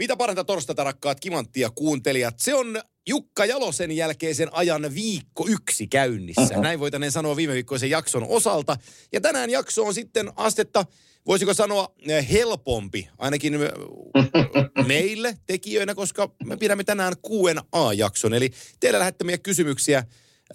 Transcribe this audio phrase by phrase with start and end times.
[0.00, 2.34] Mitä paranta torstaita, rakkaat kimanttia kuuntelijat?
[2.38, 6.60] Se on Jukka Jalosen jälkeisen ajan viikko yksi käynnissä.
[6.60, 8.76] Näin voitaneen sanoa viime viikkoisen jakson osalta.
[9.12, 10.84] Ja tänään jakso on sitten astetta,
[11.26, 13.70] voisiko sanoa, eh, helpompi, ainakin eh,
[14.86, 18.34] meille tekijöinä, koska me pidämme tänään Q&A-jakson.
[18.34, 20.04] Eli teille lähettämiä kysymyksiä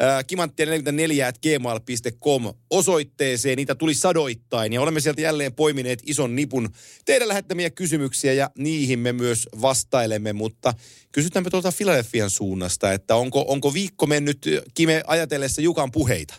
[0.01, 3.57] kimanttia44.gmail.com osoitteeseen.
[3.57, 6.69] Niitä tuli sadoittain ja olemme sieltä jälleen poimineet ison nipun
[7.05, 10.33] teidän lähettämiä kysymyksiä ja niihin me myös vastailemme.
[10.33, 10.73] Mutta
[11.11, 14.37] kysytäänpä tuolta Filadelfian suunnasta, että onko, onko viikko mennyt
[14.73, 16.33] Kime ajatellessa Jukan puheita?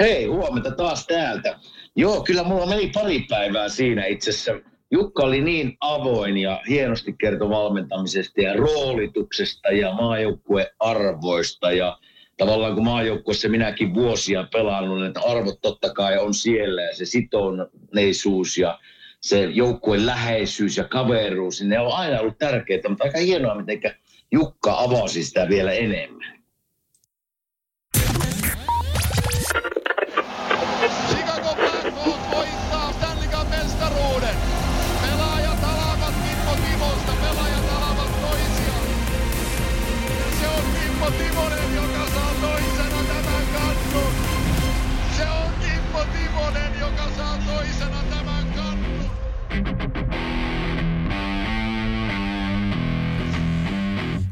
[0.00, 1.58] Hei, huomenta taas täältä.
[1.96, 4.52] Joo, kyllä mulla meni pari päivää siinä itse asiassa.
[4.90, 11.98] Jukka oli niin avoin ja hienosti kertoi valmentamisesta ja roolituksesta ja maajoukkuearvoista ja
[12.46, 18.58] tavallaan kun maajoukkueessa minäkin vuosia pelannut, että arvot totta kai on siellä ja se sitouneisuus
[18.58, 18.78] ja
[19.20, 23.94] se joukkueen läheisyys ja kaveruus, niin ne on aina ollut tärkeitä, mutta aika hienoa, miten
[24.32, 26.41] Jukka avasi sitä vielä enemmän.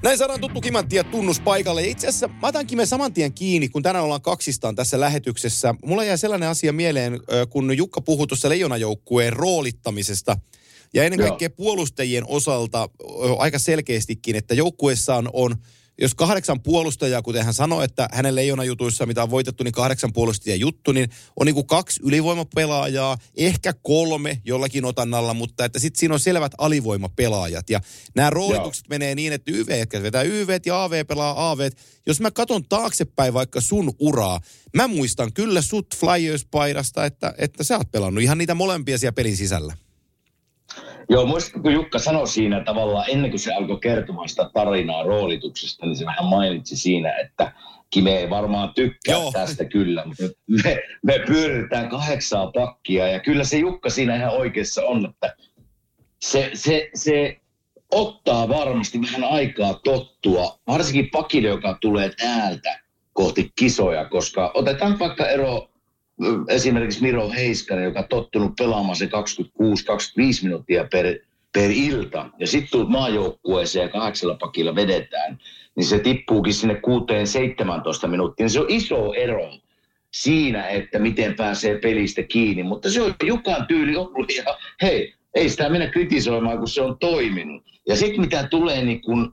[0.02, 1.86] Näin saadaan tuttu kimanttia tunnus paikalle.
[1.86, 5.74] itse asiassa mä otan Kime saman tien kiinni, kun tänään ollaan kaksistaan tässä lähetyksessä.
[5.84, 10.36] Mulla jäi sellainen asia mieleen, kun Jukka puhui tuossa leijonajoukkueen roolittamisesta.
[10.94, 11.56] Ja ennen kaikkea Joo.
[11.56, 12.88] puolustajien osalta
[13.38, 15.56] aika selkeästikin, että joukkueessaan on
[16.00, 20.56] jos kahdeksan puolustajaa, kuten hän sanoi, että hänen leijonajutuissa, mitä on voitettu, niin kahdeksan puolustajaa
[20.56, 26.14] juttu, niin on niin kuin kaksi ylivoimapelaajaa, ehkä kolme jollakin otannalla, mutta että sitten siinä
[26.14, 27.70] on selvät alivoimapelaajat.
[27.70, 27.80] Ja
[28.14, 28.88] nämä roolitukset Joo.
[28.90, 31.68] menee niin, että YV vetää YV ja AV pelaa AV.
[32.06, 34.40] Jos mä katson taaksepäin vaikka sun uraa,
[34.76, 39.36] mä muistan kyllä sut Flyers-paidasta, että, että sä oot pelannut ihan niitä molempia siellä pelin
[39.36, 39.74] sisällä.
[41.10, 45.86] Joo, muistatko kun Jukka sanoi siinä tavallaan, ennen kuin se alkoi kertomaan sitä tarinaa roolituksesta,
[45.86, 47.52] niin se vähän mainitsi siinä, että
[47.90, 49.32] Kime ei varmaan tykkää Joo.
[49.32, 50.22] tästä kyllä, mutta
[50.64, 55.36] me, me pyöritetään kahdeksaa pakkia ja kyllä se Jukka siinä ihan oikeassa on, että
[56.22, 57.40] se, se, se
[57.90, 62.80] ottaa varmasti vähän aikaa tottua, varsinkin pakille, joka tulee täältä
[63.12, 65.69] kohti kisoja, koska otetaan vaikka ero
[66.48, 69.10] esimerkiksi Miro Heiskanen, joka on tottunut pelaamaan se 26-25
[70.42, 71.18] minuuttia per,
[71.52, 75.38] per ilta, ja sitten tulet maajoukkueeseen ja kahdeksalla pakilla vedetään,
[75.76, 76.80] niin se tippuukin sinne
[78.04, 78.44] 6-17 minuuttia.
[78.44, 79.50] Niin se on iso ero
[80.10, 85.48] siinä, että miten pääsee pelistä kiinni, mutta se on Jukan tyyli ollut, ja hei, ei
[85.48, 87.62] sitä mennä kritisoimaan, kun se on toiminut.
[87.88, 89.32] Ja sitten mitä tulee niin kun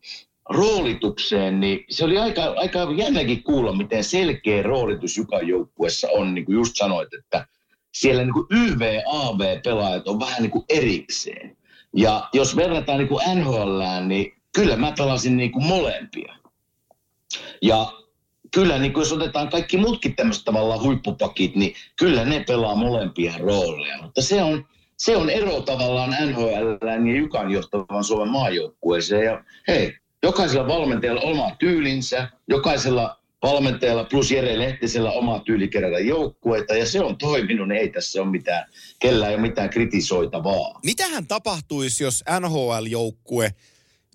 [0.50, 6.46] roolitukseen, niin se oli aika, aika jännäkin kuulla, miten selkeä roolitus Jukan joukkuessa on, niin
[6.46, 7.48] kuin just sanoit, että
[7.94, 11.58] siellä niin kuin YV-AV-pelaajat on vähän niin kuin erikseen.
[11.96, 16.36] Ja jos verrataan niin kuin NHL, niin kyllä mä pelasin niin kuin molempia.
[17.62, 17.92] Ja
[18.54, 23.34] kyllä niin kuin jos otetaan kaikki muutkin tämmöiset tavallaan huippupakit, niin kyllä ne pelaa molempia
[23.40, 24.02] rooleja.
[24.02, 24.66] Mutta se on,
[24.98, 29.26] se on ero tavallaan NHL ja Jukan johtavan Suomen maajoukkueeseen.
[29.26, 36.76] Ja hei, jokaisella valmentajalla oma tyylinsä, jokaisella valmentajalla plus Jere Lehtisellä oma tyyli kerätä joukkueita
[36.76, 38.66] ja se on toiminut, niin ei tässä ole mitään,
[39.00, 40.80] kellään ei ole mitään kritisoitavaa.
[40.86, 43.52] Mitähän tapahtuisi, jos NHL-joukkue,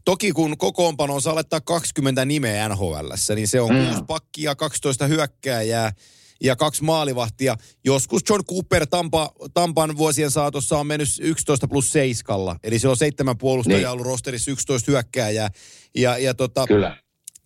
[0.05, 3.87] toki kun kokoonpano on saa 20 nimeä NHL, niin se on mm.
[3.87, 5.93] 6 pakkia, 12 hyökkääjää,
[6.43, 7.57] ja kaksi maalivahtia.
[7.85, 12.57] Joskus John Cooper Tampa, Tampan vuosien saatossa on mennyt 11 plus 7.
[12.63, 13.89] Eli se on seitsemän puolustajaa niin.
[13.89, 15.51] ollut rosterissa 11 hyökkääjää.
[15.97, 16.97] Ja, ja tota, Kyllä.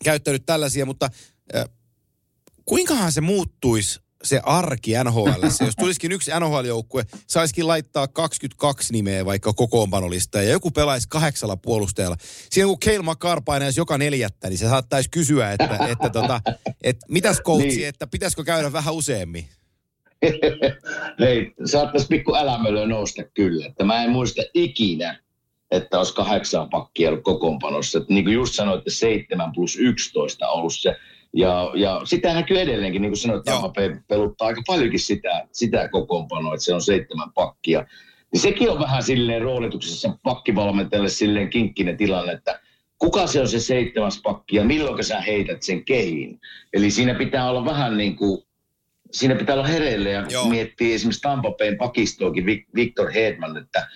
[0.05, 1.09] käyttänyt tällaisia, mutta
[1.57, 1.65] äh,
[2.65, 5.65] kuinkahan se muuttuisi se arki NHL.
[5.65, 12.17] Jos tulisikin yksi NHL-joukkue, saisikin laittaa 22 nimeä vaikka kokoonpanolista ja joku pelaisi kahdeksalla puolustajalla.
[12.51, 16.41] Siinä kun Keil McCarr painaisi joka neljättä, niin se saattaisi kysyä, että, että, tota,
[16.85, 17.89] että mitäs coachi, niin.
[17.89, 19.49] että pitäisikö käydä vähän useammin?
[21.21, 23.67] Hei, saattaisi pikku älämölö nousta kyllä.
[23.67, 25.21] Että mä en muista ikinä,
[25.71, 27.99] että olisi kahdeksan pakkia ollut kokoonpanossa.
[27.99, 30.97] Että niin kuin just sanoit, että 7 plus 11 on ollut se.
[31.33, 33.73] Ja, ja sitä näkyy edelleenkin, niin kuin sanoit, Tampa
[34.09, 37.87] peluttaa aika paljonkin sitä, sitä kokoonpanoa, että se on seitsemän pakkia.
[38.33, 42.61] Niin sekin on vähän silleen roolituksessa pakkivalmentajalle silleen kinkkinen tilanne, että
[42.99, 46.41] kuka se on se seitsemäs pakki ja milloin sä heität sen kehiin.
[46.73, 48.43] Eli siinä pitää olla vähän niin kuin,
[49.11, 50.49] siinä pitää olla hereille ja Joo.
[50.49, 53.89] miettii esimerkiksi Tampapeen pakistoakin Victor Hedman, että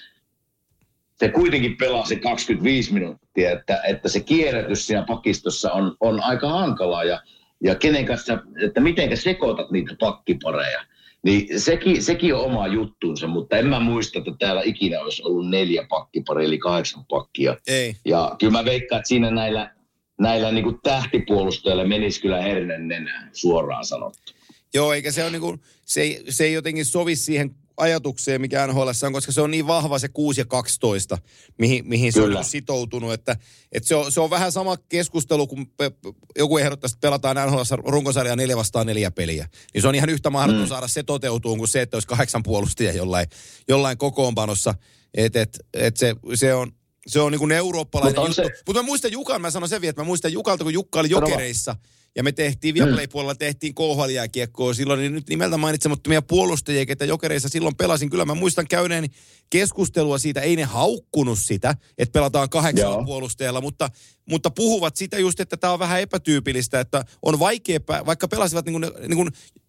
[1.21, 6.49] se kuitenkin pelaa se 25 minuuttia, että, että se kierrätys siinä pakistossa on, on aika
[6.49, 7.23] hankalaa ja,
[7.65, 10.85] ja kenen kanssa, että miten sekoitat niitä pakkipareja.
[11.23, 15.51] Niin sekin, sekin on oma juttuunsa, mutta en mä muista, että täällä ikinä olisi ollut
[15.51, 17.57] neljä pakkiparia, eli kahdeksan pakkia.
[17.67, 17.97] Ei.
[18.05, 19.75] Ja kyllä mä veikkaan, että siinä näillä,
[20.21, 24.33] näillä niin kuin tähtipuolustajilla menisi kyllä hernen nenään, suoraan sanottu.
[24.75, 28.67] Joo, eikä se, on niin kuin, se, ei, se ei jotenkin sovi siihen ajatukseen, mikä
[28.67, 31.19] NHL on, koska se on niin vahva se 6 ja 12,
[31.59, 33.13] mihin, mihin se on sitoutunut.
[33.13, 33.37] Että,
[33.73, 35.91] että se, on, se on vähän sama keskustelu, kun pe,
[36.39, 39.49] joku ehdottaa, että pelataan NHL runkosarja 4 vastaan 4 peliä.
[39.75, 40.69] Niin se on ihan yhtä mahdoton mm.
[40.69, 43.27] saada se toteutuun kuin se, että olisi kahdeksan puolustajia jollain,
[43.69, 44.75] jollain kokoonpanossa.
[45.15, 46.73] Että et, et se, se on,
[47.07, 48.57] se on niin kuin eurooppalainen Mutta juttu.
[48.57, 48.63] Se...
[48.67, 51.11] Mutta mä muistan Jukan, mä sanon sen vielä, että mä muistan Jukalta, kun Jukka oli
[51.11, 51.77] jokereissa–
[52.17, 57.77] ja me tehtiin, Viaplay-puolella tehtiin KHL-jääkiekkoa silloin, niin nyt nimeltä mainitsemattomia puolustajia, ketä jokereissa silloin
[57.77, 58.11] pelasin.
[58.11, 59.11] Kyllä mä muistan käyneen
[59.51, 63.91] keskustelua siitä, ei ne haukkunut sitä, että pelataan kahdeksan puolustajalla, mutta,
[64.31, 68.81] mutta puhuvat sitä just, että tämä on vähän epätyypillistä, että on vaikea, vaikka pelasivat niin
[68.81, 69.29] kuin, niin kuin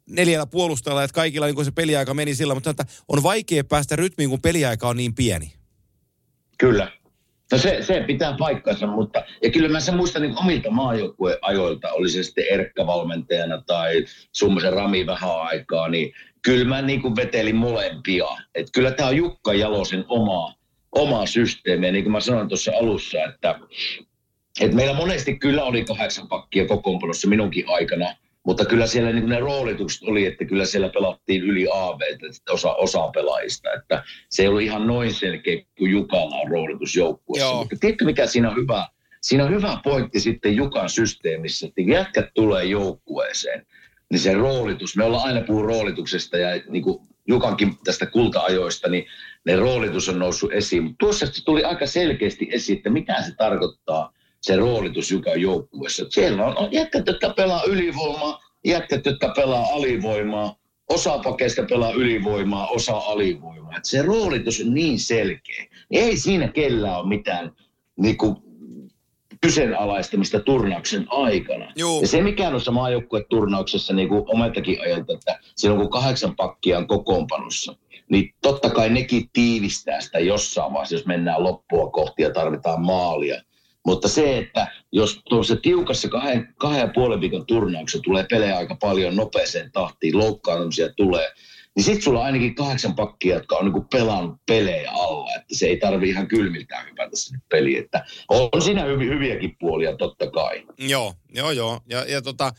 [0.10, 3.96] neljällä puolustajalla, että kaikilla niin kuin se peliaika meni sillä, mutta että on vaikea päästä
[3.96, 5.54] rytmiin, kun peliaika on niin pieni.
[6.58, 6.92] Kyllä,
[7.52, 12.10] No se, se pitää paikkansa, mutta ja kyllä mä sen muistan niin omilta maajoukkueajoilta, oli
[12.10, 18.26] se sitten Erkka-valmentajana tai Summasen Rami vähän aikaa, niin kyllä mä niin kuin vetelin molempia.
[18.56, 20.54] Et kyllä tämä on Jukka Jalosen oma,
[20.92, 21.92] oma systeemi.
[21.92, 23.60] niin kuin mä sanoin tuossa alussa, että,
[24.62, 28.16] että meillä monesti kyllä oli kahdeksan pakkia kokoonpanossa minunkin aikana,
[28.46, 32.00] mutta kyllä siellä niin ne roolitukset oli, että kyllä siellä pelattiin yli AV,
[32.50, 33.74] osa, osa pelaajista.
[33.74, 37.54] Että se ei ollut ihan noin selkeä kuin Jukalla on roolitusjoukkueessa.
[37.54, 38.88] Mutta tiedätkö mikä siinä on hyvä?
[39.22, 43.66] Siinä on hyvä pointti sitten Jukan systeemissä, että jätkät tulee joukkueeseen,
[44.12, 49.06] niin se roolitus, me ollaan aina puhunut roolituksesta ja niin kuin Jukankin tästä kulta-ajoista, niin
[49.46, 50.84] ne roolitus on noussut esiin.
[50.84, 56.06] Mutta tuossa se tuli aika selkeästi esiin, että mitä se tarkoittaa– se roolitus joka joukkueessa.
[56.10, 60.56] Siellä on, on jätkät, jotka pelaa ylivoimaa, jätkät, jotka pelaa alivoimaa,
[60.90, 63.78] osa pakeista pelaa ylivoimaa, osa alivoimaa.
[63.78, 65.66] Et se roolitus on niin selkeä.
[65.92, 67.52] Ei siinä kellään ole mitään
[67.98, 68.36] niin kuin,
[69.42, 71.74] kyseenalaistamista turnauksen aikana.
[71.76, 72.02] Juu.
[72.02, 72.88] Ja se mikä on sama
[73.30, 77.76] turnauksessa niin kuin omeltakin ajalta, että silloin kun kahdeksan pakkia on kokoonpanossa,
[78.10, 83.42] niin totta kai nekin tiivistää sitä jossain vaiheessa, jos mennään loppua kohti ja tarvitaan maalia.
[83.86, 88.76] Mutta se, että jos tuossa tiukassa kahden, kahden ja puolen viikon turnauksessa tulee pelejä aika
[88.76, 91.28] paljon nopeeseen tahtiin, loukkaantumisia tulee,
[91.76, 95.66] niin sitten sulla on ainakin kahdeksan pakkia, jotka on niinku pelannut pelejä alla, että se
[95.66, 100.64] ei tarvi ihan kylmiltään hypätä sinne peliin, että on siinä hyvi, hyviäkin puolia totta kai.
[100.78, 101.80] Joo, joo, joo.
[101.90, 102.54] Ja, ja, tota,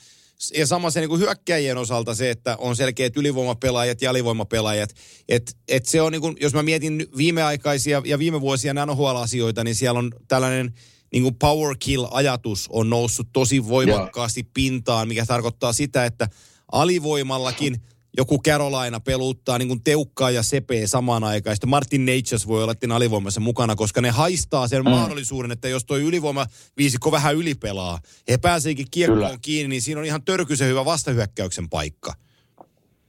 [0.57, 4.91] ja sama se niin hyökkäjien osalta se, että on selkeät ylivoimapelaajat ja alivoimapelaajat.
[5.29, 9.75] Että et se on niin kuin, jos mä mietin viimeaikaisia ja viime vuosien NHL-asioita, niin
[9.75, 10.73] siellä on tällainen–
[11.13, 14.51] niin kuin power kill-ajatus on noussut tosi voimakkaasti yeah.
[14.55, 16.29] pintaan, mikä tarkoittaa sitä, että
[16.73, 17.77] alivoimallakin
[18.17, 21.57] joku Carolina peluttaa niin kuin teukkaa ja sepee samaan aikaan.
[21.57, 24.91] Sitten Martin Natchez voi olla alivoimassa mukana, koska ne haistaa sen mm.
[24.91, 26.47] mahdollisuuden, että jos toi ylivoima
[26.77, 27.99] viisikko vähän ylipelaa,
[28.29, 32.13] he pääseekin kiekkoon kiinni, niin siinä on ihan törkyisen hyvä vastahyökkäyksen paikka.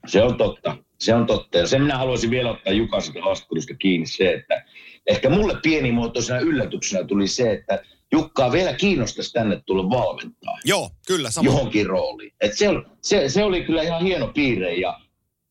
[0.08, 0.78] Se on totta.
[1.00, 1.58] Se on totta.
[1.58, 4.66] Ja sen minä haluaisin vielä ottaa Jukaselta haastattelusta kiinni se, että
[5.08, 10.58] ehkä mulle pienimuotoisena yllätyksenä tuli se, että Jukkaa vielä kiinnostaisi tänne tulla valmentaa.
[10.66, 11.32] Joo, kyllä.
[11.32, 11.46] Sama.
[11.46, 12.34] Johonkin rooliin.
[12.42, 12.68] Et se,
[13.02, 15.00] se, se, oli kyllä ihan hieno piirre ja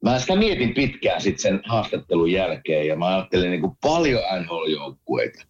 [0.05, 5.43] mä sitä mietin pitkään sitten sen haastattelun jälkeen ja mä ajattelin niin kuin paljon NHL-joukkueita,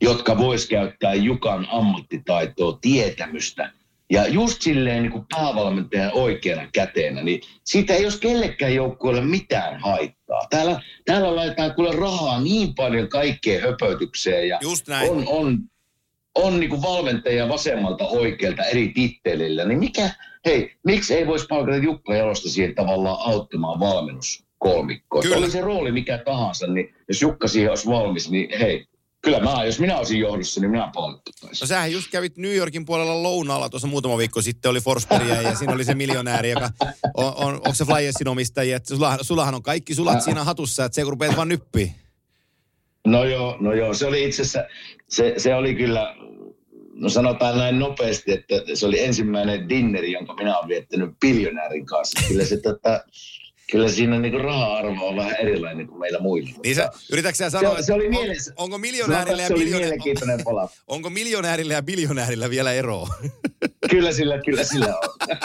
[0.00, 3.72] jotka vois käyttää Jukan ammattitaitoa, tietämystä
[4.10, 9.80] ja just silleen niin kuin päävalmentajan oikeana käteenä, niin siitä ei jos kellekään joukkueelle mitään
[9.80, 10.46] haittaa.
[10.50, 15.10] Täällä, täällä laitetaan kyllä rahaa niin paljon kaikkeen höpötykseen ja just näin.
[15.10, 15.58] on, on
[16.38, 20.10] on niin kuin valmentajia vasemmalta oikealta eri tittelillä, niin mikä,
[20.46, 25.22] hei, miksi ei voisi palkata Jukka Jalosta siihen tavallaan auttamaan valmennuskolmikkoa?
[25.22, 25.36] Kyllä.
[25.36, 28.86] Oli se rooli mikä tahansa, niin jos Jukka siihen olisi valmis, niin hei,
[29.22, 31.58] Kyllä mä, jos minä olisin johdossa, niin minä palkkaisin.
[31.60, 35.54] No sähän just kävit New Yorkin puolella lounaalla tuossa muutama viikko sitten, oli Forsbergia ja
[35.54, 36.70] siinä oli se miljonääri, joka
[37.14, 40.94] on, on onko se Flyersin omistaja, että sullahan, sullahan on kaikki sulat siinä hatussa, että
[40.94, 41.94] se kun rupeat vaan nyppiin.
[43.08, 44.64] No joo, no joo, se oli itse asiassa,
[45.08, 46.14] se, se oli kyllä,
[46.94, 52.28] no sanotaan näin nopeasti, että se oli ensimmäinen dinneri, jonka minä olen viettänyt biljonäärin kanssa.
[52.28, 53.04] Kyllä se tota,
[53.70, 56.50] kyllä siinä niin raha-arvo on vähän erilainen kuin meillä muilla.
[56.62, 58.14] Niin sä, yritätkö sä sanoa, se, se oli on,
[58.56, 60.68] onko miljonäärillä ja, miljonäärillä, pala.
[60.86, 63.08] onko miljonäärillä ja biljonäärillä vielä eroa?
[63.90, 65.28] kyllä sillä, kyllä sillä on.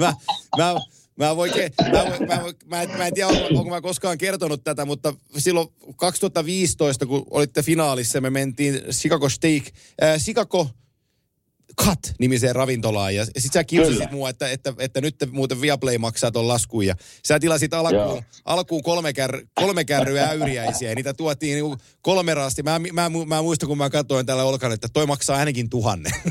[0.00, 0.12] mä,
[0.58, 0.74] mä,
[1.16, 1.52] Mä, voin,
[1.92, 5.14] mä, voin, mä, voin, mä, en, mä en tiedä, onko mä koskaan kertonut tätä, mutta
[5.38, 9.64] silloin 2015, kun olitte finaalissa, me mentiin Chicago Steak,
[10.02, 10.68] äh, Chicago
[11.80, 13.14] Cut-nimiseen ravintolaan.
[13.14, 16.86] Ja sit sä kiusasit mua, että, että, että, nyt muuten Viaplay maksaa ton laskun.
[16.86, 20.88] Ja sä tilasit alkuun, alkuun kolme, kär, kolme kärryä äyriäisiä.
[20.88, 22.62] Ja niitä tuotiin niinku kolme raasti.
[22.62, 26.12] Mä, mä, mä, mä muistan, kun mä katsoin tällä olkan, että toi maksaa ainakin tuhannen.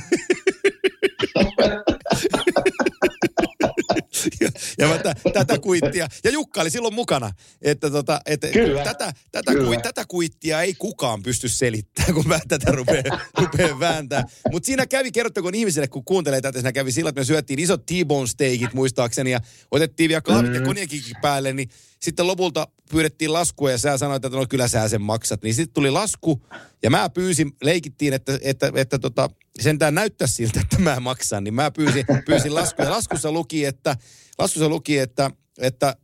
[4.42, 6.08] ja, ja mä t- tätä kuittia.
[6.24, 8.84] Ja Jukka oli silloin mukana, että tota, että Kyllä.
[8.84, 9.76] Tätä, tätä, Kyllä.
[9.76, 14.24] Ku, tätä kuittia ei kukaan pysty selittämään, kun mä tätä rupean, rupean vääntää.
[14.52, 17.86] Mutta siinä kävi, kerrottakoon ihmisille, kun kuuntelee tätä, siinä kävi sillä, että me syöttiin isot
[17.86, 19.40] T-bone steakit muistaakseni ja
[19.72, 20.56] otettiin vielä kahvit mm.
[20.56, 24.88] ja konjakikin päälle, niin sitten lopulta pyydettiin laskua ja sä sanoit, että no kyllä sä
[24.88, 25.44] sen maksat.
[25.44, 26.42] Niin sitten tuli lasku
[26.84, 31.44] ja mä pyysin, leikittiin, että, että, että, että tota, sentään näyttää siltä, että mä maksan.
[31.44, 33.96] Niin mä pyysin, pyysin lasku ja laskussa luki, että,
[34.40, 35.32] laskussa luki, että,
[35.62, 35.96] että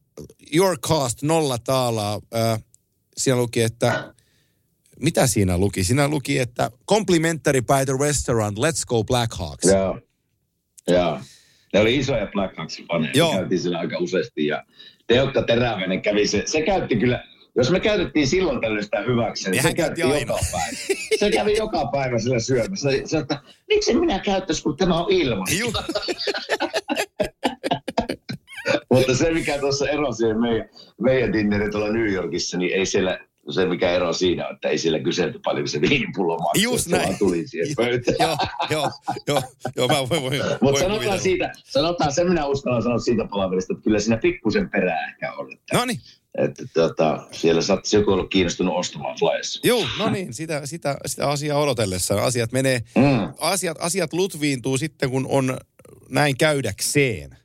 [0.53, 2.19] your cost nolla taalaa.
[2.35, 2.63] Äh,
[3.17, 4.13] siinä luki, että
[4.99, 5.83] mitä siinä luki?
[5.83, 9.65] Siinä luki, että complimentary by the restaurant, let's go Blackhawks.
[9.65, 9.99] Joo,
[10.87, 11.19] joo.
[11.73, 13.31] Ne oli isoja Blackhawksin faneja.
[13.31, 14.63] Käytiin siellä aika useasti ja
[15.07, 16.43] Teokka Teräväinen kävi se.
[16.45, 17.23] Se käytti kyllä,
[17.57, 20.19] jos me käytettiin silloin tällaista hyväksi, niin se käytti aina.
[20.19, 20.77] joka päivä.
[21.19, 22.89] Se kävi joka päivä sillä syömässä.
[23.05, 25.47] Se, että miksi minä käyttäisi, kun tämä on ilman?
[28.93, 30.69] Mutta se, mikä tuossa erosi meidän,
[31.01, 34.77] meidän dinneri tuolla New Yorkissa, niin ei siellä se mikä ero siinä on, että ei
[34.77, 36.63] siellä kyselty paljon se viinipullo maksoi.
[36.63, 37.11] Just näin.
[37.13, 38.15] Se tuli siihen pöytään.
[38.19, 38.37] joo,
[38.69, 38.91] joo,
[39.27, 39.41] joo,
[39.75, 41.17] joo, mä voin, voin Mutta sanotaan kuvitella.
[41.17, 45.57] siitä, sanotaan, sen minä uskallan sanoa siitä palaverista, että kyllä siinä pikkusen perää ehkä on.
[45.73, 45.99] No niin.
[46.37, 49.59] Että tota, siellä saattaisi joku olla kiinnostunut ostamaan flyessa.
[49.63, 52.23] Joo, no niin, sitä, sitä, sitä asiaa odotellessa.
[52.23, 53.33] Asiat menee, mm.
[53.39, 55.57] asiat, asiat lutviintuu sitten, kun on
[56.09, 57.37] näin käydäkseen.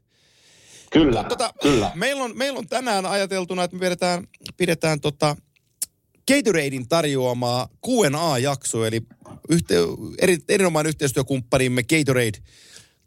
[0.92, 1.90] Kyllä, tota, kyllä.
[1.94, 5.36] Meillä on, meillä on tänään ajateltuna, että me pidetään, pidetään tota,
[6.28, 9.02] Gatoradein tarjoamaa Q&A-jakso, eli
[9.48, 9.74] yhte,
[10.18, 12.38] eri, erinomainen yhteistyökumppanimme Gatorade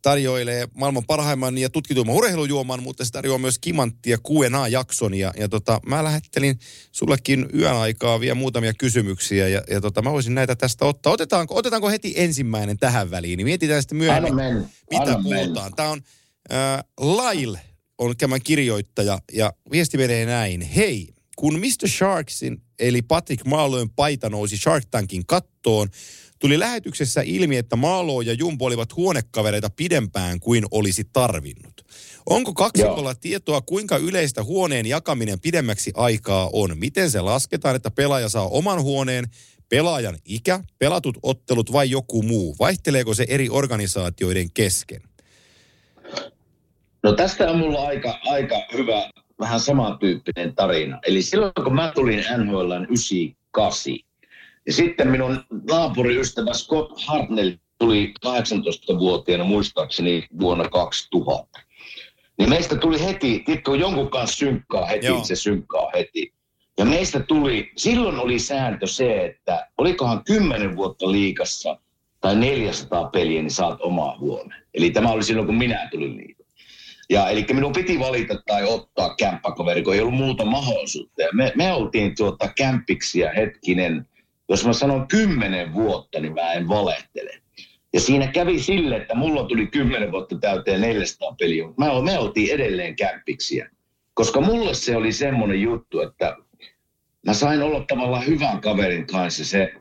[0.05, 5.13] tarjoilee maailman parhaimman ja tutkituimman urheilujuoman, mutta se tarjoaa myös kimanttia Q&A-jakson.
[5.13, 6.59] Ja, ja tota, mä lähettelin
[6.91, 11.13] sullekin yön aikaa vielä muutamia kysymyksiä ja, ja tota, mä voisin näitä tästä ottaa.
[11.13, 14.35] Otetaanko, otetaanko heti ensimmäinen tähän väliin, niin mietitään sitten myöhemmin,
[14.91, 15.73] mitä Anna puhutaan.
[15.75, 16.01] Tämä on
[16.53, 17.57] äh, Lail,
[17.97, 20.61] on tämän kirjoittaja ja viesti menee näin.
[20.61, 21.89] Hei, kun Mr.
[21.89, 25.89] Sharksin eli Patrick Marlowen paita nousi Shark Tankin kattoon,
[26.45, 31.85] tuli lähetyksessä ilmi, että Marlowe ja Jumbo olivat huonekavereita pidempään kuin olisi tarvinnut.
[32.25, 36.77] Onko kaksikolla tietoa, kuinka yleistä huoneen jakaminen pidemmäksi aikaa on?
[36.77, 39.25] Miten se lasketaan, että pelaaja saa oman huoneen,
[39.69, 42.55] pelaajan ikä, pelatut ottelut vai joku muu?
[42.59, 45.01] Vaihteleeko se eri organisaatioiden kesken?
[47.03, 49.09] No tästä on mulla aika, aika hyvä
[49.39, 50.99] vähän samantyyppinen tarina.
[51.07, 53.93] Eli silloin kun mä tulin NHL 98,
[54.67, 61.59] ja sitten minun naapuriystävä Scott Hartnell tuli 18-vuotiaana muistaakseni vuonna 2000.
[62.37, 65.23] Niin meistä tuli heti, tiedätkö, jonkun kanssa synkkaa heti, Joo.
[65.23, 66.33] se synkkaa heti.
[66.77, 71.79] Ja meistä tuli, silloin oli sääntö se, että olikohan 10 vuotta liikassa
[72.21, 74.63] tai 400 peliä, niin saat omaa huoneen.
[74.73, 76.45] Eli tämä oli silloin, kun minä tulin liikaa.
[77.09, 81.21] Ja eli minun piti valita tai ottaa kämppäkaveri, kun ei ollut muuta mahdollisuutta.
[81.21, 84.07] Ja me, me oltiin tuota kämpiksiä hetkinen,
[84.49, 87.41] jos mä sanon kymmenen vuotta, niin mä en valehtele.
[87.93, 92.19] Ja siinä kävi sille, että mulla tuli kymmenen vuotta täyteen 400 peliä, mutta me, me
[92.19, 93.69] oltiin edelleen kämpiksiä.
[94.13, 96.37] Koska mulle se oli semmoinen juttu, että
[97.25, 99.45] mä sain olla tavallaan hyvän kaverin kanssa.
[99.45, 99.73] Se,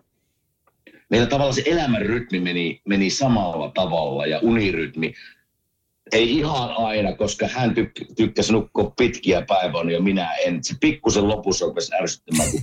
[1.11, 5.13] meillä tavallaan se elämän rytmi meni, meni samalla tavalla ja unirytmi
[6.13, 10.65] ei ihan aina, koska hän tyk- tykkäsi nukkua pitkiä päiväunia ja minä en.
[10.65, 12.61] Se pikkusen lopussa rupesi ärsyttämään, kun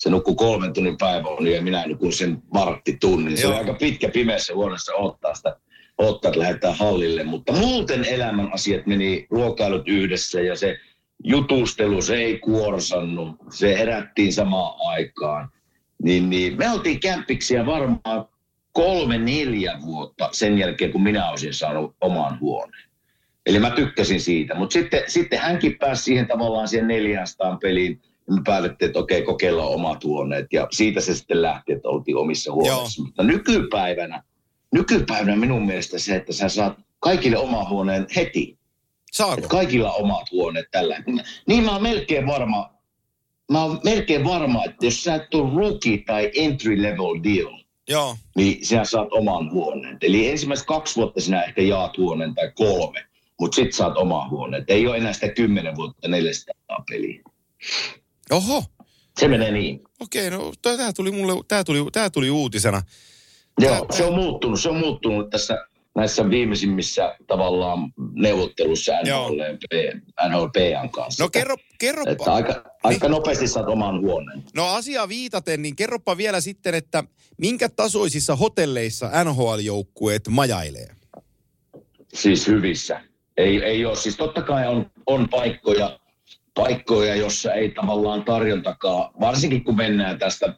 [0.00, 3.36] se nukkuu kolmen tunnin päiväunia ja minä nukun sen varttitunnin.
[3.36, 5.56] Se oli aika pitkä pimeässä huoneessa ottaa sitä,
[5.98, 7.24] ottaa, että lähdetään hallille.
[7.24, 10.78] Mutta muuten elämän asiat meni ruokailut yhdessä ja se
[11.24, 13.36] jutustelu, se ei kuorsannut.
[13.50, 15.48] Se herättiin samaan aikaan.
[16.02, 18.28] Niin, niin me oltiin kämpiksiä varmaan
[18.72, 22.90] kolme, neljä vuotta sen jälkeen, kun minä olisin saanut oman huoneen.
[23.46, 24.54] Eli mä tykkäsin siitä.
[24.54, 28.00] Mutta sitten, sitten hänkin pääsi siihen tavallaan siihen 400 peliin.
[28.30, 30.46] Me päätettiin, että okei, kokeillaan omat huoneet.
[30.52, 33.02] Ja siitä se sitten lähti, että oltiin omissa huoneissa.
[33.02, 34.22] Mutta nykypäivänä,
[34.74, 38.58] nykypäivänä minun mielestä se, että sä saat kaikille oma huoneen heti.
[39.12, 39.34] Saako?
[39.34, 41.02] Että kaikilla omat huoneet tällä.
[41.46, 42.70] Niin mä oon melkein varma,
[43.52, 47.58] mä oon melkein varma, että jos sä et ole rookie tai entry level deal,
[47.88, 48.16] Joo.
[48.36, 49.98] niin sinä saat oman huoneen.
[50.02, 53.04] Eli ensimmäiset kaksi vuotta sinä ehkä jaat huoneen tai kolme,
[53.40, 54.64] mutta sitten saat oman huoneen.
[54.68, 57.22] Ei ole enää sitä kymmenen vuotta 400 peliä.
[58.30, 58.64] Oho.
[59.20, 59.80] Se menee niin.
[60.00, 62.82] Okei, no tämä tuli mulle, tämä tuli, tää tuli uutisena.
[63.60, 64.60] Joo, se on muuttunut.
[64.60, 69.94] Se on muuttunut tässä näissä viimeisimmissä tavallaan neuvotteluissa NHLP,
[70.28, 71.24] NHLPn kanssa.
[71.24, 72.10] No kerro, kerropa.
[72.10, 73.10] Että aika, aika niin.
[73.10, 74.44] nopeasti saat oman huoneen.
[74.54, 77.04] No asia viitaten, niin kerropa vielä sitten, että
[77.38, 80.88] minkä tasoisissa hotelleissa NHL-joukkueet majailee?
[82.14, 83.00] Siis hyvissä.
[83.36, 83.96] Ei, ei ole.
[83.96, 85.99] Siis totta kai on, on paikkoja,
[86.60, 90.54] paikkoja, jossa ei tavallaan tarjontakaan, varsinkin kun mennään tästä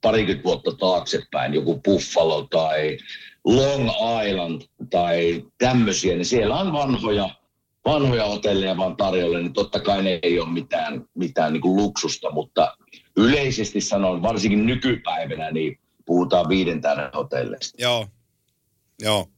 [0.00, 2.98] parikymmentä vuotta taaksepäin, joku Buffalo tai
[3.44, 3.90] Long
[4.28, 7.30] Island tai tämmöisiä, niin siellä on vanhoja,
[7.84, 12.30] vanhoja hotelleja vaan tarjolla, niin totta kai ne ei ole mitään, mitään niin kuin luksusta,
[12.30, 12.76] mutta
[13.16, 17.82] yleisesti sanon, varsinkin nykypäivänä, niin puhutaan viiden tähden hotelleista.
[17.82, 18.06] Joo,
[19.02, 19.28] joo.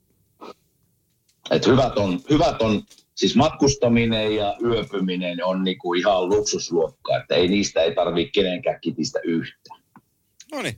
[1.51, 2.83] Et hyvät, on, hyvät on,
[3.23, 9.21] siis matkustaminen ja yöpyminen on niinku ihan luksusluokkaa, että ei niistä ei tarvitse kenenkään kitistä
[9.25, 9.81] yhtään.
[10.53, 10.77] No niin.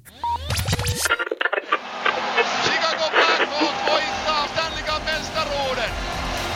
[2.62, 5.90] Chicago Blackhawks voittaa Stanley Cup mestaruuden.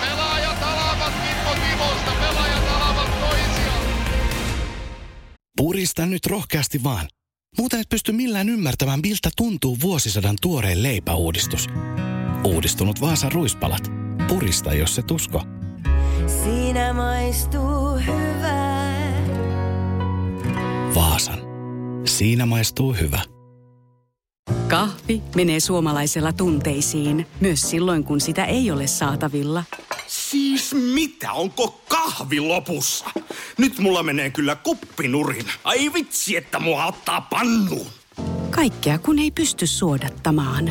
[0.00, 3.86] Pelaajat alavat Kimmo Timosta, pelaajat alavat toisiaan.
[5.56, 7.08] Purista nyt rohkeasti vaan.
[7.58, 11.66] Muuten et pysty millään ymmärtämään, miltä tuntuu vuosisadan tuoreen leipäuudistus.
[12.44, 13.82] Uudistunut Vaasan ruispalat.
[14.28, 15.57] Purista, jos se tusko.
[16.26, 18.78] Siinä maistuu hyvä.
[20.94, 21.38] Vaasan.
[22.04, 23.20] Siinä maistuu hyvä.
[24.68, 29.64] Kahvi menee suomalaisella tunteisiin, myös silloin kun sitä ei ole saatavilla.
[30.06, 31.32] Siis mitä?
[31.32, 33.04] Onko kahvi lopussa?
[33.58, 35.46] Nyt mulla menee kyllä kuppinurin.
[35.64, 37.86] Ai vitsi, että mua ottaa pannuun.
[38.50, 40.70] Kaikkea kun ei pysty suodattamaan.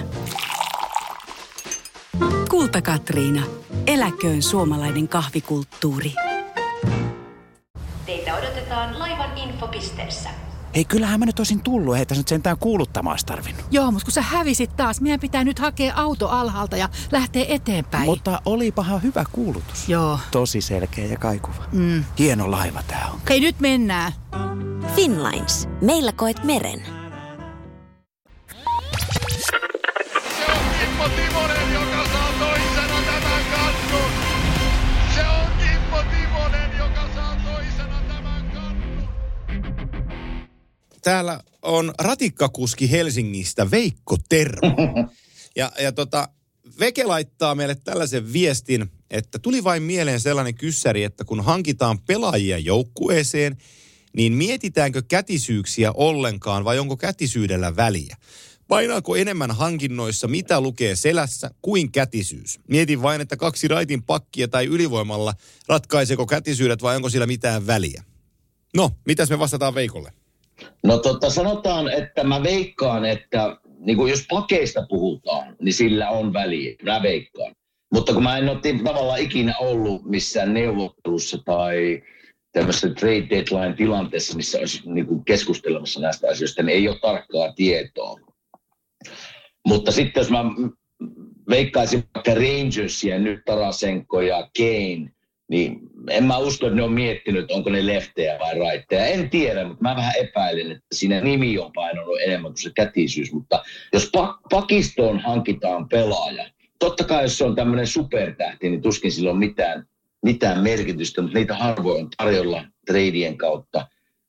[2.49, 3.43] Kulta Katriina.
[3.85, 6.13] Eläköön suomalainen kahvikulttuuri.
[8.05, 10.29] Teitä odotetaan laivan infopisteessä.
[10.75, 13.65] Hei, kyllähän mä nyt olisin tullut, ei tässä nyt sentään kuuluttamaan tarvinnut.
[13.71, 18.05] Joo, mutta kun sä hävisit taas, meidän pitää nyt hakea auto alhaalta ja lähteä eteenpäin.
[18.05, 19.89] Mutta olipahan hyvä kuulutus.
[19.89, 20.19] Joo.
[20.31, 21.63] Tosi selkeä ja kaikuva.
[21.71, 22.03] Mm.
[22.19, 23.19] Hieno laiva tää on.
[23.29, 24.11] Hei, nyt mennään.
[24.95, 25.67] Finlines.
[25.81, 26.96] Meillä koet meren.
[41.07, 44.67] Täällä on ratikkakuski Helsingistä Veikko Tervo.
[45.55, 46.29] Ja, ja tota,
[46.79, 52.57] Veke laittaa meille tällaisen viestin, että tuli vain mieleen sellainen kyssäri, että kun hankitaan pelaajia
[52.57, 53.57] joukkueeseen,
[54.13, 58.17] niin mietitäänkö kätisyyksiä ollenkaan vai onko kätisyydellä väliä?
[58.67, 62.59] Painaako enemmän hankinnoissa, mitä lukee selässä, kuin kätisyys?
[62.67, 65.33] Mietin vain, että kaksi raitin pakkia tai ylivoimalla,
[65.67, 68.03] ratkaiseeko kätisyydet vai onko sillä mitään väliä?
[68.75, 70.13] No, mitäs me vastataan Veikolle?
[70.83, 76.33] No tota, sanotaan, että mä veikkaan, että niin kuin jos pakeista puhutaan, niin sillä on
[76.33, 76.75] väliä.
[76.83, 77.55] Mä veikkaan.
[77.93, 82.03] Mutta kun mä en ole tavallaan ikinä ollut missään neuvottelussa tai
[82.51, 87.53] tämmöisessä trade deadline tilanteessa, missä olisi niin kuin keskustelemassa näistä asioista, niin ei ole tarkkaa
[87.53, 88.19] tietoa.
[89.67, 90.43] Mutta sitten jos mä
[91.49, 95.11] veikkaisin vaikka Rangersia, nyt Tarasenko ja Kane,
[95.49, 95.79] niin
[96.09, 99.05] en mä usko, että ne on miettinyt, onko ne leftejä vai raitteja.
[99.05, 103.33] En tiedä, mutta mä vähän epäilen, että siinä nimi on painanut enemmän kuin se kätisyys.
[103.33, 109.11] Mutta jos pak- pakistoon hankitaan pelaaja, totta kai jos se on tämmöinen supertähti, niin tuskin
[109.11, 109.87] sillä on mitään,
[110.23, 113.87] mitään merkitystä, mutta niitä harvoin on tarjolla treidien kautta.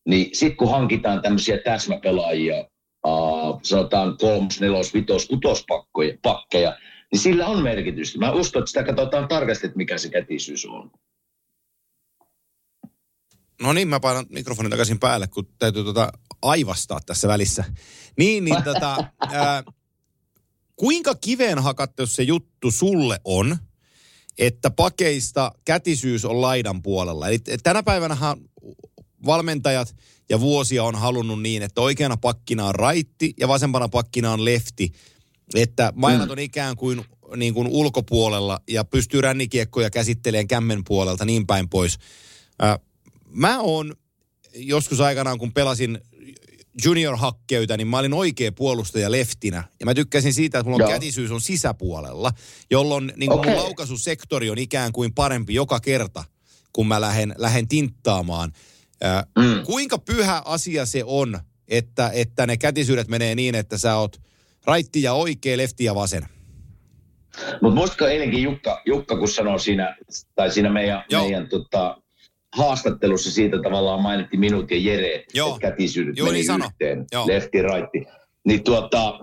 [0.08, 2.64] Niin sitten kun hankitaan tämmöisiä täsmäpelaajia,
[3.62, 6.76] sanotaan kolmos, nelos, vitos, kutospakkoja, pakkeja,
[7.12, 8.18] niin sillä on merkitystä.
[8.18, 10.90] Mä uskon, että sitä katsotaan tarkasti, että mikä se kätisyys on.
[13.62, 17.64] No niin, mä painan mikrofonin takaisin päälle, kun täytyy tota aivastaa tässä välissä.
[18.18, 18.96] Niin, niin tota,
[19.32, 19.62] ää,
[20.76, 23.56] kuinka kiveen hakattu se juttu sulle on,
[24.38, 27.28] että pakeista kätisyys on laidan puolella?
[27.28, 28.16] Eli tänä päivänä
[29.26, 29.94] valmentajat
[30.28, 34.92] ja vuosia on halunnut niin, että oikeana pakkina on raitti ja vasempana pakkina on lefti.
[35.54, 37.04] Että mainat on ikään kuin,
[37.36, 41.98] niin kuin ulkopuolella ja pystyy rännikiekkoja käsittelemään kämmen puolelta niin päin pois.
[42.58, 42.78] Ää,
[43.30, 43.94] mä oon
[44.54, 45.98] joskus aikanaan, kun pelasin
[46.84, 49.64] junior-hakkeytä, niin mä olin oikea puolustaja leftinä.
[49.80, 50.98] Ja mä tykkäsin siitä, että mulla on Joo.
[50.98, 52.32] kätisyys on sisäpuolella,
[52.70, 53.54] jolloin niin kuin Okei.
[53.54, 56.24] mun laukaisusektori on ikään kuin parempi joka kerta,
[56.72, 58.52] kun mä lähden, lähden tinttaamaan.
[59.04, 59.64] Äh, Mm.
[59.66, 64.20] Kuinka pyhä asia se on, että, että ne kätisyydet menee niin, että sä oot
[64.66, 66.22] raitti ja oikea, lefti ja vasen?
[67.62, 69.96] Mutta muistatko eilenkin Jukka, Jukka, kun sanoi siinä,
[70.34, 71.22] tai siinä meidän, Joo.
[71.22, 72.02] meidän tota,
[72.56, 75.48] haastattelussa siitä tavallaan mainitti minut ja Jere, Joo.
[75.48, 76.64] että kätisyydet Joo, meni niin sano.
[76.64, 77.26] yhteen, Joo.
[77.26, 78.04] lefti, raitti.
[78.44, 79.18] Niin tuota,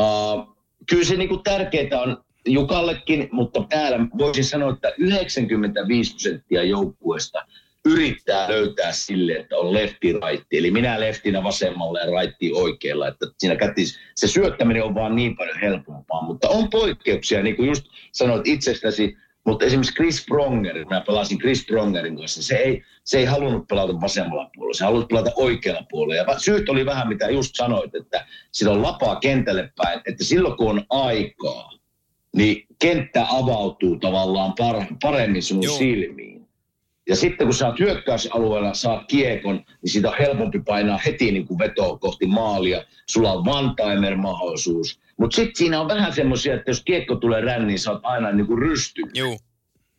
[0.00, 0.56] uh,
[0.90, 7.46] kyllä se niinku tärkeää on Jukallekin, mutta täällä voisin sanoa, että 95 prosenttia joukkueesta
[7.84, 10.58] yrittää löytää sille, että on lefti raitti.
[10.58, 13.08] Eli minä leftinä vasemmalla ja raitti oikealla.
[13.08, 16.22] Että siinä kätis, se syöttäminen on vaan niin paljon helpompaa.
[16.22, 19.16] Mutta on poikkeuksia, niin kuin just sanoit itsestäsi,
[19.46, 24.00] mutta esimerkiksi Chris Pronger, mä pelasin Chris Prongerin kanssa, se ei, se ei halunnut pelata
[24.00, 26.32] vasemmalla puolella, se halusi pelata oikealla puolella.
[26.32, 30.56] Ja syyt oli vähän mitä just sanoit, että sillä on lapaa kentälle päin, että silloin
[30.56, 31.72] kun on aikaa,
[32.36, 35.78] niin kenttä avautuu tavallaan par- paremmin sinun Joo.
[35.78, 36.39] silmiin.
[37.10, 41.46] Ja sitten kun sä oot hyökkäysalueella, saat kiekon, niin siitä on helpompi painaa heti niin
[41.46, 42.84] kuin vetoa kohti maalia.
[43.06, 45.00] Sulla on one-timer-mahdollisuus.
[45.16, 48.32] Mutta sitten siinä on vähän semmoisia, että jos kiekko tulee ränniin, niin sä oot aina
[48.32, 49.02] niin kuin rysty.
[49.14, 49.38] Joo.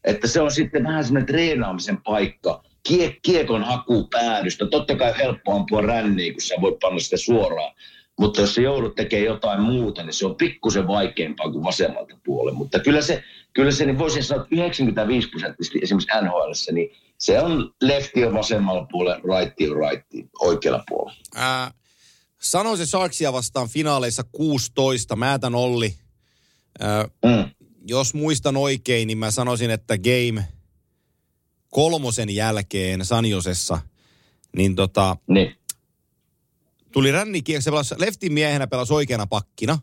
[0.04, 2.64] Että se on sitten vähän semmoinen treenaamisen paikka.
[2.90, 4.66] Kie- kiekon haku päädystä.
[4.66, 7.74] Totta kai helppo ampua ränniin, kun sä voit panna sitä suoraan.
[8.20, 12.58] Mutta jos sä joudut tekemään jotain muuta, niin se on pikkusen vaikeampaa kuin vasemmalta puolelle.
[12.58, 16.92] Mutta kyllä se, kyllä se niin voisin sanoa, että 95 prosenttisesti esimerkiksi NHL, niin
[17.22, 21.20] se on lefti on vasemmalla puolella, righti on righti oikealla puolella.
[21.36, 21.72] Ää,
[22.42, 25.96] sano se Sharksia vastaan finaaleissa 16, Määtän Olli.
[26.80, 27.50] Ää, Mm.
[27.88, 30.48] jos muistan oikein, niin mä sanoisin, että game
[31.70, 33.80] kolmosen jälkeen Sanjosessa,
[34.58, 35.56] niin tota, Niin.
[36.92, 39.80] tuli rännikiekko, se pelasi leftin miehenä pelasi oikeana pakkina.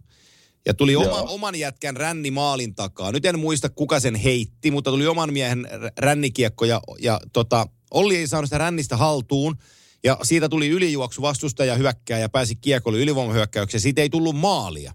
[0.67, 3.13] Ja tuli oma, oman jätkän ränni maalin takaa.
[3.13, 5.69] Nyt en muista, kuka sen heitti, mutta tuli oman miehen
[5.99, 9.57] rännikiekko ja, ja tota, Olli ei saanut sitä rännistä haltuun.
[10.05, 13.81] Ja siitä tuli ylijuoksu vastustaja hyökkää ja pääsi kiekolle ylivoimahyökkäykseen.
[13.81, 14.95] Siitä ei tullut maalia.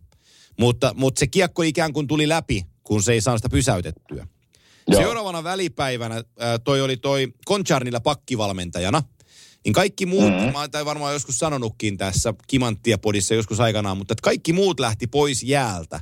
[0.59, 4.27] Mutta, mutta se kiekko ikään kuin tuli läpi, kun se ei saanut sitä pysäytettyä.
[4.87, 5.01] Joo.
[5.01, 6.23] Seuraavana välipäivänä
[6.63, 9.03] toi oli toi Koncharnilla pakkivalmentajana.
[9.65, 10.51] Niin kaikki muut, mm-hmm.
[10.51, 15.07] mä oon varmaan joskus sanonutkin tässä Kimanttia podissa joskus aikanaan, mutta että kaikki muut lähti
[15.07, 15.99] pois jäältä.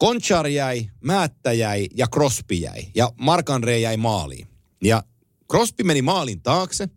[0.00, 2.82] Conchar jäi, Määttä jäi ja Crosby jäi.
[2.94, 4.46] Ja Markanre jäi maaliin.
[4.84, 5.02] Ja
[5.50, 6.88] Crosby meni maalin taakse.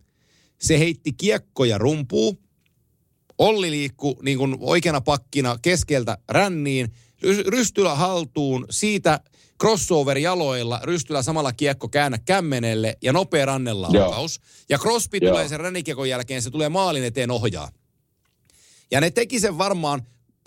[0.59, 2.39] Se heitti kiekkoja rumpuu.
[3.37, 6.87] Olli liikkui niin kuin oikeana pakkina keskeltä ränniin.
[7.23, 9.19] Ry- Rystylä haltuun, siitä
[9.61, 14.41] crossover jaloilla, Rystylä samalla kiekko käännä kämmenelle ja nopea rannelaukaus.
[14.69, 15.31] Ja Crosby Joo.
[15.31, 17.71] tulee sen rännikiekon jälkeen, se tulee maalin eteen ohjaa.
[18.91, 20.01] Ja ne teki sen varmaan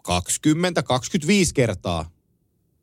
[0.09, 0.13] 20-25
[1.55, 2.11] kertaa,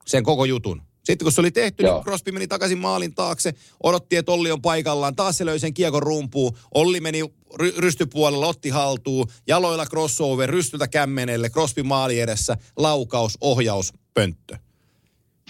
[0.06, 0.82] sen koko jutun.
[1.04, 1.96] Sitten kun se oli tehty, Joo.
[1.96, 5.16] niin Crosby meni takaisin maalin taakse, odotti, että Olli on paikallaan.
[5.16, 6.58] Taas se löi sen kiekon rumpuun.
[6.74, 7.22] Olli meni
[7.54, 14.58] ry- rystypuolella, otti haltuun, jaloilla crossover, rystyltä kämmenelle, Crosby maali edessä, laukaus, ohjaus, pönttö.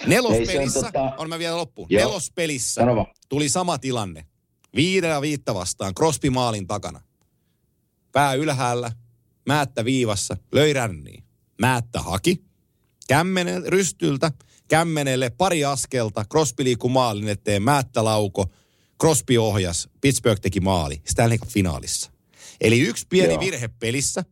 [0.08, 2.08] Nelospelissä, tota- on mä vielä loppuun, Joo.
[2.08, 2.82] nelospelissä
[3.30, 4.26] tuli sama tilanne.
[4.76, 7.02] Viidellä viitta vastaan, Crosby maalin takana.
[8.12, 8.92] Pää ylhäällä,
[9.46, 11.24] Määttä viivassa, löi ränniin.
[11.62, 12.44] Määttä haki,
[13.08, 14.32] kämmenen rystyltä,
[14.68, 18.46] kämmenelle pari askelta, Crosby liikkui maalin eteen, Määttä lauko,
[19.02, 22.12] Crosby ohjas, Pittsburgh teki maali Stanley Cup-finaalissa.
[22.62, 23.40] Eli yksi pieni Joo.
[23.40, 24.26] virhe pelissä.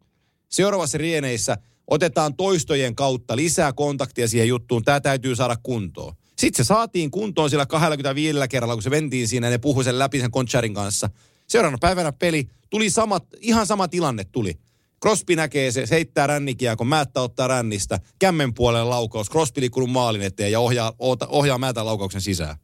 [0.50, 4.84] Seuraavassa rieneissä otetaan toistojen kautta lisää kontaktia siihen juttuun.
[4.84, 6.14] Tämä täytyy saada kuntoon.
[6.38, 10.00] Sitten se saatiin kuntoon sillä 25 kerralla, kun se ventiin siinä ja ne puhui sen
[10.00, 11.10] läpi sen Concharin kanssa.
[11.48, 14.54] Seuraavana päivänä peli, tuli samat, ihan sama tilanne tuli.
[15.02, 20.22] Crosby näkee se, se heittää rännikiekon, Määttä ottaa rännistä, kämmen puolelle laukaus, Crosby liikkunut maalin
[20.22, 22.56] eteen ja ohjaa, ohjaa, ohjaa Määtän laukauksen sisään.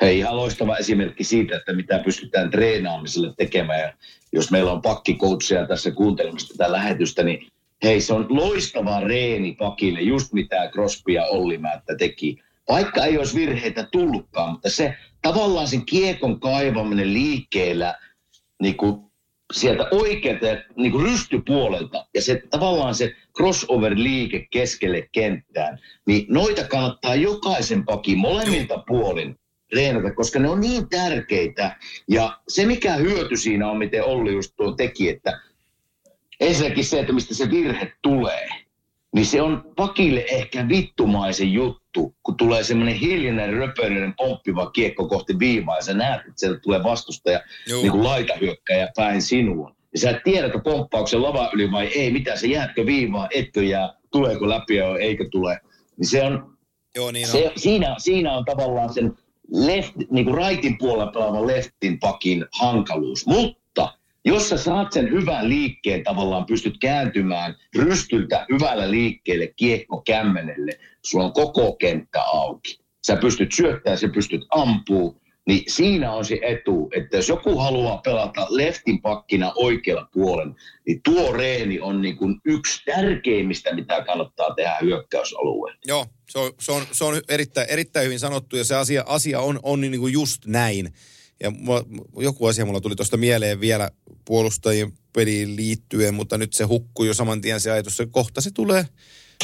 [0.00, 3.80] Hei, ihan loistava esimerkki siitä, että mitä pystytään treenaamiselle tekemään.
[3.80, 3.92] Ja
[4.32, 7.46] jos meillä on pakkikoutseja tässä kuuntelemassa tätä lähetystä, niin
[7.82, 12.38] hei, se on loistava reeni pakille, just mitä Crosby ja Olli Määttä teki.
[12.68, 17.94] Vaikka ei olisi virheitä tullutkaan, mutta se tavallaan sen kiekon kaivaminen liikkeellä
[18.62, 19.00] niin kuin
[19.52, 27.14] sieltä oikealta niin kuin rystypuolelta ja se tavallaan se crossover-liike keskelle kenttään, niin noita kannattaa
[27.14, 29.36] jokaisen pakin molemmilta puolin
[29.74, 31.76] treenata, koska ne on niin tärkeitä.
[32.08, 35.40] Ja se mikä hyöty siinä on, miten Olli just tuo teki, että
[36.40, 38.48] ensinnäkin se, että mistä se virhe tulee.
[39.14, 45.38] niin se on pakille ehkä vittumaisen juttu, kun tulee semmoinen hiljainen, röpöinen, pomppiva kiekko kohti
[45.38, 49.76] viivaa, ja sä näet, että sieltä tulee vastustaja niin kuin laitahyökkäjä päin sinuun.
[49.92, 53.62] Ja sä et tiedä, että pomppauksen lava yli vai ei, mitä se jäätkö viivaa, etkö
[53.62, 55.60] jää, tuleeko läpi ja eikö tule.
[55.96, 56.56] Niin se on,
[56.96, 59.16] Joo, niin se, siinä, siinä on tavallaan sen
[59.52, 63.26] left, niin kuin raitin puolella pelaavan leftin pakin hankaluus.
[63.26, 70.72] Mutta jos sä saat sen hyvän liikkeen, tavallaan pystyt kääntymään rystyltä hyvällä liikkeelle kiekko kämmenelle,
[71.04, 72.78] sulla on koko kenttä auki.
[73.06, 77.98] Sä pystyt syöttämään, sä pystyt ampuu, niin siinä on se etu, että jos joku haluaa
[77.98, 80.54] pelata leftin pakkina oikealla puolen,
[80.86, 85.78] niin tuo reeni on niin kuin yksi tärkeimmistä, mitä kannattaa tehdä hyökkäysalueella.
[85.86, 89.40] Joo, se on, se on, se on erittäin, erittäin hyvin sanottu ja se asia, asia
[89.40, 90.92] on, on niin kuin just näin.
[91.40, 91.84] Ja mulla,
[92.16, 93.90] joku asia mulla tuli tuosta mieleen vielä
[94.24, 98.50] puolustajien peliin liittyen, mutta nyt se hukkui jo saman tien se ajatus, että kohta se
[98.50, 98.84] tulee,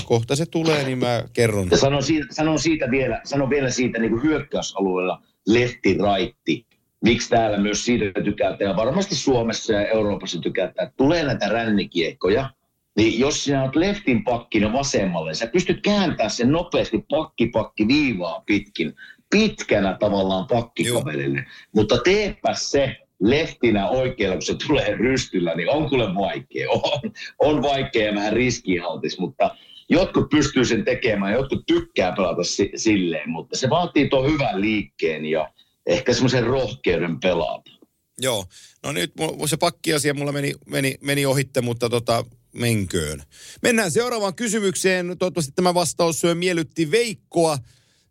[0.04, 1.68] kohta se tulee, niin mä kerron.
[1.70, 6.66] Ja sanon siitä, sanon siitä vielä, sanon vielä siitä niin kuin hyökkäysalueella lefti raitti.
[7.04, 12.50] Miksi täällä myös siitä tykätään ja varmasti Suomessa ja Euroopassa tykätään, että tulee näitä rännikiekkoja,
[12.96, 18.42] niin jos sinä olet leftin pakkina vasemmalle, sä pystyt kääntämään sen nopeasti pakki pakki viivaa
[18.46, 18.94] pitkin,
[19.30, 21.44] pitkänä tavallaan pakkikaverille.
[21.74, 26.70] Mutta teepä se leftinä oikealla, kun se tulee rystyllä, niin on kuule vaikea.
[26.70, 29.56] On, on vaikea ja vähän riskialtis, mutta
[29.90, 35.26] jotkut pystyy sen tekemään, jotkut tykkää pelata si- silleen, mutta se vaatii tuon hyvän liikkeen
[35.26, 35.52] ja
[35.86, 37.70] ehkä semmoisen rohkeuden pelata.
[38.18, 38.44] Joo,
[38.82, 39.12] no nyt
[39.46, 43.22] se pakkiasia mulla meni, meni, meni ohitte, mutta tota, menköön.
[43.62, 45.06] Mennään seuraavaan kysymykseen.
[45.18, 47.58] Toivottavasti tämä vastaus miellytti Veikkoa.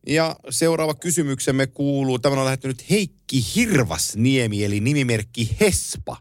[0.08, 6.18] Ja seuraava kysymyksemme kuuluu, tämä on lähettänyt Heikki Hirvasniemi, eli nimimerkki Hespa.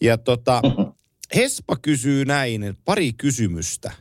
[0.00, 0.62] Ja tota,
[1.36, 3.92] Hespa kysyy näin, pari kysymystä.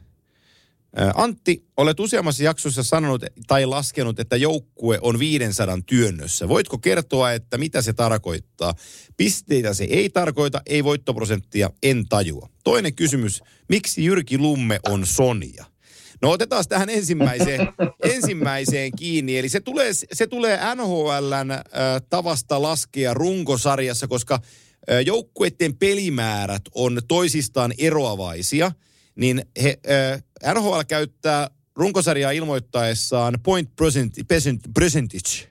[1.15, 6.49] Antti, olet useammassa jaksossa sanonut tai laskenut, että joukkue on 500 työnnössä.
[6.49, 8.73] Voitko kertoa, että mitä se tarkoittaa?
[9.17, 12.49] Pisteitä se ei tarkoita, ei voittoprosenttia, en tajua.
[12.63, 15.65] Toinen kysymys, miksi Jyrki Lumme on Sonia?
[16.21, 17.67] No otetaan tähän ensimmäiseen,
[18.15, 19.38] ensimmäiseen kiinni.
[19.38, 21.62] Eli se tulee, se tulee NHLn äh,
[22.10, 28.71] tavasta laskea runkosarjassa, koska äh, joukkueiden pelimäärät on toisistaan eroavaisia.
[29.17, 34.13] Niin he, äh, NHL käyttää runkosarjaa ilmoittaessaan point percent,
[34.80, 35.49] percentage,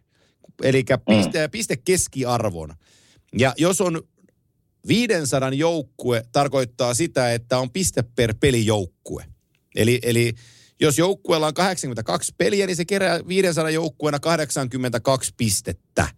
[0.62, 2.74] eli piste, piste keskiarvon.
[3.38, 4.02] Ja jos on
[4.88, 9.24] 500 joukkue, tarkoittaa sitä, että on piste per pelijoukkue.
[9.76, 10.32] Eli, eli
[10.80, 16.08] jos joukkueella on 82 peliä, niin se kerää 500 joukkueena 82 pistettä.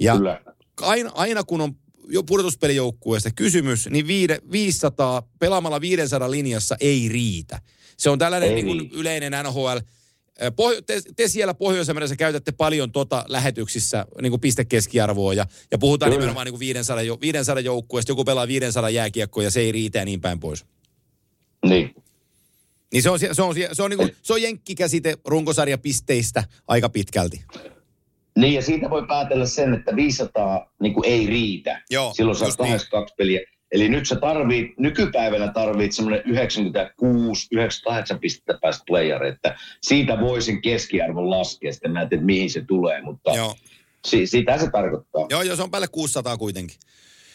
[0.00, 0.42] Ja Kyllä.
[0.80, 1.76] aina, aina kun on
[2.12, 7.60] jo pudotuspelijoukkueesta kysymys, niin viide, 500 pelaamalla 500 linjassa ei riitä.
[7.96, 9.76] Se on tällainen Ei niin kuin yleinen NHL.
[10.56, 16.10] Pohjo- te, te siellä pohjois käytätte paljon tota lähetyksissä niin kuin pistekeskiarvoa ja, ja puhutaan
[16.10, 16.20] Kyllä.
[16.20, 18.10] nimenomaan niin kuin 500, jo- 500 joukkueesta.
[18.12, 20.64] Joku pelaa 500 jääkiekkoa ja se ei riitä ja niin päin pois.
[21.68, 21.94] Niin.
[22.92, 27.44] Niin se on, se on, se on, niin kuin, se on jenkkikäsite runkosarjapisteistä aika pitkälti.
[28.36, 31.82] Niin, ja siitä voi päätellä sen, että 500 niin kuin ei riitä.
[31.90, 32.68] Joo, Silloin saa just niin.
[32.68, 33.40] 82 peliä.
[33.72, 40.62] Eli nyt sä tarvit, nykypäivänä tarvit semmoinen 96-98 pistettä päästä playeri, että siitä voi sen
[40.62, 43.54] keskiarvon laskea, sitten näet, että mihin se tulee, mutta Joo.
[44.06, 45.26] si, sitä se tarkoittaa.
[45.30, 46.76] Joo, joo, se on päälle 600 kuitenkin.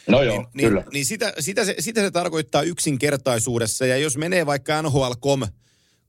[0.07, 0.81] No joo, niin, kyllä.
[0.81, 3.85] Niin, niin sitä, sitä, se, sitä se tarkoittaa yksinkertaisuudessa.
[3.85, 5.41] Ja jos menee vaikka NHL.com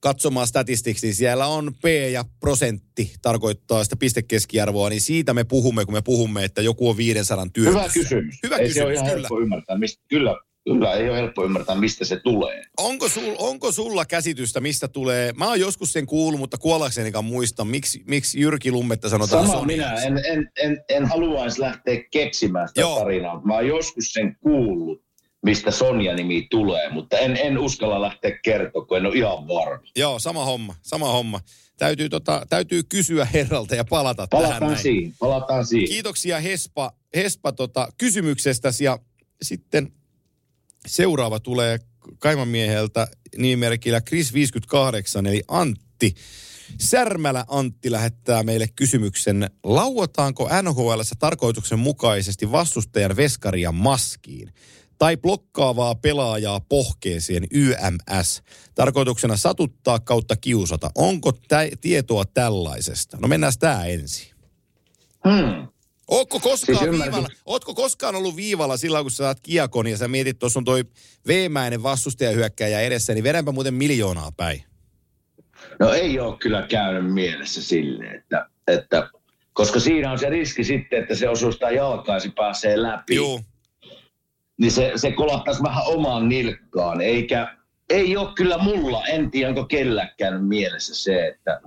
[0.00, 5.84] katsomaan statistiksi, niin siellä on P ja prosentti tarkoittaa sitä pistekeskiarvoa, niin siitä me puhumme,
[5.84, 7.70] kun me puhumme, että joku on 500 työssä.
[7.78, 8.38] Hyvä kysymys.
[8.42, 9.28] Hyvä ei se ole kysymys, ihan kyllä.
[9.28, 12.62] helppo ymmärtää, mistä, kyllä, kyllä, ei ole helppo ymmärtää, mistä se tulee.
[12.78, 15.32] Onko, sul, onko sulla käsitystä, mistä tulee?
[15.36, 19.92] Mä oon joskus sen kuullut, mutta kuollaksenikaan muista, miksi, miksi Jyrki Lummetta sanotaan Sama minä,
[19.94, 22.98] en, en, en, en haluaisi lähteä keksimään sitä Joo.
[22.98, 23.42] tarinaa.
[23.44, 25.07] Mä oon joskus sen kuullut,
[25.42, 29.86] mistä Sonja-nimi tulee, mutta en, en uskalla lähteä kertoa, kun en ole ihan varma.
[29.96, 31.40] Joo, sama homma, sama homma.
[31.76, 34.82] Täytyy, tota, täytyy kysyä herralta ja palata tähän Palataan näin.
[34.82, 35.88] siihen, palataan siihen.
[35.88, 38.98] Kiitoksia Hespa, Hespa tota, kysymyksestäsi ja
[39.42, 39.92] sitten
[40.86, 41.78] seuraava tulee
[42.18, 46.14] Kaimanmieheltä nimimerkillä Chris58 eli Antti.
[46.78, 54.52] Särmälä Antti lähettää meille kysymyksen, lauataanko NHL tarkoituksenmukaisesti vastustajan veskaria maskiin?
[54.98, 58.42] Tai blokkaavaa pelaajaa pohkeeseen YMS.
[58.74, 60.90] Tarkoituksena satuttaa kautta kiusata.
[60.94, 63.16] Onko tä- tietoa tällaisesta?
[63.20, 64.30] No mennään tää ensin.
[65.28, 65.68] Hmm.
[66.08, 70.08] Ootko koskaan, Siis viivalla, ootko koskaan ollut viivalla silloin, kun sä saat kiekon ja sä
[70.08, 70.84] mietit, tuossa on toi
[71.26, 74.64] veemäinen vastustajahyökkäjä edessä, niin vedänpä muuten miljoonaa päin.
[75.80, 79.10] No ei ole kyllä käynyt mielessä silleen, että, että
[79.52, 83.14] koska siinä on se riski sitten, että se osuu sitä jalkaa ja se pääsee läpi.
[83.14, 83.40] Joo.
[84.58, 87.56] Niin se, se kolahtaisi vähän omaan nilkkaan, eikä,
[87.90, 91.60] ei ole kyllä mulla, en tiedä onko kelläkään mielessä se, että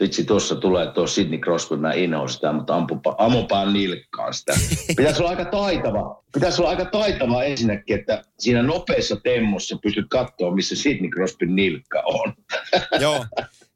[0.00, 4.52] vitsi tuossa tulee tuo Sidney Crosby, mä inhoan sitä, mutta ampupa, ammupaan nilkkaan sitä.
[4.96, 10.54] Pitäisi olla aika taitava, pitäisi olla aika taitava ensinnäkin, että siinä nopeassa temmossa pystyt katsoa,
[10.54, 12.34] missä Sidney Crosbyn nilkka on.
[13.00, 13.26] Joo,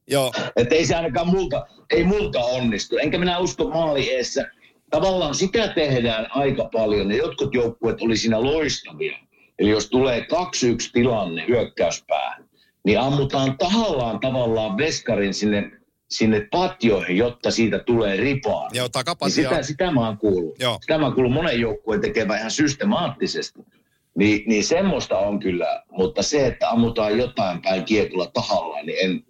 [0.08, 0.32] joo.
[0.56, 2.96] Että ei se ainakaan multa, ei multa onnistu.
[2.96, 4.50] Enkä minä usko maali eessä.
[4.92, 9.18] Tavallaan sitä tehdään aika paljon ja jotkut joukkueet oli siinä loistavia.
[9.58, 10.24] Eli jos tulee 2-1
[10.92, 12.44] tilanne hyökkäyspäähän,
[12.84, 15.70] niin ammutaan tahallaan tavallaan veskarin sinne,
[16.10, 18.70] sinne patjoihin, jotta siitä tulee ripaan.
[18.74, 18.88] Joo,
[19.20, 20.58] Niin sitä, sitä mä oon kuullut.
[20.60, 20.78] Joo.
[20.80, 23.60] Sitä mä oon kuullut monen joukkueen tekevän ihan systemaattisesti.
[24.14, 29.24] Niin, niin semmoista on kyllä, mutta se, että ammutaan jotain päin kiekolla tahallaan, niin en,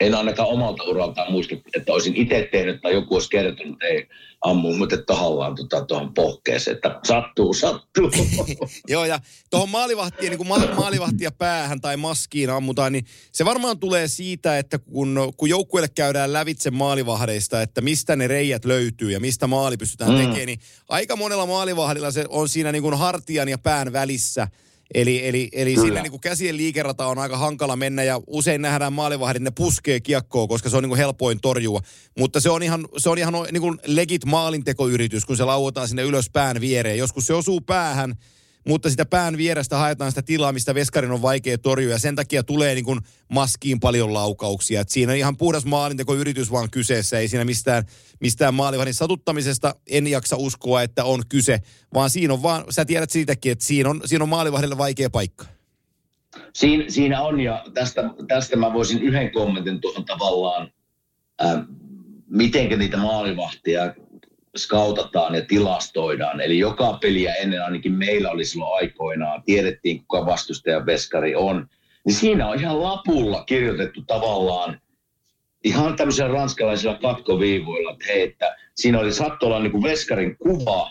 [0.00, 4.06] en ainakaan omalta uraltaan muista, että olisin itse tehnyt tai joku olisi kertonut, että ei
[4.44, 8.10] ammu mutta tahallaan tuota, tuohon pohkeeseen, että sattuu, sattuu.
[8.88, 13.78] Joo, ja tuohon maalivahtiin, niin kun ma- maalivahtia päähän tai maskiin ammutaan, niin se varmaan
[13.78, 19.20] tulee siitä, että kun, kun joukkueelle käydään lävitse maalivahdeista, että mistä ne reijät löytyy ja
[19.20, 20.16] mistä maali pystytään Mm.
[20.16, 24.48] tekemään, niin aika monella maalivahdilla se on siinä niin kuin hartian ja pään välissä.
[24.94, 25.86] Eli, eli, eli Kyllä.
[25.86, 30.00] sillä niin kuin käsien liikerata on aika hankala mennä ja usein nähdään maalivahdin, ne puskee
[30.00, 31.80] kiekkoa, koska se on niin kuin helpoin torjua.
[32.18, 36.02] Mutta se on ihan, se on ihan niin kuin legit maalintekoyritys, kun se lauotaan sinne
[36.02, 36.98] ylös pään viereen.
[36.98, 38.14] Joskus se osuu päähän,
[38.66, 42.42] mutta sitä pään vierestä haetaan sitä tilaa, mistä veskarin on vaikea torjua ja sen takia
[42.42, 43.00] tulee niin kuin
[43.32, 44.80] maskiin paljon laukauksia.
[44.80, 47.84] Et siinä on ihan puhdas maalintekoyritys vaan kyseessä, ei siinä mistään,
[48.20, 51.58] mistään maalivahdin satuttamisesta en jaksa uskoa, että on kyse,
[51.94, 55.44] vaan siinä on vaan, sä tiedät siitäkin, että siinä on, siinä on maalivahdille vaikea paikka.
[56.52, 60.70] Siin, siinä on, ja tästä, tästä mä voisin yhden kommentin tuohon tavallaan,
[61.44, 61.62] äh,
[62.30, 63.94] miten niitä maalivahtia
[64.56, 66.40] skautataan ja tilastoidaan.
[66.40, 71.68] Eli joka peliä ennen ainakin meillä oli silloin aikoinaan, tiedettiin kuka vastustajan veskari on.
[72.06, 74.80] Niin siinä on ihan lapulla kirjoitettu tavallaan
[75.64, 80.90] ihan tämmöisillä ranskalaisilla katkoviivoilla, että hei, että siinä oli saattoi olla niin kuin veskarin kuva,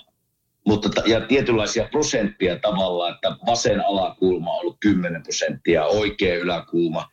[0.68, 7.10] mutta ta- ja tietynlaisia prosenttia tavallaan, että vasen alakulma on ollut 10 prosenttia, oikea yläkulma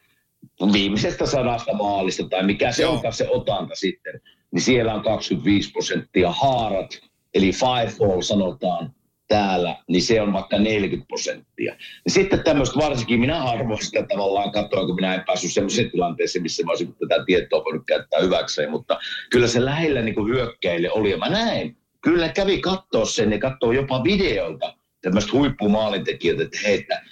[0.72, 2.92] viimeisestä sadasta maalista tai mikä se Joo.
[2.92, 4.20] onkaan se otanta sitten,
[4.52, 7.00] niin siellä on 25 prosenttia haarat,
[7.34, 8.94] eli five fall sanotaan
[9.28, 11.76] täällä, niin se on vaikka 40 prosenttia.
[12.04, 16.42] Ja sitten tämmöistä varsinkin, minä harvoin sitä tavallaan katsoin, kun minä en päässyt semmoiseen tilanteeseen,
[16.42, 18.98] missä mä olisin tätä tietoa voinut käyttää hyväkseen, mutta
[19.30, 23.38] kyllä se lähellä niin kuin hyökkäille oli, ja mä näin, kyllä kävi katsoa sen ja
[23.38, 27.02] katsoa jopa videolta tämmöistä huippumaalintekijöitä, että hei, että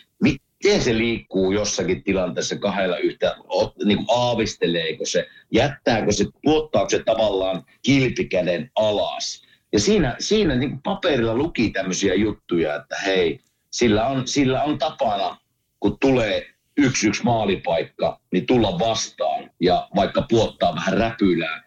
[0.64, 3.36] miten se liikkuu jossakin tilanteessa kahdella yhtä,
[3.84, 9.42] niin kuin aavisteleeko se, jättääkö se, tuottaako se tavallaan kilpikäden alas.
[9.72, 14.78] Ja siinä, siinä niin kuin paperilla luki tämmöisiä juttuja, että hei, sillä on, sillä on
[14.78, 15.38] tapana,
[15.80, 16.46] kun tulee
[16.76, 21.62] yksi yksi maalipaikka, niin tulla vastaan ja vaikka puottaa vähän räpylää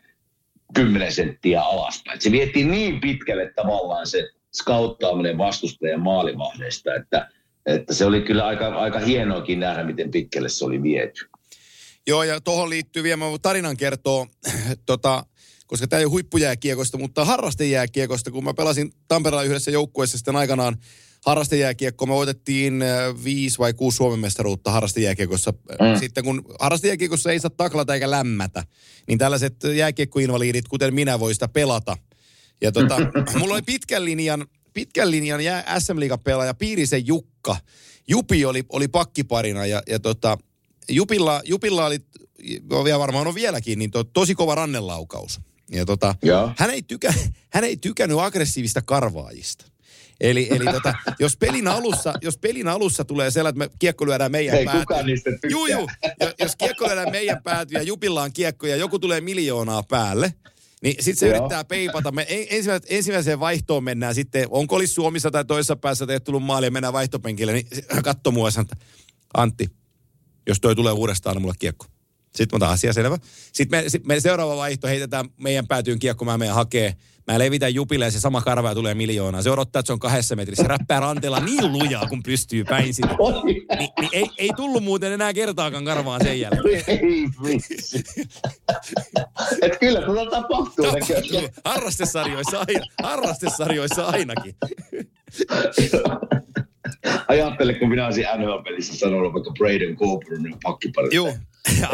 [0.76, 2.22] 10 senttiä alaspäin.
[2.22, 7.30] Se vietiin niin pitkälle tavallaan se skauttaaminen vastustajan maalivahdeista, että,
[7.66, 11.26] että se oli kyllä aika, aika hienoakin nähdä, miten pitkälle se oli viety.
[12.08, 14.28] Joo, ja tuohon liittyy vielä, tarinan kertoa,
[14.86, 15.26] tota,
[15.68, 20.78] koska tämä ei ole huippujääkiekosta, mutta harrastejääkiekosta, kun mä pelasin Tampereella yhdessä joukkueessa sitten aikanaan
[21.26, 25.52] harrastejääkiekkoa, me voitettiin äh, viisi vai kuusi Suomen mestaruutta harrastejääkiekossa.
[25.52, 26.00] Mm.
[26.00, 28.64] Sitten kun harrastejääkiekossa ei saa taklata eikä lämmätä,
[29.08, 31.98] niin tällaiset jääkiekkoinvaliidit, kuten minä, voi sitä pelata.
[32.62, 32.98] Ja tota,
[33.40, 37.58] mulla oli pitkän linjan, pitkän linjan jää SM pelaaja Piirisen Jukka.
[38.08, 40.38] Jupi oli, oli pakkiparina ja, ja tota,
[40.90, 42.00] Jupilla, Jupilla oli,
[42.90, 45.42] ja varmaan on vieläkin, niin to, tosi kova rannelaukaus.
[45.72, 46.52] Ja tota, Joo.
[46.58, 47.14] hän, ei tykä,
[47.54, 49.66] hän ei tykännyt aggressiivista karvaajista.
[50.22, 54.32] Eli, eli tota, jos, pelin alussa, jos pelin alussa tulee sellainen, että me kiekko lyödään
[54.32, 54.86] meidän Ei päätyyn.
[54.86, 55.50] kukaan niistä tykkää.
[55.52, 55.90] Juu, juu.
[56.20, 60.34] Ja, jos kiekko lyödään meidän päätyyn ja Jupilla on kiekko ja joku tulee miljoonaa päälle,
[60.84, 61.38] niin sitten se Joo.
[61.38, 62.12] yrittää peipata.
[62.12, 66.44] Me en- ensimmäis- ensimmäiseen vaihtoon mennään sitten, onko olisi Suomessa tai toisessa päässä teet tullut
[66.44, 67.68] maali ja mennään vaihtopenkille, niin
[68.04, 68.76] katso mua että
[69.34, 69.70] Antti,
[70.48, 71.86] jos toi tulee uudestaan, niin mulle kiekko.
[72.36, 73.18] Sitten mä otan asia selvä.
[73.54, 76.96] Sitten me, sit me seuraava vaihto heitetään meidän päätyyn kiekko, mä menen hakee.
[77.32, 79.42] Mä levitän Jupille ja se sama karva ja tulee miljoonaa.
[79.42, 80.64] Se odottaa, että se on kahdessa metrissä.
[80.64, 83.14] Se räppää ranteella niin lujaa, kun pystyy päin sinne.
[83.46, 86.84] Ni, niin ei, ei tullut muuten enää kertaakaan karvaan sen jälkeen.
[86.88, 88.04] Ei vitsi.
[89.62, 90.86] Et kyllä tuota tapahtuu.
[90.86, 91.50] Tapahtuu.
[91.66, 94.56] Harrastesarjoissa, aina, harrastesarjoissa ainakin.
[97.28, 101.08] Ajattele, kun minä olisin NHL-pelissä sanonut vaikka Braden Coburnin pakkipari.
[101.12, 101.34] Joo.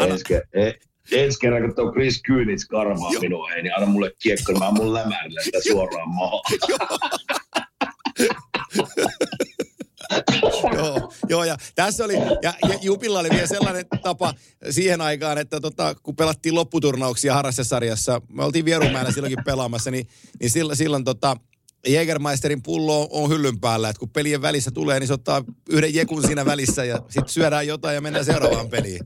[0.00, 0.72] Ensi, e,
[1.12, 4.70] ensi kerran, kun tuo Chris Kynitz karmaa minua, ei, niin anna mulle kiekko, niin mä
[4.70, 6.40] mun lämärillä sitä suoraan maahan.
[10.76, 14.34] joo, joo, ja tässä oli, ja, ja Jupilla oli vielä sellainen tapa
[14.70, 20.06] siihen aikaan, että tota, kun pelattiin lopputurnauksia harrastesarjassa, me oltiin Vierumäellä silloinkin pelaamassa, niin,
[20.40, 21.36] niin silloin, silloin tota,
[21.88, 26.22] Jägermeisterin pullo on hyllyn päällä, että kun pelien välissä tulee, niin se ottaa yhden jekun
[26.22, 29.00] siinä välissä ja sitten syödään jotain ja mennään seuraavaan peliin.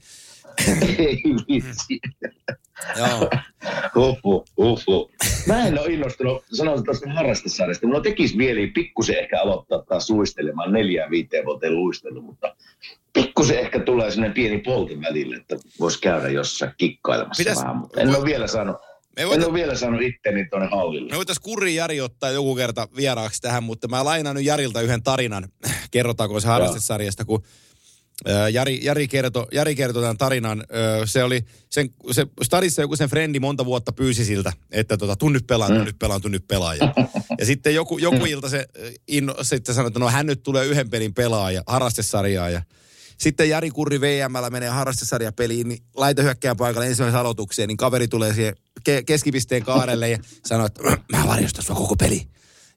[0.98, 2.00] Ei vitsi.
[2.98, 3.30] Joo.
[3.94, 5.10] Huhhuh, huhhuh.
[5.46, 7.86] Mä en ole innostunut, sanon tuosta harrastesarjasta.
[7.86, 12.56] Mulla tekisi mieli pikkusen ehkä aloittaa taas luistelemaan neljään viiteen vuoteen luistellut, mutta
[13.12, 17.76] pikkusen ehkä tulee sellainen pieni polti välille, että voisi käydä jossain kikkailemassa Pitäis- vähän.
[17.76, 18.76] Mutta en ole vielä saanut,
[19.16, 21.10] Me en voita- ole vielä saanut itteni tuonne hallille.
[21.10, 25.02] Me voitaisiin Kuri Jari ottaa joku kerta vieraaksi tähän, mutta mä lainaan nyt Jarilta yhden
[25.02, 25.48] tarinan.
[25.90, 27.42] Kerrotaanko se harrastesarjasta, kun
[28.52, 30.64] Jari, Jari, kertoi, Jari kertoi tämän tarinan.
[31.04, 35.28] Se oli, sen, se stadissa joku sen frendi monta vuotta pyysi siltä, että tota, tuu
[35.28, 36.74] nyt pelaan, tuu nyt pelaan, tuu nyt pelaa.
[36.74, 36.94] Ja,
[37.38, 38.66] ja sitten joku, joku ilta se
[39.08, 42.62] inno, sitten sanoi, että no hän nyt tulee yhden pelin pelaaja, harrastesarjaa ja
[43.18, 48.34] sitten Jari Kurri VMllä menee harrastesarjapeliin, niin laita hyökkään paikalle ensimmäisen aloitukseen, niin kaveri tulee
[48.34, 52.22] siihen ke- keskipisteen kaarelle ja sanoo, että "Mä- varjostan sua koko peli.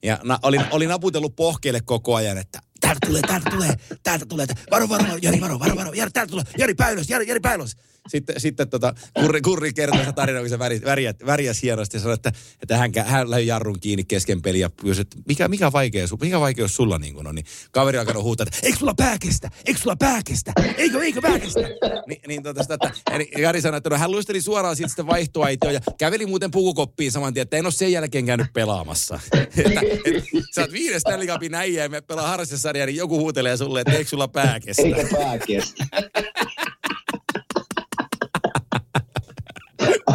[0.04, 3.74] Ja na, olin, olin naputellut pohkeelle koko ajan, että täältä tulee, täältä tulee,
[4.04, 7.28] täältä tulee, varo, varo, varo, Jari, varo, varo, varo, Jari, täältä tulee, Jari Päylös, Jari,
[7.28, 7.78] Jari Päylös.
[8.08, 12.01] Sitten, sitten tota, kurri, kurri kertoi sen tarinan, kun se väri, värjät, värjäs hienosti ja
[12.01, 12.32] sanoi, että,
[12.62, 16.39] että hän, hän löi jarrun kiinni kesken peliä ja pyysi, että mikä, mikä, vaikea, mikä
[16.39, 17.36] vaikeus sulla niin kuin on.
[17.36, 21.22] Niin kaveri alkanut huutaa, että eikö sulla pää kestä, eikö sulla pää kestä, eikö, eikö
[21.22, 21.60] pää kestä.
[22.08, 22.91] Ni, niin tota sitä, että,
[23.34, 27.12] ja Jari sanoi, että no, hän luisteli suoraan siitä sitten vaihtoaitioon ja käveli muuten pukukoppiin
[27.12, 29.20] saman tien, että en ole sen jälkeen käynyt pelaamassa.
[29.34, 29.62] että,
[30.05, 30.22] että,
[30.55, 33.93] sä oot viides Stanley Cupin äijä ja me pelaa harrastesarjaa, niin joku huutelee sulle, että
[33.93, 34.84] eikö sulla pää kestä.
[34.84, 35.86] Eikä pää kestä.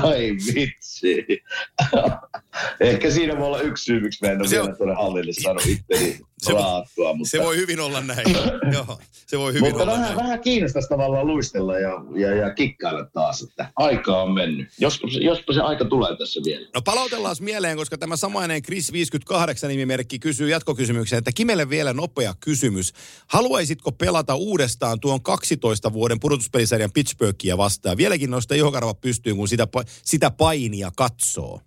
[0.03, 1.43] Ai vitsi.
[2.81, 5.33] Ehkä siinä voi olla yksi syy, miksi mä en ole Se on- vielä tuonne hallille
[5.33, 7.15] saanut itteni Se voi- raattua.
[7.15, 8.27] Mutta, Se voi hyvin olla näin.
[8.75, 10.17] Joo, se voi hyvin mutta olla vähän, näin.
[10.17, 14.69] vähän kiinnostaisi tavallaan luistella ja, ja, ja kikkailla taas, että aika on mennyt.
[14.79, 16.67] Jospa, se- jospa se aika tulee tässä vielä.
[16.75, 22.35] No palautellaan mieleen, koska tämä samainen Chris 58 nimimerkki kysyy jatkokysymyksen, että Kimelle vielä nopea
[22.41, 22.93] kysymys.
[23.27, 27.97] Haluaisitko pelata uudestaan tuon 12 vuoden pudotuspelisarjan Pittsburghia vastaan?
[27.97, 29.69] Vieläkin noista ihokarvat pystyyn, kun sitä,
[30.05, 31.61] sitä painia katsoo.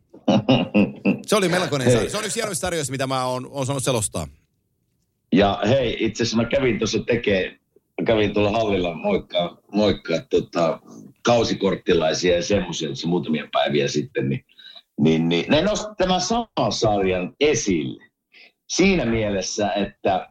[1.27, 2.09] Se oli melkoinen sarja.
[2.09, 4.27] Se on yksi hienoista sarjoista, mitä mä oon, oon saanut selostaa.
[5.33, 7.59] Ja hei, itse asiassa mä kävin tuossa tekee,
[8.01, 10.79] mä kävin tuolla hallilla moikkaa, moikkaa tota,
[11.21, 14.45] kausikorttilaisia ja semmoisia muutamia päiviä sitten, niin,
[14.99, 18.03] niin, niin ne nosti tämän saman sarjan esille.
[18.69, 20.29] Siinä mielessä, että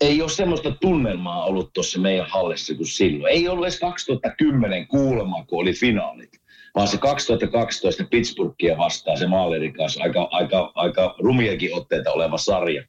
[0.00, 3.32] ei ole semmoista tunnelmaa ollut tuossa meidän hallissa kuin silloin.
[3.32, 6.30] Ei ollut edes 2010 kuulemma, kun oli finaalit,
[6.74, 12.84] vaan se 2012 Pittsburghia vastaan se maalirikas, aika, aika, aika rumiakin otteita oleva sarja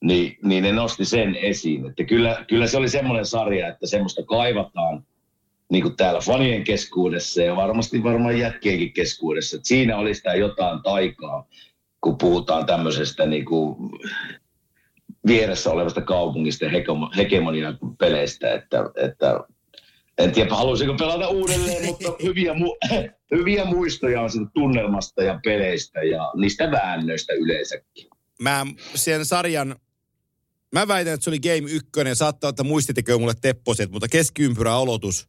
[0.00, 1.86] niin, niin ne nosti sen esiin.
[1.86, 5.06] Että kyllä, kyllä se oli semmoinen sarja, että semmoista kaivataan
[5.70, 9.56] niin kuin täällä fanien keskuudessa ja varmasti varmaan jätkienkin keskuudessa.
[9.56, 11.46] Että siinä oli sitä jotain taikaa,
[12.00, 13.76] kun puhutaan tämmöisestä niin kuin
[15.26, 19.40] vieressä olevasta kaupungista ja hegemo- hegemonian peleistä, että, että
[20.18, 22.98] en tiedä, haluaisinko pelata uudelleen, mutta hyviä, mu-
[23.36, 28.08] hyviä muistoja on siitä tunnelmasta ja peleistä ja niistä väännöistä yleensäkin.
[28.40, 29.76] Mä sen sarjan,
[30.72, 32.16] mä väitän, että se oli game ykkönen.
[32.16, 35.28] Saattaa, että muistitekö mulle tepposet, mutta keskiympyrä aloitus.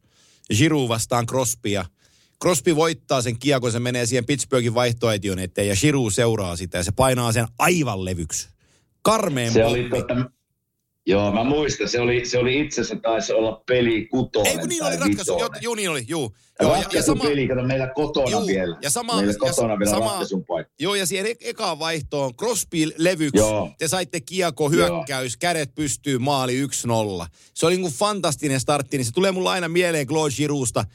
[0.58, 1.86] Giroud vastaan Crosbya.
[2.42, 6.84] Crosby voittaa sen kiekon, se menee siihen Pittsburghin vaihtoaition eteen ja Giroud seuraa sitä ja
[6.84, 8.50] se painaa sen aivan levyksi.
[9.02, 10.32] Karmeen Se oli tota,
[11.06, 14.70] joo, mä muistan, se oli, se oli itse asiassa taisi olla peli kutonen Ei kun
[14.70, 15.40] niin oli ratkaisu.
[15.40, 16.36] Joo, joo, niin oli, juu.
[16.60, 17.24] Ja, Joo, ja, sama...
[17.24, 18.78] peli, kato meillä kotona Juu, vielä.
[18.82, 20.74] ja sama- meillä ja kotona vielä sama- ratkaisun paikka.
[20.80, 23.38] Joo, ja siihen e- ekaan vaihtoon Crosby levyksi.
[23.38, 23.70] Joo.
[23.78, 27.28] Te saitte kiekko, hyökkäys, kädet pystyy, maali 1-0.
[27.54, 30.86] Se oli niin kuin fantastinen startti, niin se tulee mulla aina mieleen Claude Girouxsta,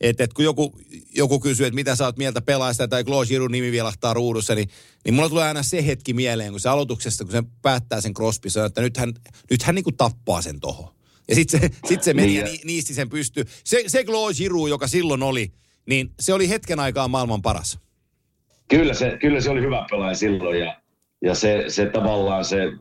[0.00, 0.78] että, että kun joku,
[1.14, 4.68] joku kysyy, että mitä sä oot mieltä pelaajasta tai Claude Giroux nimi vilahtaa ruudussa, niin,
[5.04, 8.50] niin mulla tulee aina se hetki mieleen, kun se aloituksesta, kun se päättää sen Crosby,
[8.50, 9.12] sanoo, että nyt hän,
[9.50, 10.94] nyt hän niin kuin tappaa sen tohon.
[11.28, 13.44] Ja sitten se, sit se meni Niin, ja ja- ni, niisti sen pystyy.
[13.64, 15.52] Se, se Claude Giroux, joka silloin oli,
[15.86, 17.78] niin se oli hetken aikaa maailman paras.
[18.68, 20.80] Kyllä se, kyllä se oli hyvä pelaaja silloin ja,
[21.22, 22.72] ja se, se tavallaan se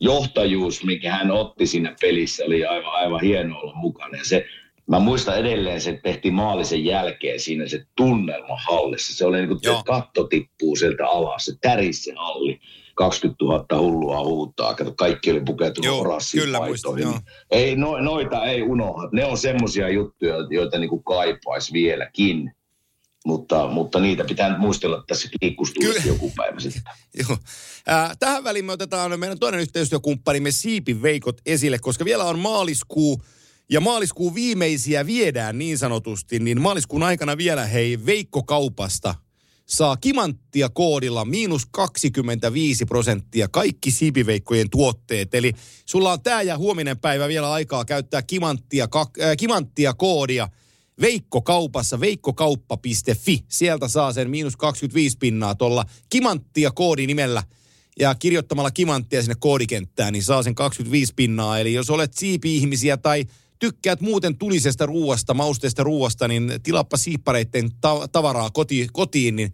[0.00, 4.18] johtajuus, mikä hän otti siinä pelissä, oli aivan, aivan hieno olla mukana.
[4.18, 4.44] Ja se,
[4.86, 9.16] mä muistan edelleen, se tehtiin maalisen jälkeen siinä se tunnelma hallissa.
[9.16, 9.78] Se oli niin kuin, Joo.
[9.78, 12.60] että katto tippuu sieltä alas, se tärisi se halli.
[12.94, 14.74] 20 000 hullua huutaa.
[14.74, 17.06] Kato, kaikki oli pukeutunut Joo, orassiin kyllä paitoihin.
[17.06, 19.08] muistan, Ei, no, noita ei unohda.
[19.12, 22.52] Ne on semmoisia juttuja, joita niin kuin kaipaisi vieläkin.
[23.26, 26.82] Mutta, mutta niitä pitää nyt muistella tässä kiikkustuudessa joku päivä sitten.
[27.28, 27.38] Joo.
[27.90, 33.22] Äh, tähän väliin me otetaan meidän toinen yhteistyökumppanimme Siipi Veikot esille, koska vielä on maaliskuu
[33.70, 39.14] ja maaliskuun viimeisiä viedään niin sanotusti, niin maaliskuun aikana vielä hei Veikko Kaupasta
[39.66, 45.34] saa kimanttia koodilla miinus 25 prosenttia kaikki siipiveikkojen tuotteet.
[45.34, 45.52] Eli
[45.86, 50.48] sulla on tämä ja huominen päivä vielä aikaa käyttää kimanttia, kak, äh, kimanttia koodia
[51.00, 53.44] Veikko Kaupassa, veikkokauppa.fi.
[53.48, 57.42] Sieltä saa sen miinus 25 pinnaa tuolla kimanttia koodinimellä
[57.98, 61.58] ja kirjoittamalla kimanttia sinne koodikenttään, niin saa sen 25 pinnaa.
[61.58, 63.24] Eli jos olet siipi-ihmisiä tai
[63.60, 69.52] tykkäät muuten tulisesta ruuasta, mausteesta ruuasta, niin tilappa siippareiden ta- tavaraa koti- kotiin, niin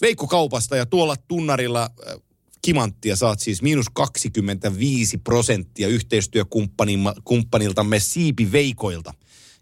[0.00, 2.14] Veikko Kaupasta ja tuolla tunnarilla äh,
[2.62, 9.14] kimanttia saat siis miinus 25 prosenttia yhteistyökumppaniltamme Siipi Veikoilta.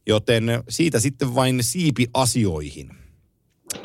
[0.07, 3.06] Joten siitä sitten vain Siipi asioihin.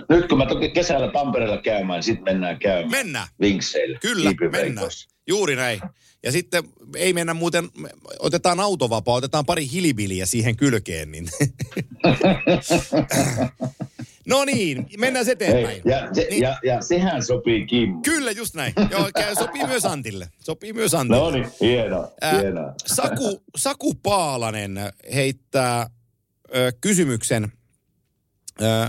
[0.09, 2.91] Nyt kun mä toki kesällä Tampereella käymään, niin sitten mennään käymään.
[2.91, 3.27] Mennään.
[3.41, 3.99] Vinkseillä.
[4.01, 4.88] Kyllä, mennään.
[5.27, 5.82] Juuri näin.
[6.23, 6.63] Ja sitten
[6.95, 7.69] ei mennä muuten,
[8.19, 11.11] otetaan autovapaa, otetaan pari hilibiliä siihen kylkeen.
[11.11, 11.27] Niin.
[14.27, 15.67] no niin, mennään se eteenpäin.
[15.67, 16.41] Hei, ja, se, Niin.
[16.41, 18.01] ja, ja sehän sopii Kim.
[18.01, 18.73] Kyllä, just näin.
[18.91, 20.27] Joo, käy- sopii myös Antille.
[20.39, 21.19] Sopii myös Antille.
[21.21, 22.11] No niin, hienoa,
[22.41, 22.73] hienoa.
[22.86, 24.79] Saku, Saku Paalanen
[25.13, 25.89] heittää
[26.55, 27.51] ö, kysymyksen.
[28.61, 28.88] Ö, hö,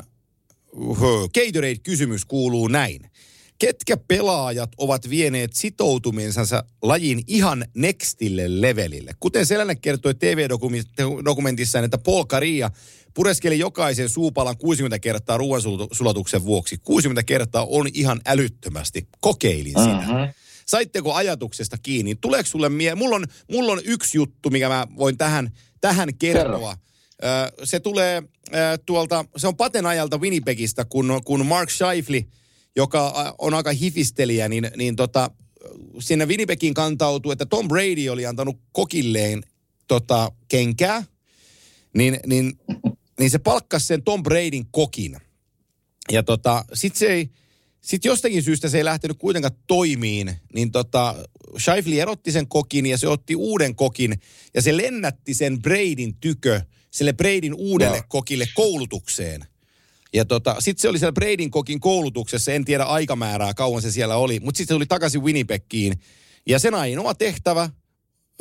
[1.35, 3.11] Gatorade-kysymys kuuluu näin.
[3.59, 9.13] Ketkä pelaajat ovat vieneet sitoutumisensa lajin ihan nextille levelille?
[9.21, 12.71] Kuten Selänne kertoi TV-dokumentissaan, että Paul Caria
[13.15, 16.79] pureskeli jokaisen suupalan 60 kertaa ruoansulatuksen vuoksi.
[16.83, 19.09] 60 kertaa on ihan älyttömästi.
[19.21, 19.97] Kokeilin sitä.
[19.97, 20.31] Mhm.
[20.67, 22.15] Saitteko ajatuksesta kiinni?
[22.15, 22.95] Tuleeko sulle mie...
[22.95, 25.51] Mulla on, mulla on yksi juttu, mikä mä voin tähän,
[25.81, 26.73] tähän kertoa.
[26.73, 26.92] Ö,
[27.65, 28.23] se tulee
[28.87, 32.25] tuolta, se on Paten ajalta Winnipegistä, kun, kun Mark Scheifele,
[32.77, 35.31] joka on aika hifistelijä, niin, niin tota,
[35.99, 39.43] sinne Winnipegin kantautui, että Tom Brady oli antanut kokilleen
[39.89, 41.05] tota, kenkää,
[41.95, 42.59] niin, niin,
[43.19, 45.17] niin se palkkasi sen Tom Bradyn kokin.
[46.13, 47.31] Ja tota, sit se ei,
[47.81, 51.15] sit jostakin syystä se ei lähtenyt kuitenkaan toimiin, niin tota,
[51.59, 54.21] Scheifele erotti sen kokin ja se otti uuden kokin
[54.55, 56.61] ja se lennätti sen Bradyn tykö,
[56.93, 58.07] sille Bradyn uudelle Joo.
[58.09, 59.45] kokille koulutukseen.
[60.15, 64.17] Ja tota, sitten se oli siellä Bradyn kokin koulutuksessa, en tiedä aikamäärää kauan se siellä
[64.17, 65.95] oli, mutta sitten se tuli takaisin Winnipegiin.
[66.47, 67.71] Ja sen ainoa tehtävä,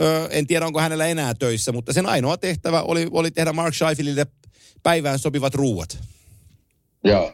[0.02, 3.74] ö, en tiedä onko hänellä enää töissä, mutta sen ainoa tehtävä oli, oli tehdä Mark
[3.74, 4.26] Scheifelille
[4.84, 6.00] päivään sopivat ruuat.
[7.04, 7.34] Joo.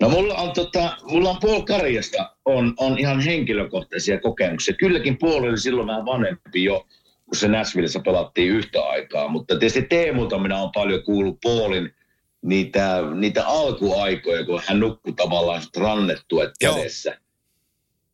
[0.00, 4.74] No mulla on, tota, mulla on Paul Karjasta on, on ihan henkilökohtaisia kokemuksia.
[4.74, 6.86] Kylläkin Paul oli silloin vähän vanhempi jo,
[7.26, 9.28] kun se Nashvillessä pelattiin yhtä aikaa.
[9.28, 11.90] Mutta tietysti Teemulta minä olen paljon kuullut Paulin
[12.42, 17.18] niitä, niitä alkuaikoja, kun hän nukkui tavallaan rannettuet kädessä.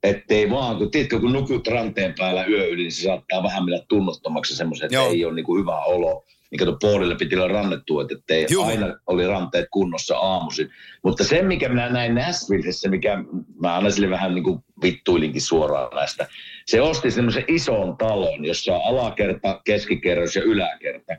[0.03, 3.81] Ettei vaan, kun tiedätkö, kun nukut ranteen päällä yö yli, niin se saattaa vähän mennä
[3.89, 5.11] tunnottomaksi semmoisen, että Joo.
[5.11, 6.25] ei ole niin kuin hyvä olo.
[6.51, 8.67] Niin kato, Paulille piti olla rannettu, että ettei Joo.
[8.67, 10.71] aina oli ranteet kunnossa aamuisin.
[11.05, 13.25] Mutta se, mikä minä näin Nashvillessä, mikä
[13.61, 16.29] mä aina sille vähän niin kuin vittuilinkin suoraan näistä.
[16.67, 21.13] Se osti semmoisen ison talon, jossa on alakerta, keskikerros ja yläkerta.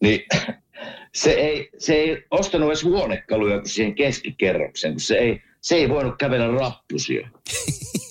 [0.00, 0.26] Niin
[1.14, 5.88] se ei, se ei ostanut edes huonekaluja kuin siihen keskikerrokseen, kun se ei, se ei
[5.88, 7.28] voinut kävellä rappusia.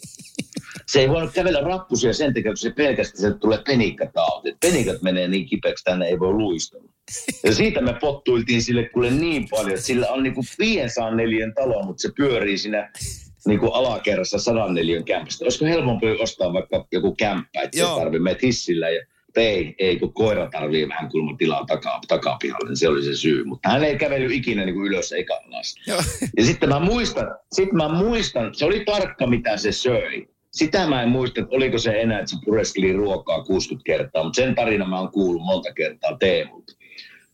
[0.87, 4.57] Se ei voinut kävellä rappusia sen takia, kun se pelkästään se tulee penikkatauti.
[4.61, 6.89] Penikat menee niin kipeäksi, tänne ei voi luistella.
[7.43, 11.83] Ja siitä me pottuiltiin sille kuule niin paljon, että sillä on niinku 500 neliön talo,
[11.83, 12.91] mutta se pyörii siinä
[13.47, 15.45] niinku alakerrassa sadan neliön kämpästä.
[15.45, 17.99] Olisiko helpompi ostaa vaikka joku kämppä, että se Joo.
[17.99, 22.77] tarvii menet hissillä ja ei, ei, kun koira tarvii vähän kulma tilaa takaa, takapihalle, niin
[22.77, 23.43] se oli se syy.
[23.43, 25.75] Mutta hän ei kävely ikinä niin kuin ylös eikä alas.
[25.87, 26.01] Joo.
[26.37, 30.27] Ja sitten mä muistan, sitten mä muistan, se oli tarkka mitä se söi.
[30.51, 34.41] Sitä mä en muista, että oliko se enää, että se pureskeli ruokaa 60 kertaa, mutta
[34.41, 36.73] sen tarina mä oon kuullut monta kertaa Teemulta.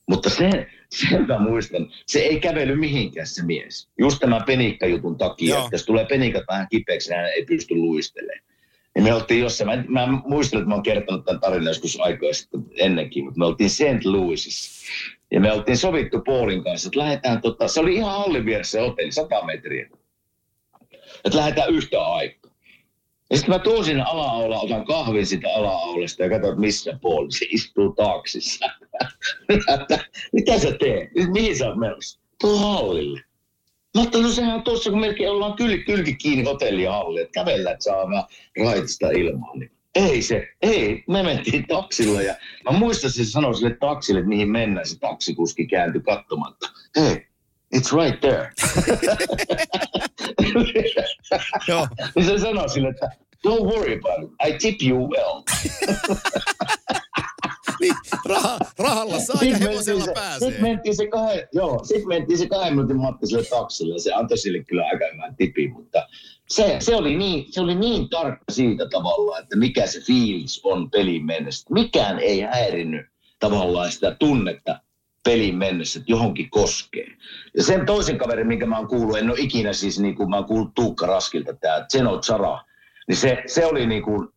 [0.10, 3.90] Mutta sen, sen mä muistan, se ei kävely mihinkään se mies.
[4.00, 5.64] Just tämän penikkajutun takia, Joo.
[5.64, 8.50] että jos tulee penikat vähän kipeäksi, niin hän ei pysty luistelemaan.
[8.96, 12.34] Ja me oltiin jossain, mä, mä muistan, että mä oon kertonut tämän tarinan joskus aikoja
[12.34, 14.06] sitten ennenkin, mutta me oltiin St.
[14.06, 14.92] Louisissa.
[15.32, 18.80] Ja me oltiin sovittu Paulin kanssa, että lähdetään, tota, se oli ihan hallin vieressä se
[18.80, 19.90] hotelli, 100 metriä.
[21.26, 22.39] Että lähdetään yhtä aikaa.
[23.30, 25.72] Ja sitten mä tuun sinne ala otan kahvin siitä ala
[26.20, 28.66] ja katson, että missä Paul, se istuu taaksissa.
[29.50, 30.00] Että,
[30.34, 31.10] Mitä sä teet?
[31.34, 32.20] Mihin sä oot menossa?
[32.42, 33.20] Tuu hallille.
[33.96, 37.84] Mä ajattelin, no sehän tuossa, kun melkein ollaan kyl, kylki kiinni hotellihalli, että kävellä, että
[37.84, 38.24] saa vähän
[38.66, 39.56] raitista ilmaa.
[39.56, 41.04] Niin ei se, ei.
[41.08, 42.36] Me mentiin taksilla ja
[42.72, 44.88] mä muistan, se sanoi sille taksille, että mihin mennään.
[44.88, 46.70] Se taksikuski kääntyi katsomatta.
[46.96, 47.28] Hei,
[47.76, 48.52] it's right there.
[51.68, 51.88] Joo.
[52.26, 53.10] se sanoi sille, että
[53.48, 55.44] don't worry about it, I tip you well.
[57.82, 57.96] niin,
[58.26, 60.48] raha, rahalla saa ja hevosella se, pääsee.
[60.48, 64.14] Sitten mentiin se kahden, joo, sit mentiin se kahden minuutin matka sille taksille ja se
[64.14, 66.08] antoi sille kyllä aika hyvän tipin, mutta
[66.50, 70.92] se, se, oli niin, se oli niin tarkka siitä tavallaan, että mikä se fiilis on
[70.92, 71.68] pelin mennessä.
[71.74, 73.06] Mikään ei häirinnyt
[73.40, 74.80] tavallaan sitä tunnetta
[75.24, 77.08] pelin mennessä, että johonkin koskee.
[77.58, 80.36] Ja sen toisen kaverin, minkä mä oon kuullut, en ole ikinä siis niin kuin mä
[80.36, 82.60] oon kuullut Tuukka Raskilta, tämä Zeno Zara,
[83.08, 84.28] niin se, se oli niin kuin,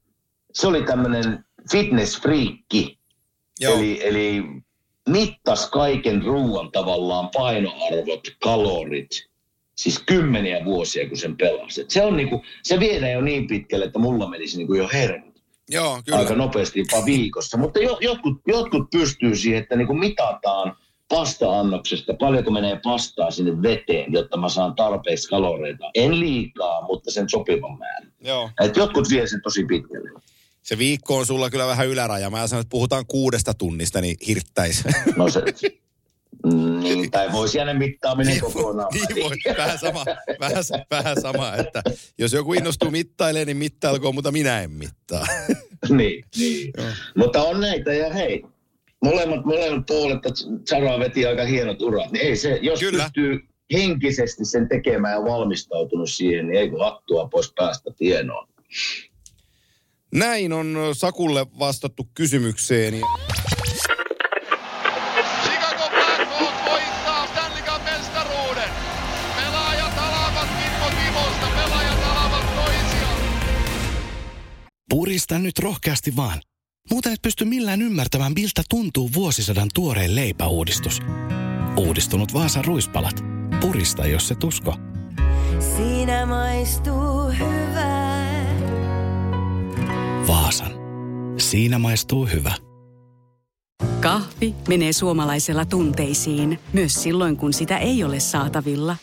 [0.52, 2.98] se oli tämmöinen fitness-friikki.
[3.60, 4.42] Eli, eli
[5.08, 9.10] mittas kaiken ruoan tavallaan painoarvot, kalorit,
[9.74, 11.80] siis kymmeniä vuosia, kun sen pelasi.
[11.80, 15.31] Et se, on niinku, se viedään jo niin pitkälle, että mulla menisi niinku jo hermot.
[15.70, 16.18] Joo, kyllä.
[16.18, 17.56] Aika nopeasti jopa viikossa.
[17.56, 20.76] Mutta jo, jotkut, jotkut pystyy siihen, että niinku mitataan
[21.08, 25.90] pasta-annoksesta, paljonko menee pastaa sinne veteen, jotta mä saan tarpeeksi kaloreita.
[25.94, 28.12] En liikaa, mutta sen sopivan määrän.
[28.20, 28.50] Joo.
[28.64, 30.10] Et jotkut vie sen tosi pitkälle.
[30.62, 32.30] Se viikko on sulla kyllä vähän yläraja.
[32.30, 34.82] Mä sanon, että puhutaan kuudesta tunnista, niin hirttäisi.
[35.16, 35.42] No se,
[36.82, 38.90] niin, tai voisi jäädä mittaaminen kokonaan.
[38.94, 40.04] niin voi, vähän sama,
[40.40, 41.82] vähän, vähän sama, että
[42.18, 45.26] jos joku innostuu mittailemaan, niin mittailkoon, mutta minä en mittaa.
[45.98, 46.72] niin, niin.
[47.16, 48.44] Mutta on näitä ja hei,
[49.04, 53.02] molemmat, molemmat puolet, että Zara veti aika hienot urat, niin ei se, jos Kyllä.
[53.02, 53.40] pystyy
[53.72, 58.48] henkisesti sen tekemään ja valmistautunut siihen, niin ei kun hattua pois päästä tienoon.
[60.14, 62.94] Näin on Sakulle vastattu kysymykseen.
[74.92, 76.40] Purista nyt rohkeasti vaan.
[76.90, 81.00] Muuten et pysty millään ymmärtämään, miltä tuntuu vuosisadan tuoreen leipäuudistus.
[81.76, 83.24] Uudistunut Vaasan ruispalat.
[83.60, 84.74] Purista, jos se tusko.
[85.76, 88.58] Siinä maistuu hyvää.
[90.26, 90.72] Vaasan.
[91.38, 92.54] Siinä maistuu hyvä.
[94.00, 98.96] Kahvi menee suomalaisella tunteisiin, myös silloin kun sitä ei ole saatavilla.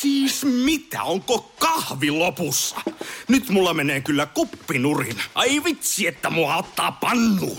[0.00, 2.76] Siis mitä, onko kahvi lopussa?
[3.28, 5.16] Nyt mulla menee kyllä kuppinurin.
[5.34, 7.58] Ai vitsi, että mua ottaa pannuun.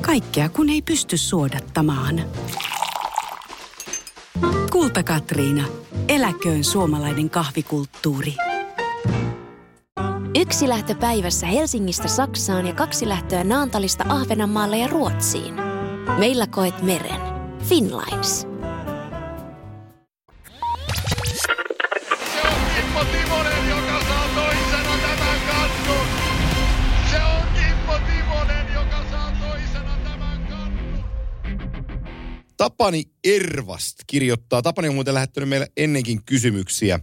[0.00, 2.22] Kaikkea kun ei pysty suodattamaan.
[4.72, 5.64] Kulta Katriina.
[6.08, 8.34] Eläköön suomalainen kahvikulttuuri.
[10.38, 15.54] Yksi lähtö päivässä Helsingistä Saksaan ja kaksi lähtöä Naantalista Ahvenanmaalle ja Ruotsiin.
[16.18, 17.20] Meillä koet meren.
[17.68, 18.49] Finlines.
[32.60, 34.62] Tapani Ervast kirjoittaa.
[34.62, 37.00] Tapani on muuten lähettänyt meille ennenkin kysymyksiä.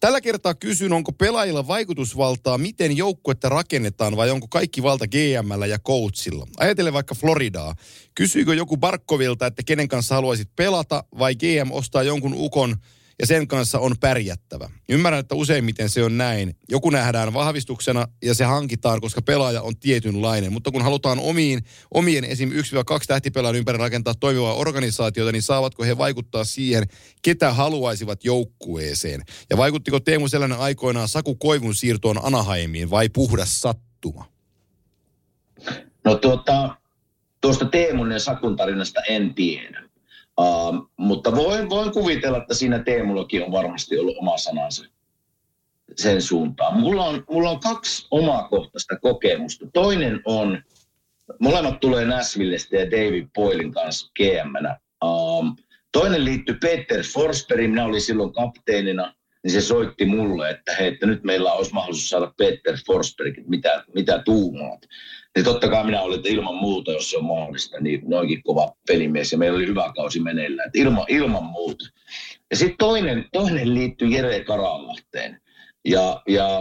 [0.00, 5.78] Tällä kertaa kysyn, onko pelaajilla vaikutusvaltaa, miten joukkuetta rakennetaan vai onko kaikki valta GMllä ja
[5.78, 6.46] coachilla?
[6.58, 7.74] Ajatellen vaikka Floridaa.
[8.14, 12.76] Kysyykö joku Barkovilta, että kenen kanssa haluaisit pelata vai GM ostaa jonkun ukon
[13.20, 14.70] ja sen kanssa on pärjättävä.
[14.88, 16.56] Ymmärrän, että useimmiten se on näin.
[16.68, 20.52] Joku nähdään vahvistuksena ja se hankitaan, koska pelaaja on tietynlainen.
[20.52, 21.64] Mutta kun halutaan omiin,
[21.94, 22.50] omien esim.
[22.50, 22.52] 1-2
[23.06, 26.84] tähtipelaajan ympäri rakentaa toimivaa organisaatiota, niin saavatko he vaikuttaa siihen,
[27.22, 29.22] ketä haluaisivat joukkueeseen?
[29.50, 34.24] Ja vaikuttiko Teemu sellainen aikoinaan Saku Koivun siirtoon Anaheimiin vai puhdas sattuma?
[36.04, 36.76] No tuota,
[37.40, 39.87] tuosta Teemun ja Sakun tarinasta en tiedä.
[40.38, 44.84] Uh, mutta voin, voin kuvitella, että siinä Teemullakin on varmasti ollut oma sanansa
[45.96, 46.80] sen suuntaan.
[46.80, 49.66] Mulla on, mulla on kaksi omakohtaista kokemusta.
[49.72, 50.62] Toinen on,
[51.40, 54.80] molemmat tulee Nashvillestä ja David Boylin kanssa GM-nä.
[55.04, 55.56] Um,
[55.92, 61.06] toinen liittyy Peter Forsbergin, minä olin silloin kapteenina, niin se soitti mulle, että hei, että
[61.06, 64.80] nyt meillä olisi mahdollisuus saada Peter Forsberg, mitä, mitä tuumaat.
[65.36, 68.72] Niin totta kai minä olin, että ilman muuta, jos se on mahdollista, niin noinkin kova
[68.86, 69.32] pelimies.
[69.32, 71.84] Ja meillä oli hyvä kausi meneillään, että ilman, ilman muuta.
[72.50, 75.40] Ja sitten toinen, toinen liittyy Jere Karalahteen.
[75.84, 76.60] Ja, ja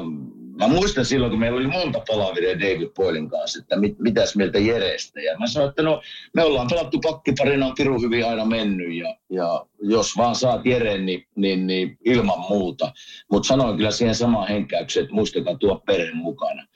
[0.58, 4.60] mä muistan silloin, kun meillä oli monta palaveria David Boylin kanssa, että mit, mitäs mieltä
[4.60, 5.22] Jerestä.
[5.22, 6.02] Ja mä sanoin, että no
[6.34, 8.94] me ollaan pelattu pakkiparina, on pirun hyvin aina mennyt.
[8.94, 12.92] Ja, ja jos vaan saat Jereen, niin, niin, niin ilman muuta.
[13.32, 16.68] Mutta sanoin kyllä siihen samaan henkäykseen, että muistakaa tuo perhe mukana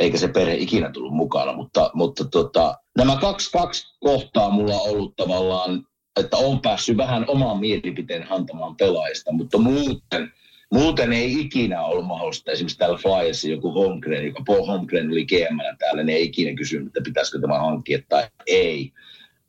[0.00, 1.52] eikä se perhe ikinä tullut mukana.
[1.52, 5.84] Mutta, mutta tota, nämä kaksi, kaksi kohtaa mulla on ollut tavallaan
[6.20, 10.32] että on päässyt vähän oman mielipiteen antamaan pelaajista, mutta muuten,
[10.72, 12.52] muuten ei ikinä ollut mahdollista.
[12.52, 16.86] Esimerkiksi täällä Flyerissa joku Holmgren, joka Paul Holmgren oli gm täällä, ne ei ikinä kysynyt,
[16.86, 18.92] että pitäisikö tämä hankkia tai ei.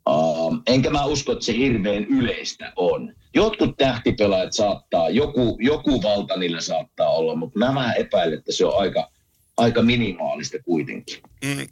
[0.09, 3.13] Um, enkä mä usko, että se hirveän yleistä on.
[3.35, 8.81] Jotkut tähtipelaajat saattaa, joku, joku valta niillä saattaa olla, mutta mä epäilen, että se on
[8.81, 9.09] aika,
[9.57, 11.17] aika minimaalista kuitenkin.
[11.45, 11.67] Mm.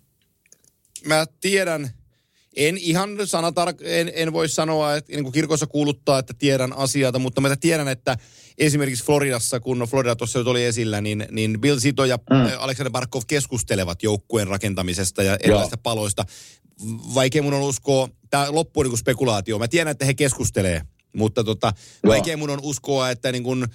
[1.05, 1.89] Mä tiedän,
[2.55, 7.19] en ihan sanatark- en, en voi sanoa, että niin kuin kirkossa kuuluttaa, että tiedän asiata,
[7.19, 8.17] mutta mä tiedän, että
[8.57, 12.59] esimerkiksi Floridassa, kun Florida tuossa nyt oli esillä, niin, niin Bill Sito ja mm.
[12.59, 15.83] Alexander Barkov keskustelevat joukkueen rakentamisesta ja erilaisista Joo.
[15.83, 16.25] paloista.
[17.15, 19.59] Vaikea mun on uskoa, tämä loppuu niin spekulaatio.
[19.59, 20.81] Mä tiedän, että he keskustelee,
[21.15, 21.73] mutta tota,
[22.05, 23.67] vaikea mun on uskoa, että niin kuin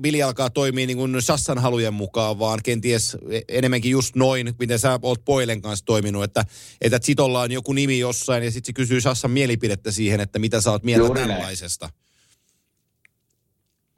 [0.00, 3.16] Billi alkaa toimia niin kuin Sassan halujen mukaan, vaan kenties
[3.48, 6.44] enemmänkin just noin, miten sä oot Poilen kanssa toiminut, että,
[6.80, 10.60] että Sitolla on joku nimi jossain ja sitten se kysyy Sassan mielipidettä siihen, että mitä
[10.60, 11.86] sä oot mieltä Juuri tällaisesta.
[11.86, 12.04] Näin.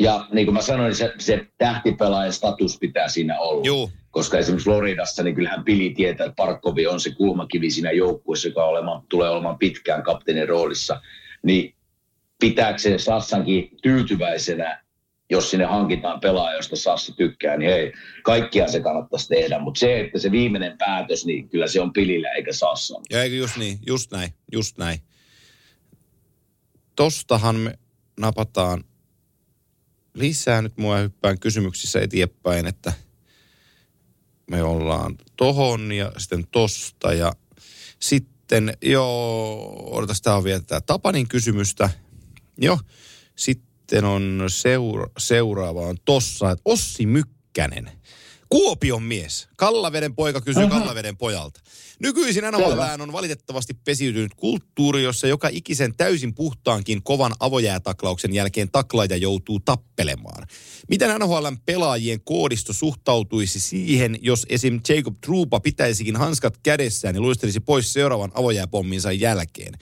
[0.01, 3.67] Ja niin kuin mä sanoin, se, se tähtipelaajan status pitää siinä olla.
[3.67, 3.91] Joo.
[4.11, 8.65] Koska esimerkiksi Floridassa, niin kyllähän Pili tietää, että Parkkovi on se kulmakivi siinä joukkueessa, joka
[8.65, 11.01] olemaan, tulee olemaan pitkään kapteenin roolissa.
[11.43, 11.75] Niin
[12.41, 14.86] pitääkseen Sassankin tyytyväisenä
[15.31, 19.59] jos sinne hankitaan pelaaja, josta Sassa tykkää, niin hei, kaikkia se kannattaisi tehdä.
[19.59, 23.01] Mutta se, että se viimeinen päätös, niin kyllä se on pilillä eikä Sassa.
[23.11, 24.99] Ja eikö just niin, just näin, just näin.
[26.97, 27.79] Tostahan me
[28.21, 28.85] napataan
[30.15, 30.63] lisää.
[30.63, 32.93] Nyt mua hyppään kysymyksissä eteenpäin, että
[34.51, 37.33] me ollaan tohon ja sitten tosta ja
[37.99, 41.91] sitten, joo, odotas, tämä on vielä tämä Tapanin kysymystä.
[42.59, 42.79] Joo,
[43.37, 47.91] sitten sitten on seura- seuraava on tossa, että Ossi Mykkänen.
[48.49, 49.49] Kuopion mies.
[49.57, 50.79] Kallaveden poika kysyy uh-huh.
[50.79, 51.61] Kallaveden pojalta.
[52.01, 59.17] Nykyisin NHL on valitettavasti pesiytynyt kulttuuri, jossa joka ikisen täysin puhtaankin kovan avojäätaklauksen jälkeen taklaaja
[59.17, 60.47] joutuu tappelemaan.
[60.89, 64.81] Miten NHLn pelaajien koodisto suhtautuisi siihen, jos esim.
[64.89, 69.75] Jacob Trupa pitäisikin hanskat kädessään ja luistelisi pois seuraavan avojääpomminsa jälkeen?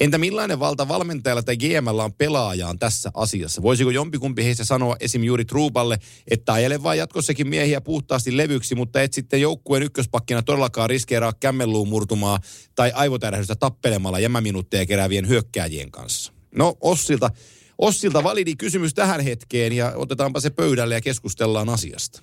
[0.00, 3.62] Entä millainen valta valmentajalla tai GMllä on pelaajaan tässä asiassa?
[3.62, 5.24] Voisiko jompikumpi heistä sanoa esim.
[5.24, 5.98] juuri Truupalle,
[6.30, 11.88] että ajele vaan jatkossakin miehiä puhtaasti levyksi, mutta et sitten joukkueen ykköspakkina todellakaan riskeeraa kämmelluun
[11.88, 12.38] murtumaa
[12.74, 16.32] tai aivotärähdystä tappelemalla jämäminuutteja keräävien hyökkääjien kanssa?
[16.54, 17.30] No Ossilta,
[17.78, 22.22] Ossilta validi kysymys tähän hetkeen ja otetaanpa se pöydälle ja keskustellaan asiasta.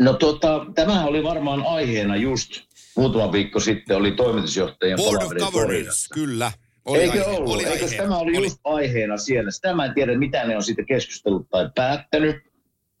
[0.00, 2.50] No tota, tämä oli varmaan aiheena just
[2.96, 6.52] muutama viikko sitten, oli toimitusjohtajan Board of Governors, kyllä.
[6.84, 7.54] Oli Eikö aihe, ollut?
[7.54, 9.50] Oli Eikö tämä oli, oli just aiheena siellä?
[9.50, 12.36] Sitä mä en tiedä, mitä ne on siitä keskustellut tai päättänyt.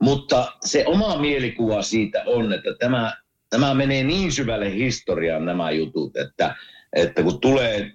[0.02, 3.16] Mutta se oma mielikuva siitä on, että tämä,
[3.50, 6.54] tämä menee niin syvälle historiaan nämä jutut, että,
[6.92, 7.92] että kun tulee,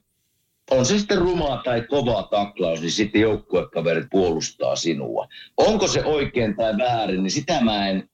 [0.72, 5.28] on se sitten rumaa tai kova taklaus, niin sitten joukkuekaverit puolustaa sinua.
[5.58, 8.10] Onko se oikein tai väärin, niin sitä mä en,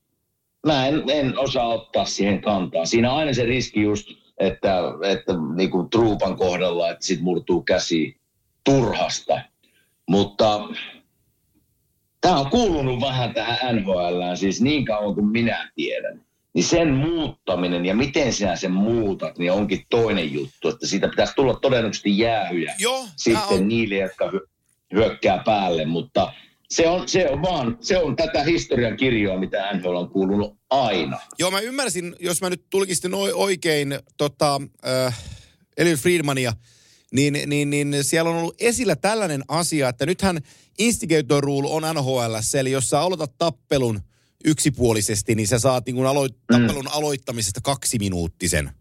[0.65, 2.85] mä en, en osaa ottaa siihen kantaa.
[2.85, 7.61] Siinä on aina se riski just, että, että niin kuin Truupan kohdalla, että sit murtuu
[7.61, 8.17] käsi
[8.63, 9.41] turhasta.
[10.09, 10.61] Mutta
[12.21, 16.25] tämä on kuulunut vähän tähän NHL, siis niin kauan kuin minä tiedän.
[16.53, 20.69] Niin sen muuttaminen ja miten sinä sen muutat, niin onkin toinen juttu.
[20.69, 23.67] Että siitä pitäisi tulla todennäköisesti jäähyjä Joo, sitten on...
[23.67, 24.31] niille, jotka
[24.93, 25.85] hyökkää päälle.
[25.85, 26.33] Mutta
[26.69, 31.19] se on, se on vaan, se on tätä historian kirjoa, mitä NHL on kuulunut aina.
[31.39, 35.23] Joo, mä ymmärsin, jos mä nyt tulkistin oikein tota, äh,
[35.77, 36.53] Eli Friedmania,
[37.11, 40.39] niin, niin, niin siellä on ollut esillä tällainen asia, että nythän
[40.77, 44.01] instigator rule on NHL, eli jos sä aloitat tappelun
[44.45, 46.57] yksipuolisesti, niin sä saat niin aloit, mm.
[46.57, 48.71] tappelun aloittamisesta kaksi minuuttisen.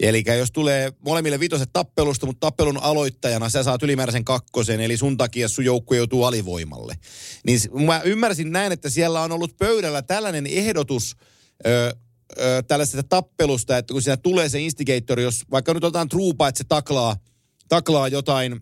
[0.00, 5.16] Eli jos tulee molemmille vitoset tappelusta, mutta tappelun aloittajana sä saat ylimääräisen kakkosen, eli sun
[5.16, 6.94] takia sun joukkue joutuu alivoimalle.
[7.46, 11.16] Niin mä ymmärsin näin, että siellä on ollut pöydällä tällainen ehdotus
[11.66, 11.96] ö,
[12.40, 16.58] ö, tällaisesta tappelusta, että kun siinä tulee se instigator, jos vaikka nyt otetaan truupa, että
[16.58, 17.16] se taklaa,
[17.68, 18.60] taklaa jotain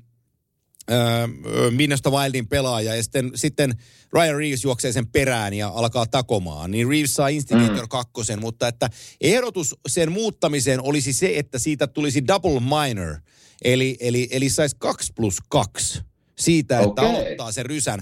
[1.71, 3.75] Minnesota Wildin pelaaja ja sitten, sitten
[4.13, 7.89] Ryan Reeves juoksee sen perään ja alkaa takomaan, niin Reeves saa Instigator mm.
[7.89, 13.17] kakkosen, mutta että ehdotus sen muuttamiseen olisi se, että siitä tulisi double minor,
[13.65, 16.03] eli, eli, eli saisi 2 plus 2
[16.39, 17.07] siitä, että okay.
[17.07, 18.01] aloittaa sen rysän.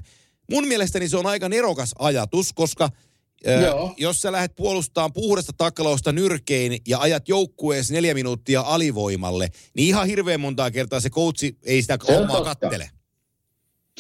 [0.51, 2.91] Mun mielestäni se on aika nerokas ajatus, koska–
[3.63, 3.95] Joo.
[3.97, 10.07] Jos sä lähdet puolustamaan puhdasta taklausta nyrkein ja ajat joukkueessa neljä minuuttia alivoimalle, niin ihan
[10.07, 12.91] hirveän montaa kertaa se coachi ei sitä se hommaa kattele.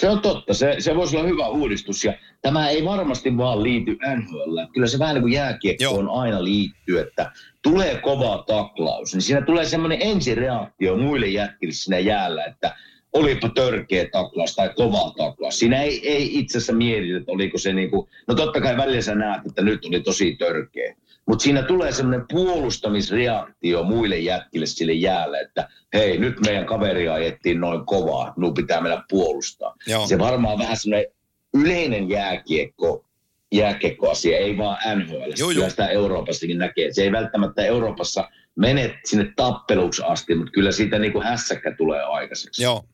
[0.01, 0.55] Se on totta.
[0.55, 2.05] Se, se voisi olla hyvä uudistus.
[2.05, 4.59] Ja tämä ei varmasti vaan liity NHL.
[4.75, 7.33] Kyllä se vähän niin kuin jääkiekkoon aina liittyy, että
[7.63, 9.15] tulee kova taklaus.
[9.15, 12.77] Niin siinä tulee semmoinen ensireaktio muille jätkille siinä jäällä, että
[13.13, 15.59] olipa törkeä taklaus tai kova taklaus.
[15.59, 19.03] Siinä ei, ei itse asiassa mietitä, että oliko se niin kuin, no totta kai välillä
[19.03, 20.97] sä näet, että nyt oli tosi törkeä.
[21.27, 27.61] Mutta siinä tulee semmoinen puolustamisreaktio muille jätkille sille jäälle, että hei, nyt meidän kaveria ajettiin
[27.61, 29.75] noin kovaa, nu pitää mennä puolustaa.
[29.87, 30.07] Joo.
[30.07, 31.11] Se varmaan vähän semmoinen
[31.55, 33.05] yleinen jääkiekko,
[33.53, 35.33] jääkiekkoasia, ei vaan NHL.
[35.39, 35.71] Joo, joo.
[35.71, 36.93] Sitä Euroopassakin näkee.
[36.93, 42.03] Se ei välttämättä Euroopassa mene sinne tappeluksi asti, mutta kyllä siitä niin kuin hässäkkä tulee
[42.03, 42.63] aikaiseksi.
[42.63, 42.85] Joo.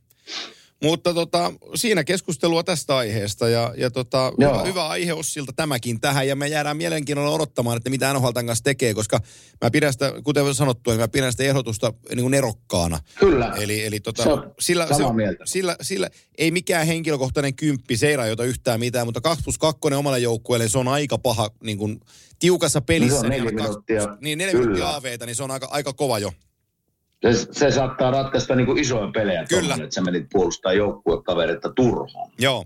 [0.82, 4.52] Mutta tota, siinä keskustelua tästä aiheesta ja, ja tota, Joo.
[4.52, 8.46] hyvä, hyvä aihe Ossilta tämäkin tähän ja me jäädään mielenkiinnolla odottamaan, että mitä NHL tämän
[8.46, 9.20] kanssa tekee, koska
[9.64, 13.00] mä pidän sitä, kuten sanottu, niin mä pidän sitä ehdotusta niin kuin nerokkaana.
[13.18, 13.54] Kyllä.
[13.58, 15.44] Eli, eli tota, Se on sillä, se, mieltä.
[15.46, 19.80] Sillä, sillä, ei mikään henkilökohtainen kymppi, se ei rajoita yhtään mitään, mutta 2 plus 2
[19.96, 22.00] omalle joukkueelle, se on aika paha niin kuin,
[22.38, 23.16] tiukassa pelissä.
[23.16, 24.16] No se on neljä kaksi- minuuttia.
[24.20, 24.64] Niin neljä Kyllä.
[24.64, 26.32] minuuttia AVtä, niin se on aika, aika kova jo.
[27.22, 29.44] Se, se saattaa ratkaista niin kuin isoja pelejä.
[29.48, 29.74] Kyllä.
[29.74, 32.30] Että sä menit puolustaa joukkuekavereita turhaan.
[32.38, 32.64] Joo.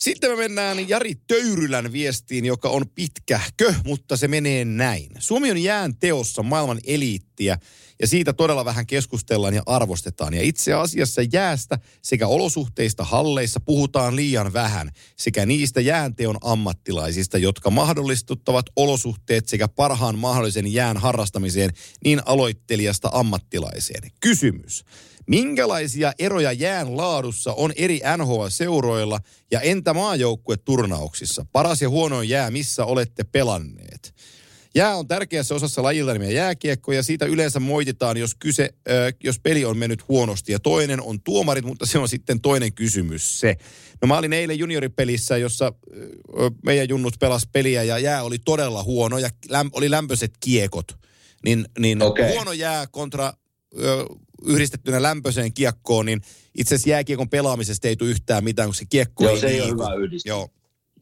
[0.00, 5.08] Sitten me mennään Jari Töyrylän viestiin, joka on pitkähkö, mutta se menee näin.
[5.18, 7.58] Suomi on jään teossa maailman eliittiä
[8.00, 10.34] ja siitä todella vähän keskustellaan ja arvostetaan.
[10.34, 17.70] Ja itse asiassa jäästä sekä olosuhteista halleissa puhutaan liian vähän sekä niistä jäänteon ammattilaisista, jotka
[17.70, 21.70] mahdollistuttavat olosuhteet sekä parhaan mahdollisen jään harrastamiseen
[22.04, 24.10] niin aloittelijasta ammattilaiseen.
[24.20, 24.84] Kysymys.
[25.30, 29.18] Minkälaisia eroja jään laadussa on eri NHL-seuroilla
[29.50, 31.46] ja entä maajoukkueturnauksissa?
[31.52, 34.14] Paras ja huonoin jää, missä olette pelanneet?
[34.74, 39.40] Jää on tärkeässä osassa lajilla nimeä jääkiekko ja siitä yleensä moititaan, jos, kyse, ö, jos
[39.40, 40.52] peli on mennyt huonosti.
[40.52, 43.56] Ja toinen on tuomarit, mutta se on sitten toinen kysymys se.
[44.02, 48.82] No mä olin eilen junioripelissä, jossa ö, meidän junnut pelas peliä ja jää oli todella
[48.82, 50.86] huono ja läm, oli lämpöiset kiekot.
[51.44, 52.34] Niin, niin Okei.
[52.34, 53.32] huono jää kontra
[54.46, 56.20] yhdistettynä lämpöiseen kiekkoon, niin
[56.58, 59.60] itse asiassa jääkiekon pelaamisesta ei tule yhtään mitään, kun se kiekko Joo, ei se ei
[59.60, 60.26] ole hyvä yhdistys.
[60.26, 60.48] Joo.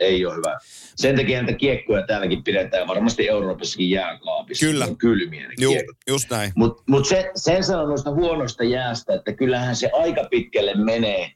[0.00, 0.58] Ei ole hyvä.
[0.96, 4.66] Sen takia näitä kiekkoja täälläkin pidetään varmasti Euroopassakin jääkaapissa.
[4.66, 4.84] Kyllä.
[4.84, 5.74] On kylmiä ne Juu,
[6.08, 6.52] just näin.
[6.56, 11.32] Mutta mut se, sen sanon noista huonoista jäästä, että kyllähän se aika pitkälle menee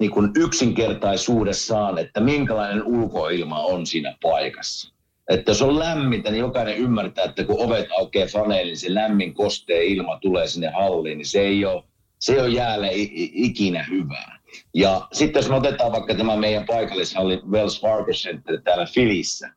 [0.00, 4.95] niin kuin yksinkertaisuudessaan, että minkälainen ulkoilma on siinä paikassa.
[5.30, 9.34] Että jos on lämmintä, niin jokainen ymmärtää, että kun ovet aukeaa faneille, niin se lämmin
[9.34, 11.84] kosteen ilma tulee sinne halliin, niin se ei ole,
[12.18, 14.38] se ei ole jäälle ikinä hyvää.
[14.74, 19.50] Ja sitten jos me otetaan vaikka tämä meidän paikallishalli Wells Fargo Center täällä Filissä,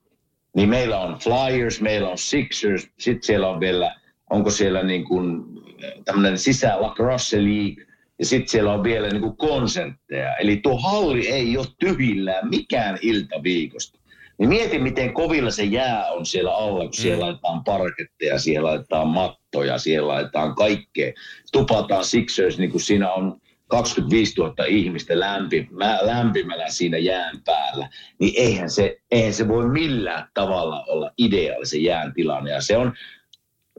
[0.56, 3.96] niin meillä on Flyers, meillä on Sixers, sitten siellä on vielä,
[4.30, 5.44] onko siellä niin kuin
[6.06, 7.86] tämmöinen sisä lacrosse league,
[8.20, 10.36] ja sitten siellä on vielä niin kuin konsertteja.
[10.38, 13.99] Eli tuo halli ei ole tyhjillään mikään ilta viikosta.
[14.40, 19.08] Niin mieti, miten kovilla se jää on siellä alla, kun siellä laitetaan parketteja, siellä laitetaan
[19.08, 21.14] mattoja, siellä laitetaan kaikkea.
[21.52, 27.90] Tupataan Sixers, niin kuin siinä on 25 000 ihmistä lämpi, mä- lämpimällä siinä jään päällä,
[28.20, 32.52] niin eihän se, eihän se voi millään tavalla olla ideaalisen jään tilanne.
[32.52, 32.94] Ja se on,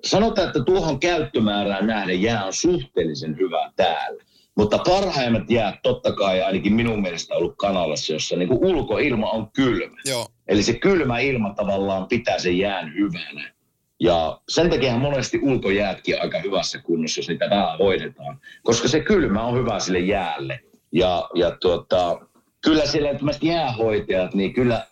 [0.04, 4.22] sanotaan, että tuohon käyttömäärään nähden jää on suhteellisen hyvä täällä.
[4.56, 9.50] Mutta parhaimmat jäät totta kai ainakin minun mielestä ollut Kanalassa, jossa niin kuin ulkoilma on
[9.52, 9.96] kylmä.
[10.04, 10.26] Joo.
[10.51, 13.53] Eli se kylmä ilma tavallaan pitää sen jään hyvänä.
[14.01, 18.40] Ja sen takia monesti ulkojäätkin aika hyvässä kunnossa, jos niitä vähän hoidetaan.
[18.62, 20.61] Koska se kylmä on hyvä sille jäälle.
[20.92, 22.20] Ja, ja tuota,
[22.61, 24.86] kyllä siellä tämmöiset jäähoitajat, niin kyllä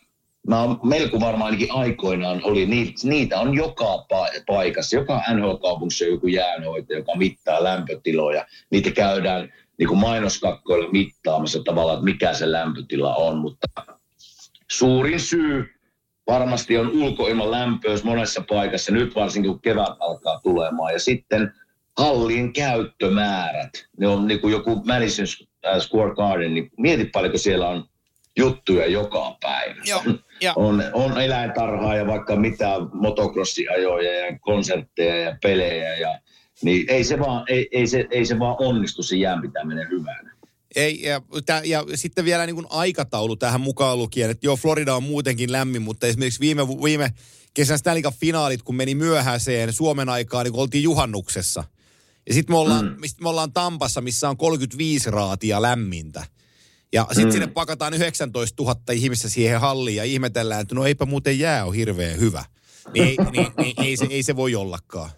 [0.48, 2.68] mä oon melko varmaan ainakin aikoinaan oli,
[3.02, 4.96] niitä, on joka pa- paikassa.
[4.96, 8.46] Joka NHL-kaupungissa joku jäänhoitaja, joka mittaa lämpötiloja.
[8.70, 13.38] Niitä käydään niin kuin mainoskakkoilla mittaamassa tavallaan, että mikä se lämpötila on.
[13.38, 13.66] Mutta
[14.70, 15.74] suurin syy
[16.26, 20.92] varmasti on ulkoilman lämpöys monessa paikassa, nyt varsinkin kun kevät alkaa tulemaan.
[20.92, 21.52] Ja sitten
[21.98, 25.26] hallin käyttömäärät, ne on niin kuin joku Madison
[25.80, 27.88] Square Garden, niin mieti paljonko siellä on
[28.36, 29.82] juttuja joka päivä.
[29.84, 30.02] Joo,
[30.40, 30.52] ja.
[30.56, 35.96] On, on eläintarhaa ja vaikka mitä motocrossiajoja ja konsertteja ja pelejä.
[35.96, 36.18] Ja,
[36.62, 40.38] niin ei se, vaan, ei, ei, se, ei se vaan onnistu se jään pitäminen hyvänä.
[40.76, 44.94] Ei, ja, tä, ja sitten vielä niin kuin aikataulu tähän mukaan lukien, että joo, Florida
[44.94, 47.12] on muutenkin lämmin, mutta esimerkiksi viime, viime
[47.54, 51.64] kesän Stanley finaalit, kun meni myöhäiseen Suomen aikaan, niin kun oltiin juhannuksessa.
[52.28, 52.96] Ja sitten me, ollaan, mm.
[53.20, 56.24] me ollaan Tampassa, missä on 35 raatia lämmintä.
[56.92, 57.32] Ja sitten Mm.
[57.32, 61.74] sinne pakataan 19 000 ihmistä siihen halliin ja ihmetellään, että no eipä muuten jää on
[61.74, 62.44] hirveän hyvä.
[62.94, 65.10] Niin, ei, niin, niin ei, se, ei se voi ollakaan.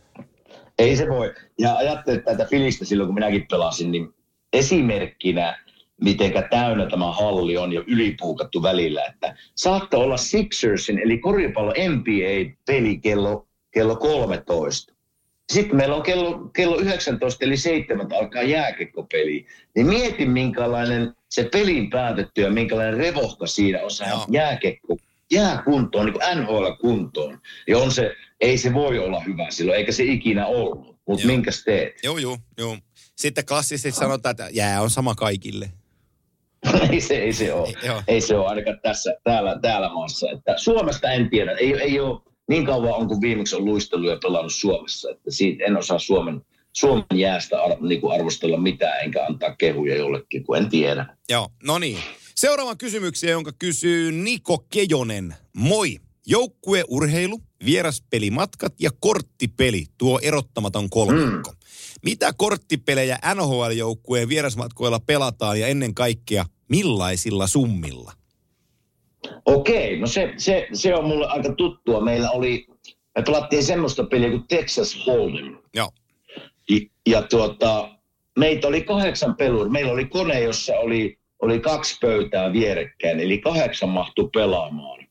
[0.79, 1.35] Ei se voi.
[1.59, 4.15] Ja ajattelin tätä Filistä silloin, kun minäkin pelasin, niin
[4.53, 5.65] esimerkkinä,
[6.01, 12.99] mitenkä täynnä tämä halli on ja ylipuukattu välillä, että saattaa olla Sixersin, eli koripallo NBA-peli
[12.99, 14.95] kello, kello 13.
[15.53, 19.47] sitten meillä on kello, kello 19 eli 7 alkaa jääkekkopeli.
[19.77, 24.97] Niin mieti minkälainen se pelin päätetty ja minkälainen revohka siinä on saada jääkekko
[25.31, 27.41] jää kuntoon, niin kuin NHL kuntoon.
[27.69, 30.97] Ja on se, ei se voi olla hyvä silloin, eikä se ikinä ollut.
[31.09, 31.95] Mutta minkäs teet?
[32.05, 32.77] Joo, joo, joo.
[33.21, 35.71] Sitten klassisesti sanotaan, että jää on sama kaikille.
[36.93, 37.69] ei, se, ei se ole.
[37.69, 40.31] Ei, ei se ole ainakaan tässä, täällä, täällä maassa.
[40.31, 41.53] Että Suomesta en tiedä.
[41.53, 45.11] Ei, ei ole niin kauan on kuin viimeksi on luistellut ja pelannut Suomessa.
[45.11, 46.41] Että siitä en osaa Suomen,
[46.73, 51.17] Suomen jäästä ar, niin kuin arvostella mitään, enkä antaa kehuja jollekin, kun en tiedä.
[51.29, 51.99] Joo, no niin.
[52.35, 55.35] Seuraavan kysymyksiä, jonka kysyy Niko Kejonen.
[55.57, 55.97] Moi.
[56.27, 61.51] Joukkueurheilu, vieraspelimatkat ja korttipeli, tuo erottamaton kolmikko.
[61.51, 61.60] Mm.
[62.05, 68.13] Mitä korttipelejä NHL-joukkueen vierasmatkoilla pelataan ja ennen kaikkea millaisilla summilla?
[69.45, 72.01] Okei, no se, se, se on mulle aika tuttua.
[72.01, 72.67] Meillä oli,
[73.17, 75.63] me pelattiin semmoista peliä kuin Texas Hold'em.
[75.75, 75.91] Joo.
[76.71, 77.89] Ja, ja tuota,
[78.39, 79.71] meitä oli kahdeksan peluri.
[79.71, 85.07] Meillä oli kone, jossa oli, oli kaksi pöytää vierekkäin, eli kahdeksan mahtui pelaamaan.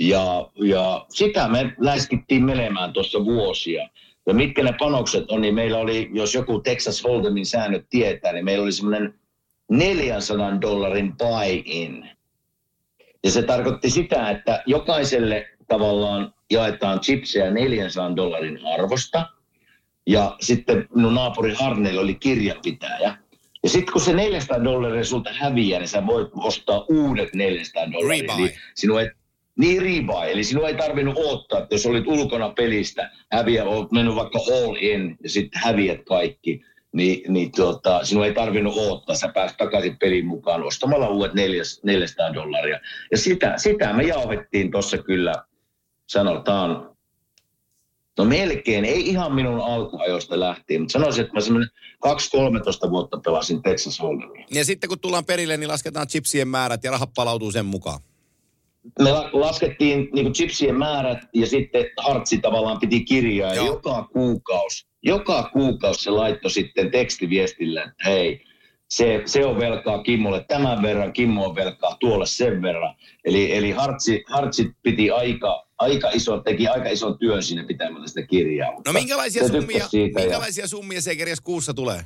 [0.00, 3.88] Ja, ja sitä me läskittiin menemään tuossa vuosia.
[4.26, 8.44] Ja mitkä ne panokset on, niin meillä oli, jos joku Texas Hold'emin säännöt tietää, niin
[8.44, 9.14] meillä oli semmoinen
[9.70, 12.10] 400 dollarin buy-in.
[13.24, 19.26] Ja se tarkoitti sitä, että jokaiselle tavallaan jaetaan chipsejä 400 dollarin arvosta.
[20.06, 23.16] Ja sitten minun naapuri Harneilla oli kirjanpitäjä.
[23.62, 28.34] Ja sitten kun se 400 dollaria sulta häviää, niin sä voit ostaa uudet 400 dollaria.
[28.38, 29.10] Eli sinun ei,
[29.60, 34.14] niin riba, eli sinun ei tarvinnut odottaa, että jos olit ulkona pelistä, häviä, olet mennyt
[34.14, 39.28] vaikka all in ja sitten häviät kaikki, niin, niin tuota, sinun ei tarvinnut odottaa, sä
[39.34, 41.32] pääsit takaisin pelin mukaan ostamalla uudet
[41.82, 42.80] 400 dollaria.
[43.10, 45.34] Ja sitä, sitä me jauhettiin tuossa kyllä,
[46.06, 46.90] sanotaan,
[48.18, 51.70] no melkein, ei ihan minun alkuajoista lähtien, mutta sanoisin, että mä semmoinen
[52.86, 54.44] 2-13 vuotta pelasin Texas Hold'emia.
[54.50, 58.00] Ja sitten kun tullaan perille, niin lasketaan chipsien määrät ja rahat palautuu sen mukaan
[58.98, 65.50] me laskettiin niin chipsien määrät ja sitten Hartsi tavallaan piti kirjaa ja joka kuukausi, joka
[65.52, 68.44] kuukausi se laittoi sitten tekstiviestillä, että hei,
[68.90, 72.94] se, se on velkaa Kimmolle tämän verran, Kimmo on velkaa tuolle sen verran.
[73.24, 78.22] Eli, eli Hartsi, Hartsi piti aika, aika iso, teki aika ison työn siinä pitämällä sitä
[78.22, 78.72] kirjaa.
[78.86, 80.68] No minkälaisia summia, minkälaisia ja...
[80.68, 82.00] summia se kirjas kuussa tulee?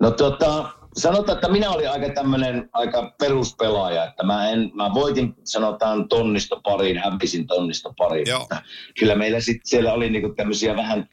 [0.00, 5.34] No tota, sanotaan, että minä olin aika tämmöinen aika peruspelaaja, että mä, en, mä voitin
[5.44, 8.26] sanotaan tonnista pariin, hämpisin tonnista pariin.
[8.98, 11.08] Kyllä meillä sitten siellä oli niinku tämmöisiä vähän,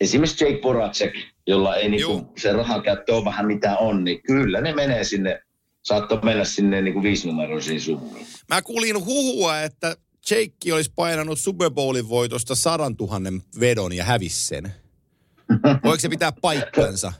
[0.00, 1.12] esimerkiksi Jake Voracek,
[1.46, 5.42] jolla ei niinku se rahankäyttö ole vähän mitä on, niin kyllä ne menee sinne,
[5.82, 8.26] saattoi mennä sinne niinku viisinumeroisiin summiin.
[8.48, 9.96] Mä kuulin huhua, että
[10.30, 14.72] Jake olisi painanut Super Bowlin voitosta sadan tuhannen vedon ja hävisi sen.
[15.84, 17.12] Voiko se pitää paikkansa?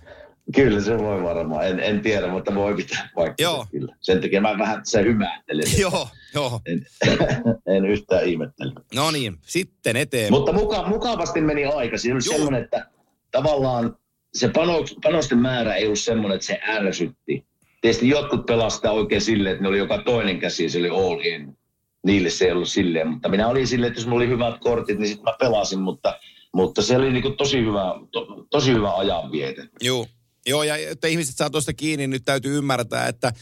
[0.55, 1.67] Kyllä se voi varmaan.
[1.67, 3.43] En, en tiedä, mutta voi pitää vaikka.
[3.43, 3.67] Joo.
[3.71, 3.97] Kyllä.
[4.01, 5.65] Sen takia mä vähän se hymähtelen.
[5.81, 6.61] joo, joo.
[6.67, 6.87] En,
[7.77, 8.73] en yhtään ihmettele.
[8.95, 10.33] No niin, sitten eteen.
[10.33, 11.99] Mutta muka, mukavasti meni aika.
[11.99, 12.87] Siinä oli semmoinen, että
[13.31, 13.97] tavallaan
[14.35, 17.47] se panos, panosten määrä ei ollut semmoinen, että se ärsytti.
[17.81, 21.59] Tietysti jotkut pelastaa oikein silleen, että ne oli joka toinen käsi, se oli all in.
[22.07, 24.99] Niille se ei ollut silleen, mutta minä olin silleen, että jos mulla oli hyvät kortit,
[24.99, 26.19] niin sitten mä pelasin, mutta,
[26.55, 29.69] mutta se oli niin tosi hyvä, to, tosi hyvä ajanviete.
[29.81, 30.07] Joo,
[30.47, 33.33] Joo, ja että ihmiset saa tuosta kiinni, niin nyt täytyy ymmärtää, että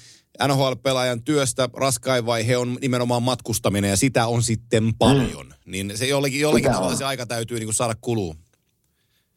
[0.46, 5.46] NHL-pelaajan työstä raskain vaihe on nimenomaan matkustaminen, ja sitä on sitten paljon.
[5.46, 5.70] Mm.
[5.72, 8.36] Niin se jollekin, jollekin tavalla se aika täytyy niin kuin saada kuluun.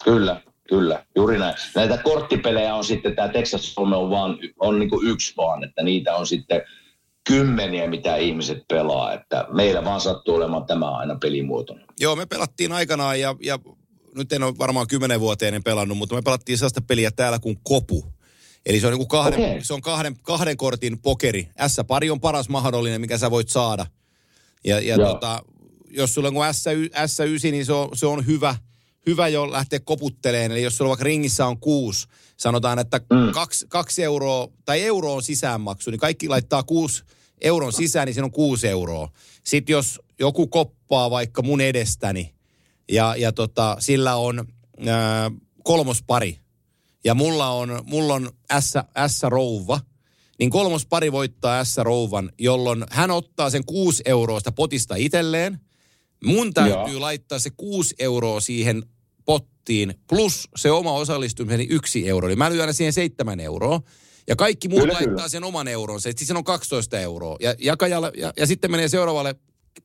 [0.03, 1.55] Kyllä, kyllä, juuri näin.
[1.75, 5.83] Näitä korttipelejä on sitten, tämä Texas Home on, vaan, on niin kuin yksi vaan, että
[5.83, 6.61] niitä on sitten
[7.27, 9.13] kymmeniä, mitä ihmiset pelaa.
[9.13, 11.81] Että meillä vaan sattuu olemaan tämä aina pelimuotona.
[11.99, 13.59] Joo, me pelattiin aikanaan ja, ja
[14.15, 18.05] nyt en ole varmaan kymmenen vuoteen pelannut, mutta me pelattiin sellaista peliä täällä kuin Kopu.
[18.65, 19.63] Eli se on, niin kuin kahden, okay.
[19.63, 21.49] se on kahden, kahden kortin pokeri.
[21.67, 23.85] S-pari on paras mahdollinen, mikä sä voit saada.
[24.63, 25.43] Ja, ja tota,
[25.89, 28.55] jos sulla on S, S9, niin se on, se on hyvä,
[29.05, 30.51] hyvä jo lähteä koputteleen.
[30.51, 32.07] Eli jos sulla vaikka ringissä on kuusi,
[32.37, 33.31] sanotaan, että mm.
[33.31, 37.03] kaksi, kaksi euroa, tai euro on sisäänmaksu, niin kaikki laittaa kuusi
[37.41, 39.11] euron sisään, niin siinä on kuusi euroa.
[39.43, 42.33] Sitten jos joku koppaa vaikka mun edestäni,
[42.89, 44.47] ja, ja tota, sillä on
[44.87, 45.31] ää,
[45.63, 46.39] kolmospari.
[47.03, 48.29] Ja mulla on, mulla on
[49.07, 49.79] S-rouva.
[50.39, 55.59] Niin kolmospari voittaa S-rouvan, jolloin hän ottaa sen 6 euroa potista itselleen.
[56.23, 57.01] Mun täytyy Joo.
[57.01, 58.83] laittaa se 6 euroa siihen
[59.25, 62.27] pottiin, plus se oma osallistumiseni yksi euro.
[62.27, 63.81] Eli mä lyön siihen 7 euroa.
[64.27, 65.29] Ja kaikki muut kyllä, laittaa kyllä.
[65.29, 66.09] sen oman euronsa.
[66.15, 67.37] Siis on 12 euroa.
[67.39, 69.35] Ja, jakajalle, ja, ja sitten menee seuraavalle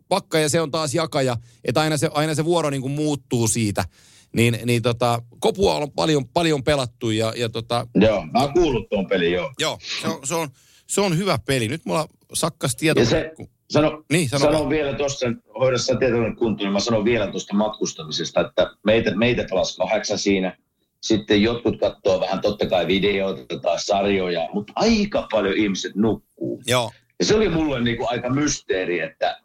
[0.09, 3.49] pakka ja se on taas jakaja, että aina se, aina se vuoro niin kuin muuttuu
[3.49, 3.85] siitä.
[4.33, 7.87] Niin, niin tota, kopua on paljon, paljon pelattu ja, ja tota...
[7.95, 9.53] Joo, mä oon kuullut tuon pelin, joo.
[9.59, 10.49] Joo, se on, se on,
[10.87, 11.69] se on hyvä peli.
[11.69, 13.01] Nyt mulla sakkas tieto.
[13.01, 13.33] Ja se,
[13.71, 15.27] sano, niin, sano sanon vielä tuossa,
[15.59, 20.57] hoidossa tietoinen kuntoon, niin mä sanon vielä tuosta matkustamisesta, että meitä, meitä pelasi kahdeksan siinä.
[21.01, 26.63] Sitten jotkut katsoo vähän totta kai videoita tai sarjoja, mutta aika paljon ihmiset nukkuu.
[26.67, 26.91] Joo.
[27.19, 29.41] Ja se oli mulle niin kuin aika mysteeri, että,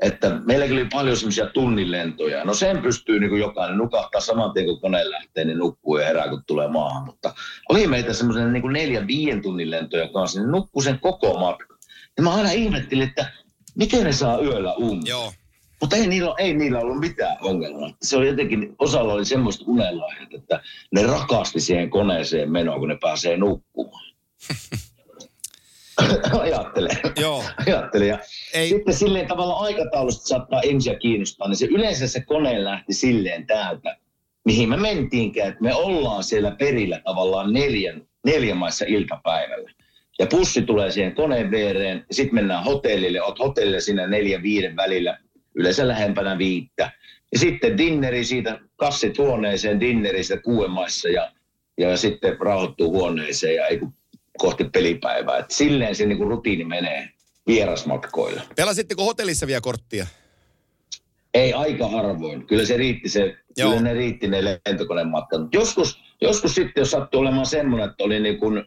[0.00, 2.44] että meilläkin oli paljon semmoisia tunnilentoja.
[2.44, 6.06] No sen pystyy niin kuin jokainen nukahtaa saman tien, kun kone lähtee, niin nukkuu ja
[6.06, 7.04] herää, kun tulee maahan.
[7.04, 7.34] Mutta
[7.68, 11.76] oli meitä semmoisen niin kuin neljän, viien tunnin lentoja kanssa, niin nukkuu sen koko matka.
[12.16, 13.32] Ja mä aina ihmettelin, että
[13.74, 15.10] miten ne saa yöllä unta.
[15.10, 15.32] Joo.
[15.80, 17.90] Mutta ei niillä, ei niillä ollut mitään ongelmaa.
[18.02, 20.60] Se oli jotenkin, osalla oli semmoista unelaihet, että
[20.92, 24.04] ne rakasti siihen koneeseen menoa, kun ne pääsee nukkumaan.
[26.40, 26.96] Ajattelen.
[27.20, 27.44] Joo.
[27.66, 28.08] Ajattelen.
[28.08, 28.18] Ja
[28.54, 28.68] ei.
[28.68, 33.96] Sitten silleen tavalla aikataulusta saattaa ihmisiä kiinnostaa, niin se yleensä se kone lähti silleen täältä,
[34.44, 39.70] mihin me mentiinkään, että me ollaan siellä perillä tavallaan neljän, neljän maissa iltapäivällä.
[40.18, 44.76] Ja pussi tulee siihen koneen viereen, ja sitten mennään hotellille, oot hotellille siinä neljän viiden
[44.76, 45.18] välillä,
[45.54, 46.90] yleensä lähempänä viittä.
[47.32, 51.32] Ja sitten dinneri siitä, kassit huoneeseen, dinneri siitä kuuden maissa, ja,
[51.78, 53.92] ja sitten rauhoittuu huoneeseen, ja ei kun
[54.38, 55.38] kohti pelipäivää.
[55.38, 57.08] Et silleen se niinku rutiini menee
[57.46, 58.42] vierasmatkoilla.
[58.56, 60.06] Pelasitteko hotellissa vielä korttia?
[61.34, 62.46] Ei aika harvoin.
[62.46, 63.70] Kyllä se riitti se, Joo.
[63.70, 65.40] kyllä ne riitti ne lentokonematkat.
[65.54, 68.64] Joskus, joskus sitten, jos sattuu olemaan semmoinen, että oli niin kuin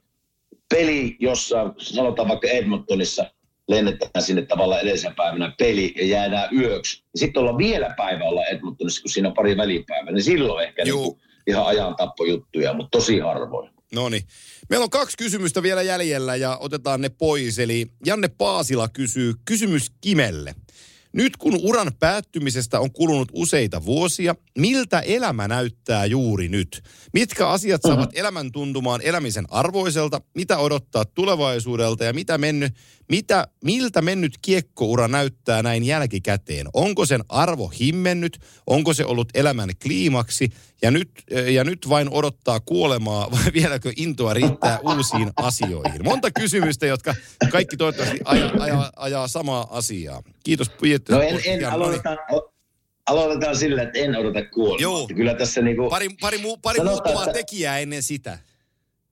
[0.69, 3.25] peli, jossa sanotaan vaikka Edmontonissa
[3.67, 7.03] lennetään sinne tavallaan edellisen päivänä peli ja jäädään yöksi.
[7.15, 10.95] Sitten ollaan vielä päivä olla Edmontonissa, kun siinä on pari välipäivää, niin silloin ehkä niin
[10.95, 13.69] kuin ihan ajan tappojuttuja, mutta tosi harvoin.
[13.93, 14.23] No niin.
[14.69, 17.59] Meillä on kaksi kysymystä vielä jäljellä ja otetaan ne pois.
[17.59, 20.55] Eli Janne Paasila kysyy kysymys Kimelle.
[21.13, 26.83] Nyt kun uran päättymisestä on kulunut useita vuosia, miltä elämä näyttää juuri nyt?
[27.13, 28.19] Mitkä asiat saavat mm-hmm.
[28.19, 30.21] elämän tuntumaan elämisen arvoiselta?
[30.35, 32.73] Mitä odottaa tulevaisuudelta ja mitä mennyt,
[33.09, 36.67] mitä, miltä mennyt kiekkoura näyttää näin jälkikäteen?
[36.73, 38.39] Onko sen arvo himmennyt?
[38.67, 40.49] Onko se ollut elämän kliimaksi?
[40.81, 41.11] Ja nyt,
[41.53, 46.03] ja nyt vain odottaa kuolemaa vai vieläkö intoa riittää uusiin asioihin?
[46.03, 47.15] Monta kysymystä, jotka
[47.51, 50.23] kaikki toivottavasti ajaa, ajaa, ajaa samaa asiaa.
[50.43, 50.71] Kiitos
[51.09, 52.17] No en, en aloitetaan,
[53.05, 54.81] aloitetaan sillä, että en odota kuolemaa.
[54.81, 55.07] Joo.
[55.15, 58.39] Kyllä tässä niinku, pari, pari, mu, pari muuttuvaa että, tekijää ennen sitä.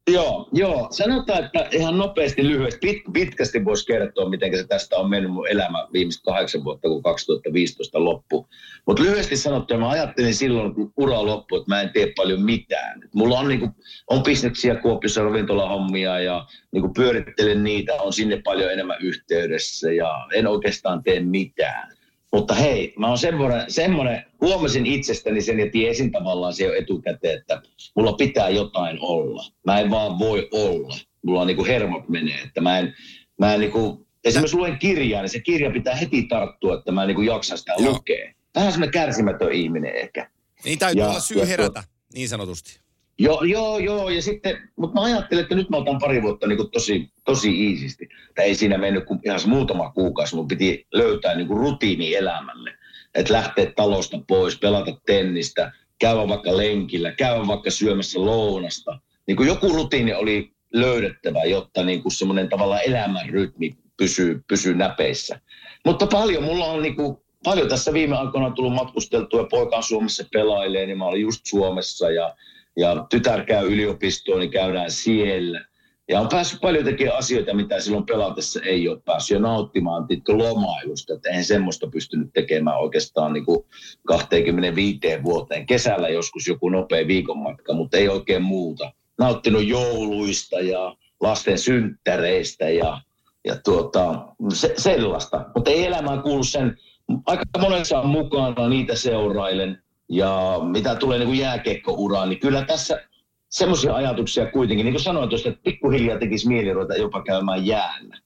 [0.09, 0.87] Joo, joo.
[0.91, 5.47] Sanotaan, että ihan nopeasti, lyhyesti, pit, pitkästi voisi kertoa, miten se tästä on mennyt mun
[5.47, 8.47] elämä viimeiset kahdeksan vuotta, kun 2015 loppu.
[8.85, 13.01] Mutta lyhyesti sanottuna mä ajattelin silloin, kun ura loppui, että mä en tee paljon mitään.
[13.13, 13.69] Mulla on, niinku,
[14.07, 20.47] on bisneksiä Kuopiossa, ravintolahommia ja niinku, pyörittelen niitä, on sinne paljon enemmän yhteydessä ja en
[20.47, 22.00] oikeastaan tee mitään.
[22.33, 27.39] Mutta hei, mä oon semmoinen, semmoinen, huomasin itsestäni sen ja tiesin tavallaan se jo etukäteen,
[27.39, 27.61] että
[27.95, 29.43] mulla pitää jotain olla.
[29.65, 30.95] Mä en vaan voi olla.
[31.25, 32.93] Mulla on niinku hermot menee, että mä en,
[33.39, 37.07] mä en niinku, esimerkiksi luen kirjaa, niin se kirja pitää heti tarttua, että mä en
[37.07, 37.93] niinku jaksa sitä Joo.
[37.93, 38.33] lukea.
[38.55, 40.29] Vähän semmoinen kärsimätön ihminen ehkä.
[40.65, 42.79] Niin täytyy ja, olla syy herätä, niin sanotusti.
[43.21, 44.09] Joo, joo, joo.
[44.09, 48.09] Ja sitten, mutta mä ajattelin, että nyt mä otan pari vuotta niin tosi, tosi iisisti.
[48.35, 50.35] Tai ei siinä mennyt kuin ihan muutama kuukausi.
[50.35, 52.73] Mun piti löytää niin rutiini elämälle.
[53.15, 58.99] Että lähteä talosta pois, pelata tennistä, käydä vaikka lenkillä, käydä vaikka syömässä lounasta.
[59.27, 64.75] Niin kuin joku rutiini oli löydettävä, jotta niin kuin semmoinen tavallaan elämän rytmi pysyy, pysyy
[64.75, 65.39] näpeissä.
[65.85, 70.23] Mutta paljon mulla on niin kuin, paljon tässä viime aikoina tullut matkusteltua poika on Suomessa
[70.33, 72.35] pelailee, niin mä olin just Suomessa ja
[72.81, 75.65] ja tytär käy yliopistoon, niin käydään siellä.
[76.09, 79.35] Ja on päässyt paljon tekemään asioita, mitä silloin pelatessa ei ole päässyt.
[79.35, 83.65] Ja nauttimaan tietkö lomailusta, että eihän semmoista pystynyt tekemään oikeastaan niin kuin
[84.07, 85.65] 25 vuoteen.
[85.65, 88.91] Kesällä joskus joku nopea viikonmatka, mutta ei oikein muuta.
[89.17, 93.01] Nauttinut jouluista ja lasten synttäreistä ja,
[93.45, 95.45] ja tuota, se, sellaista.
[95.55, 96.77] Mutta ei elämään kuulu sen,
[97.25, 99.83] aika monessa on mukana, niitä seurailen.
[100.11, 103.01] Ja mitä tulee niin jääkiekkouraan, niin kyllä tässä
[103.49, 108.17] semmoisia ajatuksia kuitenkin, niin kuin sanoin tuosta, että pikkuhiljaa tekisi mieli ruveta jopa käymään jäällä.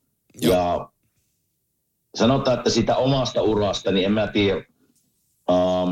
[0.41, 0.53] Joo.
[0.53, 0.89] Ja
[2.15, 4.65] sanotaan, että sitä omasta urasta, niin en mä tiedä,
[5.49, 5.91] ähm,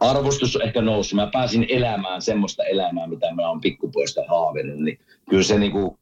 [0.00, 1.16] arvostus on ehkä noussut.
[1.16, 4.98] Mä pääsin elämään semmoista elämää, mitä mä oon pikkupoista haaveillut, niin
[5.30, 5.98] kyllä se niin kuin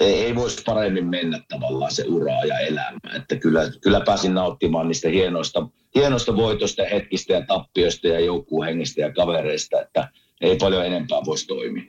[0.00, 2.98] ei, ei voisi paremmin mennä tavallaan se uraa ja elämä.
[3.16, 9.12] Että kyllä, kyllä pääsin nauttimaan niistä hienoista, hienoista voitosta hetkistä ja tappioista ja joukkuuhengistä ja
[9.12, 10.08] kavereista, että
[10.40, 11.84] ei paljon enempää voisi toimia,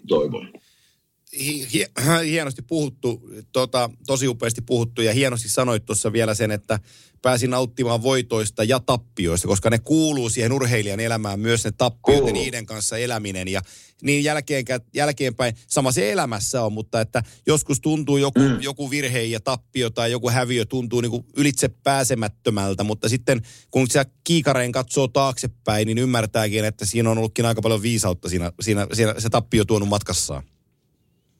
[1.39, 1.85] hi,
[2.25, 6.79] hienosti puhuttu, tota, tosi upeasti puhuttu ja hienosti sanoit tuossa vielä sen, että
[7.21, 12.33] pääsin nauttimaan voitoista ja tappioista, koska ne kuuluu siihen urheilijan elämään myös ne tappiot ja
[12.33, 13.61] niiden kanssa eläminen ja
[14.01, 18.61] niin jälkeen, jälkeenpäin, sama se elämässä on, mutta että joskus tuntuu joku, mm.
[18.61, 23.41] joku virhe ja tappio tai joku häviö tuntuu niin kuin ylitse pääsemättömältä, mutta sitten
[23.71, 28.51] kun se kiikareen katsoo taaksepäin, niin ymmärtääkin, että siinä on ollutkin aika paljon viisautta siinä,
[28.61, 30.43] siinä, siinä se tappio tuonut matkassaan.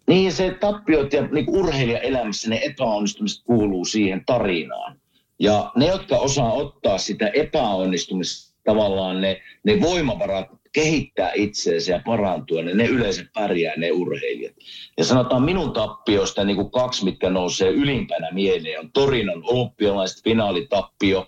[0.07, 4.98] Niin se tappiot ja niin urheilijaelämässä ne epäonnistumiset kuuluu siihen tarinaan.
[5.39, 12.61] Ja ne, jotka osaa ottaa sitä epäonnistumista tavallaan ne, ne voimavarat kehittää itseensä ja parantua,
[12.61, 14.55] niin ne yleensä pärjää ne urheilijat.
[14.97, 21.27] Ja sanotaan minun tappiosta niin kuin kaksi, mitkä nousee ylimpänä mieleen, on Torinon olympialaiset finaalitappio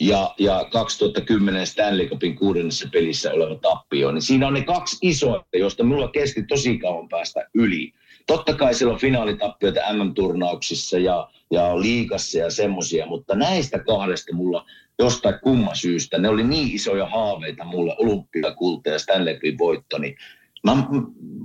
[0.00, 4.12] ja, ja 2010 Stanley Cupin kuudennessa pelissä oleva tappio.
[4.12, 7.92] Niin siinä on ne kaksi isoa, joista mulla kesti tosi kauan päästä yli.
[8.26, 14.66] Totta kai siellä on finaalitappioita MM-turnauksissa ja, ja liikassa ja semmoisia, mutta näistä kahdesta mulla
[14.98, 20.16] jostain kumman syystä, ne oli niin isoja haaveita mulle, olympiakulta ja Stanley Cupin voitto, niin
[20.64, 20.76] mä,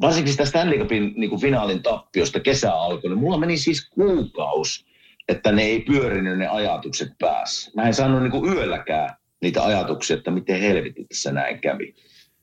[0.02, 4.86] varsinkin sitä Stanley Cupin niin kuin finaalin tappiosta kesä alkoi, niin mulla meni siis kuukaus,
[5.28, 7.72] että ne ei pyörinyt ne ajatukset päässä.
[7.76, 9.10] Mä en saanut niin kuin yölläkään
[9.42, 11.96] niitä ajatuksia, että miten helvetin tässä näin kävi.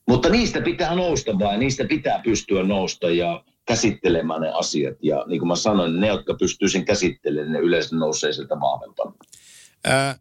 [0.08, 4.96] Mutta niistä pitää nousta vai niistä pitää pystyä nousta ja käsittelemään ne asiat.
[5.02, 9.12] Ja niin kuin mä sanoin, ne, jotka pystyy sen käsittelemään, ne yleensä nousee sieltä vahvempana.
[9.84, 10.16] Ää,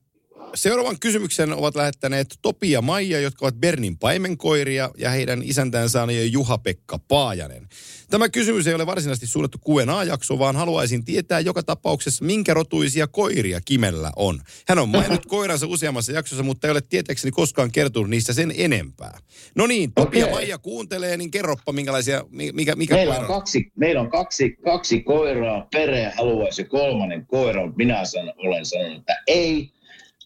[0.55, 6.09] Seuraavan kysymyksen ovat lähettäneet Topi ja Maija, jotka ovat Bernin paimenkoiria, ja heidän isäntäänsä on
[6.31, 7.67] Juha-Pekka Paajanen.
[8.09, 13.61] Tämä kysymys ei ole varsinaisesti suunnattu Q&A-jakso, vaan haluaisin tietää joka tapauksessa, minkä rotuisia koiria
[13.65, 14.39] Kimellä on.
[14.67, 19.19] Hän on maininnut koiransa useammassa jaksossa, mutta ei ole tietääkseni koskaan kertonut niistä sen enempää.
[19.55, 20.29] No niin, Topi okay.
[20.29, 25.01] ja Maija kuuntelee, niin kerroppa minkälaisia, mikä, mikä meillä on, kaksi, meillä on kaksi, kaksi
[25.01, 29.73] koiraa, perhe haluaisi kolmannen koira, mutta minä sanon, olen sanonut, että ei,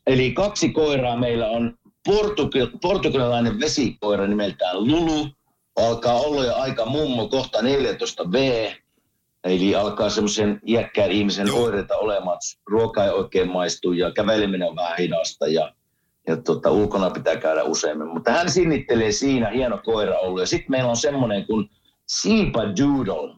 [0.08, 5.28] Eli kaksi koiraa meillä on portugil, portugalilainen vesikoira nimeltään Lulu.
[5.76, 8.38] Alkaa olla jo aika mummo, kohta 14V.
[9.44, 11.64] Eli alkaa semmoisen iäkkään ihmisen Joo.
[11.64, 15.74] oireita olemaan, ruoka ei oikein maistu ja käveleminen on vähän hidasta ja,
[16.28, 18.08] ja tota, ulkona pitää käydä useammin.
[18.08, 20.40] Mutta hän sinnittelee siinä, hieno koira ollut.
[20.40, 21.70] Ja sitten meillä on semmoinen kuin
[22.08, 23.36] Siipa Doodle,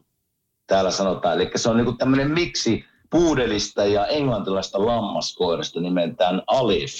[0.66, 1.34] täällä sanotaan.
[1.34, 6.92] Eli se on niinku tämmöinen miksi puudelista ja englantilaista lammaskoirasta nimeltään Alif.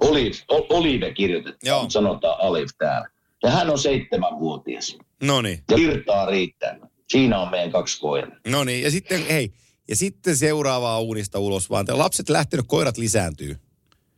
[0.00, 1.86] Olive, Olive kirjoitetaan, Joo.
[1.88, 3.08] sanotaan Alif täällä.
[3.42, 4.96] Ja hän on seitsemänvuotias.
[5.22, 5.62] No niin.
[5.70, 6.78] Ja virtaa riittää.
[7.10, 8.36] Siinä on meidän kaksi koiraa.
[8.48, 9.52] No niin, ja sitten, hei,
[9.88, 11.86] ja sitten seuraavaa uunista ulos vaan.
[11.88, 13.56] Lapset lähtenyt, koirat lisääntyy.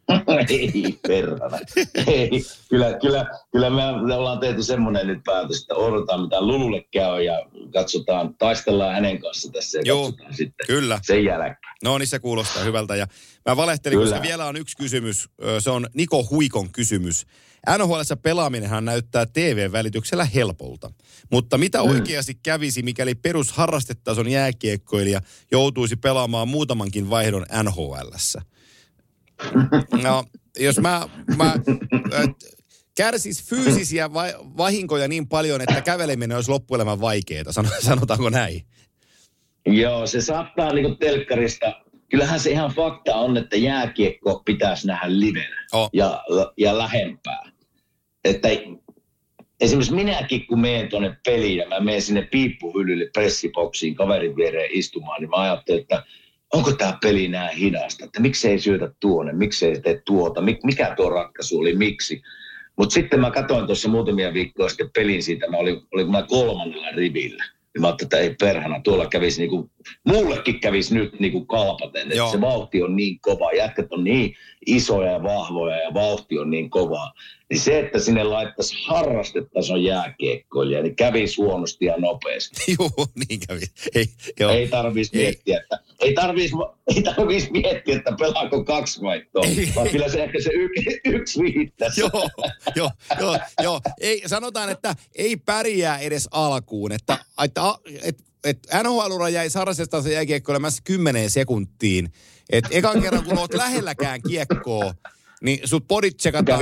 [0.51, 1.59] ei perhana.
[2.07, 2.31] Ei.
[2.69, 7.47] Kyllä, kyllä, kyllä me ollaan tehty semmoinen nyt päätös, että odotetaan mitä Lululle käy ja
[7.73, 11.01] katsotaan, taistellaan hänen kanssa tässä ja Joo, katsotaan sitten kyllä.
[11.03, 11.75] sen jälkeen.
[11.85, 13.07] No niin se kuulostaa hyvältä ja
[13.49, 14.11] mä valehtelin, kyllä.
[14.11, 15.29] koska vielä on yksi kysymys.
[15.59, 17.27] Se on Niko Huikon kysymys.
[17.79, 20.91] nhl pelaaminenhan näyttää TV-välityksellä helpolta.
[21.31, 21.91] Mutta mitä mm.
[21.91, 25.21] oikeasti kävisi, mikäli perusharrastetason jääkiekkoilija
[25.53, 28.43] joutuisi pelaamaan muutamankin vaihdon NHLssä?
[30.03, 30.25] No,
[30.59, 31.55] jos mä, mä
[32.97, 38.63] kärsis fyysisiä va- vahinkoja niin paljon, että käveleminen olisi loppuelämän vaikeaa, sanotaanko näin?
[39.67, 41.83] Joo, se saattaa niin telkkarista.
[42.09, 45.91] Kyllähän se ihan fakta on, että jääkiekko pitäisi nähdä livenä oh.
[45.93, 46.25] ja,
[46.57, 47.51] ja lähempää.
[48.25, 48.49] Että
[49.61, 55.21] esimerkiksi minäkin, kun menen tuonne peliin ja mä menen sinne piippuhyllylle pressiboksiin kaverin viereen istumaan,
[55.21, 56.03] niin mä ajattelin, että–
[56.53, 60.95] onko tämä peli näin hidasta, että miksi ei syötä tuonne, miksi ei tee tuota, mikä
[60.97, 62.23] tuo ratkaisu oli, miksi.
[62.77, 66.91] Mutta sitten mä katsoin tuossa muutamia viikkoja sitten pelin siitä, mä olin, olin mä kolmannella
[66.91, 67.45] rivillä.
[67.75, 69.71] Ja mä ajattelin, että ei perhana, tuolla kävisi niinku,
[70.05, 72.13] mullekin kävisi nyt niinku kalpaten.
[72.13, 74.35] Että se vauhti on niin kova, jätkät on niin
[74.67, 77.13] isoja ja vahvoja ja vauhti on niin kova.
[77.51, 82.57] Niin se, että sinne laittaisi harrastetason jääkiekkoilija, niin kävisi huonosti ja nopeasti.
[82.79, 83.61] Joo, niin kävi.
[83.95, 84.07] Ei,
[84.41, 84.51] joo.
[84.51, 86.57] ei tarvitsisi miettiä, että ei tarvitsisi
[86.97, 89.43] ei tarvis miettiä, että pelaako kaksi vaihtoa,
[89.75, 90.69] vaan kyllä se ehkä se y,
[91.17, 91.89] yksi riittää.
[91.97, 92.31] joo,
[92.77, 92.91] joo,
[93.21, 93.81] joo, joo.
[94.01, 96.93] Ei, sanotaan, että ei pärjää edes alkuun.
[96.93, 97.61] Että, että,
[98.03, 102.13] että, että NHL-ura jäi harrastettason jääkiekkoilemassa kymmeneen sekuntiin.
[102.51, 104.95] Että ekan kerran, kun olet lähelläkään kiekkoa,
[105.43, 106.61] niin sut podit tsekataan,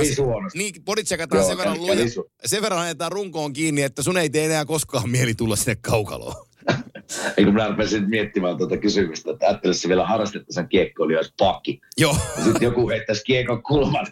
[0.53, 2.05] niin, podit tsekataan sen verran, luja,
[2.45, 6.46] sen verran ajetaan runkoon kiinni, että sun ei tee enää koskaan mieli tulla sinne kaukaloon.
[7.37, 11.81] Ei kun mä rupesin miettimään tuota kysymystä, että ajattelisi vielä harrastettaisen kiekkoilija olisi pakki.
[11.97, 12.17] Joo.
[12.37, 14.07] Ja sitten joku heittäisi kiekon kulmat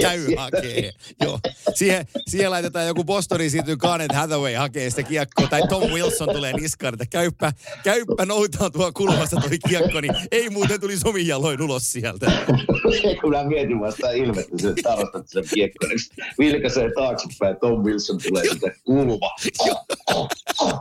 [0.00, 0.92] käy hakee.
[1.24, 1.38] Joo.
[1.74, 6.52] Siihen, siihen laitetaan joku Bostoniin siirtyy Garnet Hathaway hakee sitä kiekkoa, tai Tom Wilson tulee
[6.52, 7.52] niskaan, että käyppä,
[7.84, 12.32] käyppä noutaan tuo kulmasta toi kiekko, niin ei muuten tuli somin jaloin ulos sieltä.
[13.20, 18.44] kun mä mietin vasta ilmettä, että harrastat sen kiekkoon, niin vilkaisee taaksepäin, Tom Wilson tulee
[18.52, 19.30] sitä kulma.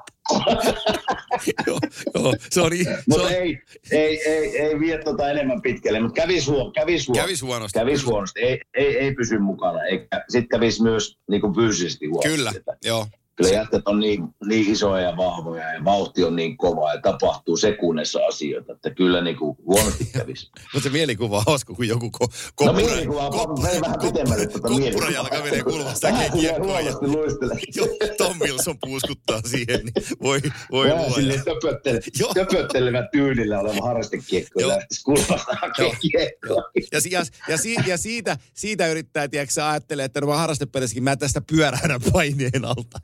[1.67, 1.79] joo,
[2.15, 2.71] joo, se on,
[3.07, 7.41] Mutta ei, ei, ei, ei vie tota enemmän pitkälle, mutta kävis, huon, kävis, huon, kävis
[7.41, 7.79] huonosti.
[7.79, 12.29] Kävis huonosti, ei, ei, ei pysy mukana, eikä sitten kävis myös niin kuin fyysisesti huonosti.
[12.37, 12.53] Kyllä,
[12.85, 13.07] joo.
[13.37, 17.57] Kyllä jätkät on niin, niin isoja ja vahvoja ja vauhti on niin kova ja tapahtuu
[17.57, 20.51] sekunnissa asioita, että kyllä niin kuin huonosti kävisi.
[20.73, 24.47] Mutta se mielikuva on hauska, kun joku ko, koppura, no mielikuva on meni vähän pitemmälle
[24.47, 26.85] tuota Koppura jalka menee kulmasta kiekkoon.
[26.85, 26.93] ja
[28.17, 30.41] Tom Wilson puuskuttaa siihen, niin voi,
[30.71, 31.09] voi luoja.
[31.09, 31.99] Silleen töpöttele,
[32.33, 35.57] töpöttelevä tyylillä oleva harrastekiekko ja lähtisi kulmasta
[36.01, 36.63] kiekkoa.
[36.91, 41.15] Ja, ja, ja, si, ja siitä, siitä yrittää, tiedätkö, ajattelee, että no mä harrastepelissäkin mä
[41.15, 42.99] tästä pyörähdän paineen alta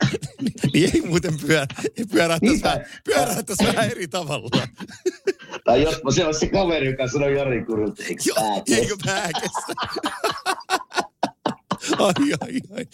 [0.72, 1.66] niin ei muuten pyörä,
[2.10, 4.48] pyörähtäisi, niin, vähän, pyörähtäisi vähän eri tavalla.
[5.64, 8.80] Tai jos se on se kaveri, joka sanoi Jari Kurilta, eikö pää kestä?
[8.80, 9.74] Eikö pää kestä?
[11.98, 12.86] Ai, ai, ai.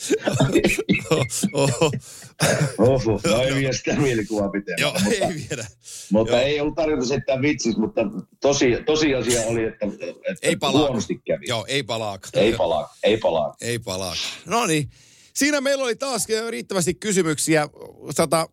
[1.52, 1.90] Oho.
[2.78, 3.20] Oho.
[3.26, 4.74] No ei vie sitä mielikuvaa pitää.
[4.78, 5.66] Joo, mutta, ei viedä.
[6.12, 6.42] Mutta Joo.
[6.42, 8.00] ei ollut tarkoitus että vitsis, mutta
[8.40, 9.86] tosi, tosiasia oli, että,
[10.30, 10.80] että ei palaa.
[10.82, 11.44] huonosti kävi.
[11.48, 12.18] Joo, ei palaa.
[12.34, 13.54] Ei palaa, ei palaa.
[13.60, 14.14] Ei palaa.
[14.46, 14.90] No niin.
[15.40, 17.68] Siinä meillä oli taas riittävästi kysymyksiä.
[18.10, 18.48] Sata,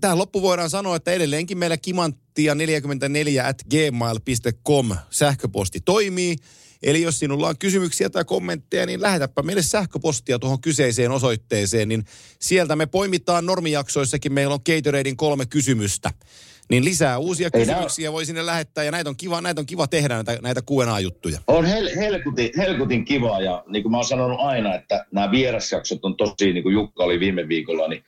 [0.00, 6.36] tähän loppu voidaan sanoa, että edelleenkin meillä kimanttia44 at gmail.com sähköposti toimii.
[6.82, 12.04] Eli jos sinulla on kysymyksiä tai kommentteja, niin lähetäpä meille sähköpostia tuohon kyseiseen osoitteeseen, niin
[12.40, 14.32] sieltä me poimitaan normijaksoissakin.
[14.32, 16.10] Meillä on Gatoradein kolme kysymystä.
[16.70, 18.12] Niin lisää uusia Ei kysymyksiä nää...
[18.12, 21.38] voi sinne lähettää ja näitä on kiva, näitä on kiva tehdä näitä, näitä Q&A-juttuja.
[21.46, 26.04] On hel, helkutin, helkutin kiva ja niin kuin mä oon sanonut aina, että nämä vierasjaksot
[26.04, 28.04] on tosi, niin kuin Jukka oli viime viikolla, niin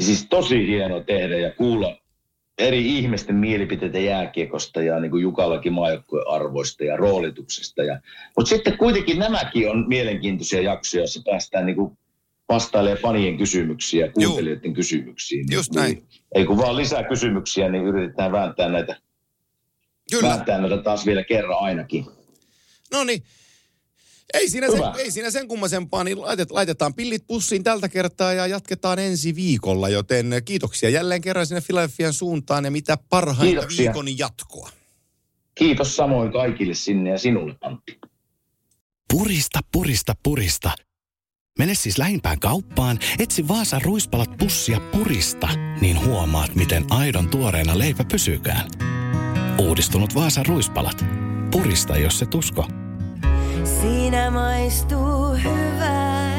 [0.00, 1.96] siis tosi hieno tehdä ja kuulla
[2.58, 7.82] eri ihmisten mielipiteitä jääkiekosta ja niin kuin Jukallakin maajoukkueen arvoista ja roolituksesta.
[7.82, 8.00] Ja,
[8.36, 11.98] mutta sitten kuitenkin nämäkin on mielenkiintoisia jaksoja, joissa päästään niin kuin
[12.48, 15.46] vastailee fanien kysymyksiä, kuuntelijoiden kysymyksiin.
[15.50, 15.94] Just näin.
[15.94, 19.00] Niin, ei kun vaan lisää kysymyksiä, niin yritetään vääntää näitä,
[20.10, 20.28] Kyllä.
[20.28, 22.06] vääntää näitä taas vielä kerran ainakin.
[22.92, 23.22] No niin.
[24.34, 26.18] Ei siinä, sen, ei siinä sen kummasempaa, niin
[26.50, 32.12] laitetaan pillit pussiin tältä kertaa ja jatketaan ensi viikolla, joten kiitoksia jälleen kerran sinne Filadelfian
[32.12, 33.84] suuntaan ja mitä parhainta kiitoksia.
[33.92, 34.70] viikon jatkoa.
[35.54, 37.98] Kiitos samoin kaikille sinne ja sinulle, Antti.
[39.12, 40.70] Purista, purista, purista.
[41.58, 45.48] Mene siis lähimpään kauppaan, etsi Vaasan ruispalat pussia purista,
[45.80, 48.70] niin huomaat, miten aidon tuoreena leipä pysykään.
[49.58, 51.04] Uudistunut Vaasan ruispalat.
[51.50, 52.66] Purista, jos se tusko.
[53.80, 56.36] Siinä maistuu hyvä.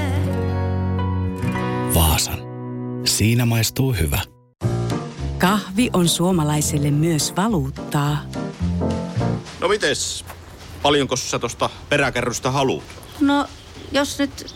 [1.94, 2.39] Vaasan.
[3.06, 4.22] Siinä maistuu hyvä.
[5.38, 8.18] Kahvi on suomalaiselle myös valuuttaa.
[9.61, 10.26] No mites?
[10.81, 12.84] Paljonko sä tosta peräkärrystä haluat?
[13.19, 13.48] No,
[13.91, 14.56] jos nyt